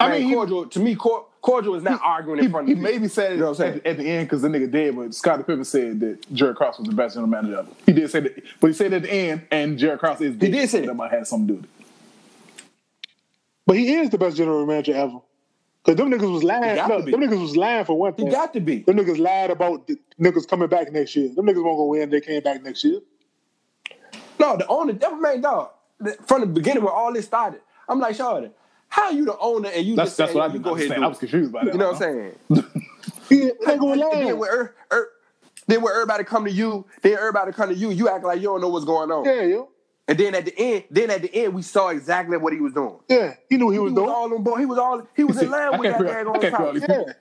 [0.00, 2.82] I mean, mean cordial to me, cordial is not he, arguing in front of He
[2.82, 4.96] maybe said it you know what I'm at, at, the end because the nigga did,
[4.96, 7.68] but Scottie Pippen said that Jerry Krause was the best general manager ever.
[7.86, 10.34] He did say that, but he said at the end, and Jerry Krause is.
[10.40, 11.70] He did say that might have something to do with it.
[13.66, 15.20] But he is the best general manager ever.
[15.84, 16.76] Cause them niggas was lying.
[16.76, 18.26] No, them niggas was lying for one thing.
[18.26, 18.78] He got to be.
[18.78, 21.28] Them niggas lied about the niggas coming back next year.
[21.34, 22.08] Them niggas won't go win.
[22.08, 23.00] They came back next year.
[24.38, 25.70] No, the owner, that man dog.
[26.26, 27.60] from the beginning when all this started.
[27.88, 28.50] I'm like, Shorty,
[28.88, 30.90] how you the owner and you That's just that's saying, what I you go ahead
[30.90, 30.96] understand.
[30.96, 31.64] and I was confused by it.
[31.66, 31.72] that.
[31.74, 32.64] You know what I'm saying?
[33.28, 35.08] He ain't going And then when, er, er,
[35.66, 38.48] then when everybody come to you, then everybody come to you, you act like you
[38.48, 39.24] don't know what's going on.
[39.24, 39.68] Yeah, yo.
[40.06, 42.74] And then at the end, then at the end, we saw exactly what he was
[42.74, 42.98] doing.
[43.08, 44.10] Yeah, he knew he was He was doing.
[44.10, 44.60] all on board.
[44.60, 47.04] He was all he was in line with that figure- daggone I can't figure all
[47.06, 47.16] top.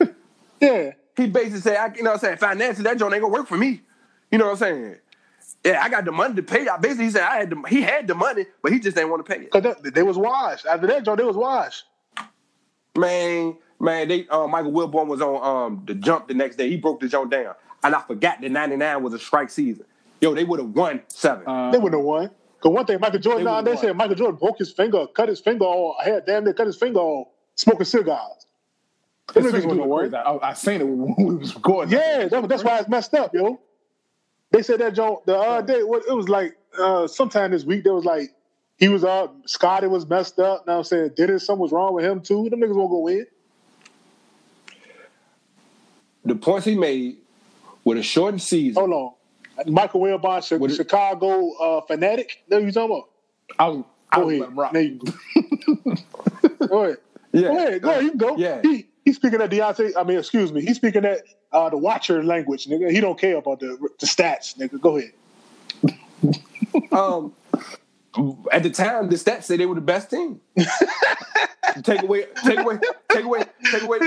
[0.00, 0.06] Yeah.
[0.60, 0.92] yeah.
[1.16, 3.48] He basically said, I, you know what I'm saying, financially, that joint ain't gonna work
[3.48, 3.82] for me.
[4.30, 4.96] You know what I'm saying?
[5.64, 6.68] Yeah, I got the money to pay.
[6.68, 9.10] I basically he said I had the he had the money, but he just didn't
[9.10, 9.50] want to pay it.
[9.50, 10.64] Cause that, they was washed.
[10.66, 11.84] After that, Joe, they was washed.
[12.96, 16.68] Man, man, they uh, Michael Wilbon was on um the jump the next day.
[16.68, 17.54] He broke the joint down.
[17.82, 19.84] And I forgot that 99 was a strike season.
[20.20, 21.46] Yo, they would have won seven.
[21.46, 22.30] Uh, They wouldn't have won.
[22.60, 25.38] Cause one thing, Michael Jordan, They they said Michael Jordan broke his finger, cut his
[25.38, 28.46] finger off, I had damn near cut his finger off, smoking cigars.
[29.32, 30.40] Them This niggas thing wouldn't have was won.
[30.42, 31.92] I, I seen it when we was recording.
[31.92, 33.60] Yeah, that, that's why it's messed up, yo.
[34.50, 35.82] They said that Joe the other day.
[35.84, 37.84] What it was like uh sometime this week.
[37.84, 38.34] There was like
[38.78, 39.36] he was up.
[39.46, 40.66] Scottie was messed up.
[40.66, 42.48] Now I'm saying Dennis, something was wrong with him too.
[42.48, 43.26] Them niggas won't go win.
[46.24, 47.18] the points he made
[47.84, 48.80] with a shortened season.
[48.82, 49.12] Hold on,
[49.66, 52.42] Michael Wilbon, Chi- What is- Chicago uh, fanatic.
[52.48, 53.08] Know what you talking about?
[53.58, 54.56] I was, I Go ahead.
[54.56, 54.72] rock.
[54.72, 55.94] There you go.
[56.68, 56.96] go ahead.
[57.32, 57.42] Yeah.
[57.42, 57.82] Go ahead.
[57.82, 58.02] Go ahead.
[58.04, 58.36] You can go.
[58.36, 58.60] Yeah.
[58.62, 59.92] He he's speaking at Deontay.
[59.96, 60.60] I mean, excuse me.
[60.62, 61.22] He's speaking at
[61.52, 62.90] uh, the Watcher language, nigga.
[62.90, 64.80] He don't care about the the stats, nigga.
[64.80, 65.12] Go ahead.
[66.92, 67.32] Um,
[68.52, 70.40] at the time, the stats say they were the best team.
[71.82, 72.78] take away, take away,
[73.10, 73.98] take away, take away,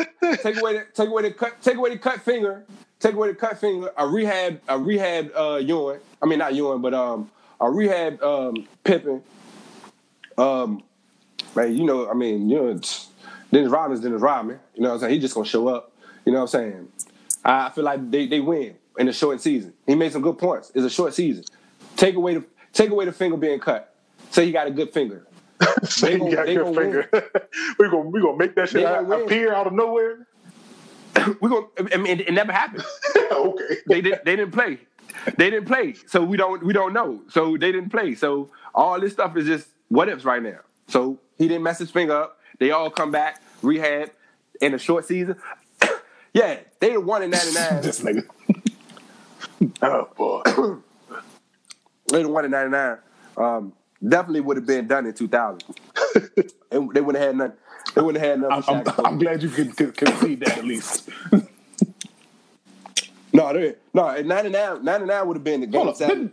[0.41, 2.65] take away, the, take away the cut, take away the cut finger,
[2.99, 3.91] take away the cut finger.
[3.97, 5.99] A rehab, a rehab, uh, Ewan.
[6.21, 7.29] I mean, not Ewan, but um,
[7.59, 9.21] a rehab, um, Pippin.
[10.37, 10.83] Um,
[11.55, 12.79] man, you know, I mean, you know,
[13.51, 14.59] Dennis Rodman's Dennis Rodman.
[14.75, 15.13] You know what I'm saying?
[15.13, 15.91] He just gonna show up.
[16.25, 16.87] You know what I'm saying?
[17.43, 19.73] I feel like they, they win in a short season.
[19.87, 20.71] He made some good points.
[20.75, 21.43] It's a short season.
[21.95, 23.90] Take away the take away the finger being cut.
[24.31, 25.27] Say you got a good finger.
[25.83, 27.09] Say you got they good finger.
[27.79, 30.27] we gonna we gonna make that shit out- appear out of nowhere.
[31.41, 32.83] We gonna I mean it, it never happened.
[33.31, 33.77] okay.
[33.85, 34.79] They did they didn't play.
[35.37, 35.95] They didn't play.
[36.07, 37.21] So we don't we don't know.
[37.29, 38.15] So they didn't play.
[38.15, 40.59] So all this stuff is just what ifs right now.
[40.87, 42.39] So he didn't mess his finger up.
[42.59, 44.11] They all come back, rehab
[44.61, 45.35] in a short season.
[46.33, 47.81] yeah, they won in 99.
[47.81, 48.25] this nigga.
[49.81, 50.77] Oh boy.
[52.11, 52.97] They won in '99.
[53.37, 53.73] Um,
[54.07, 55.63] definitely would have been done in 2000.
[56.71, 57.57] and they wouldn't have had nothing.
[57.95, 58.93] They wouldn't have had I'm, nothing.
[58.97, 59.05] I'm.
[59.05, 61.09] I'm glad you could, could concede that at least.
[63.33, 64.09] no, they, no.
[64.09, 65.95] In '99, '99 would have been the game Hold up.
[65.95, 66.31] seven.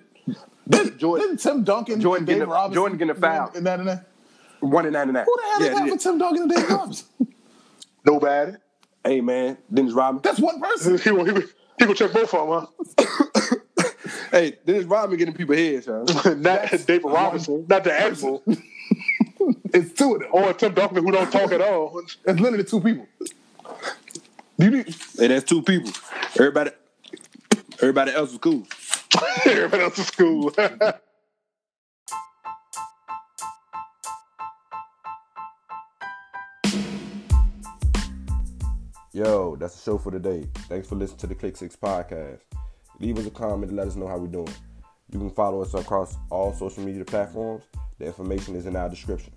[0.69, 3.51] Didn't, Jordan- didn't Tim Duncan Jordan and getting Dave a- Robinson Jordan getting a foul.
[3.55, 4.07] In that, in that?
[4.61, 5.24] One in '99.
[5.24, 5.93] Who the hell yeah, they got yeah.
[5.95, 7.07] for Tim Duncan and Dave Robinson?
[8.05, 8.53] Nobody.
[9.05, 10.23] Hey man, Dennis Rodman.
[10.23, 10.99] That's one person.
[10.99, 11.47] He gonna, he, gonna,
[11.78, 12.49] he gonna check both of
[12.97, 13.27] them,
[14.30, 16.05] Hey, Dennis Rodman getting people heads, son.
[16.09, 16.34] huh?
[16.38, 18.42] not David Robinson, not the animal,
[19.72, 20.28] It's two of them.
[20.32, 21.98] or Tim Duncan who don't talk at all.
[22.00, 23.06] It's literally two people.
[24.59, 25.90] Do you need, Hey, that's two people.
[26.34, 26.70] Everybody,
[27.80, 28.66] everybody else was cool.
[29.46, 30.52] Everybody else is cool.
[39.12, 40.44] Yo, that's the show for today.
[40.68, 42.40] Thanks for listening to the Click Six podcast.
[43.01, 44.53] Leave us a comment and let us know how we're doing.
[45.12, 47.65] You can follow us across all social media platforms.
[47.99, 49.33] The information is in our description.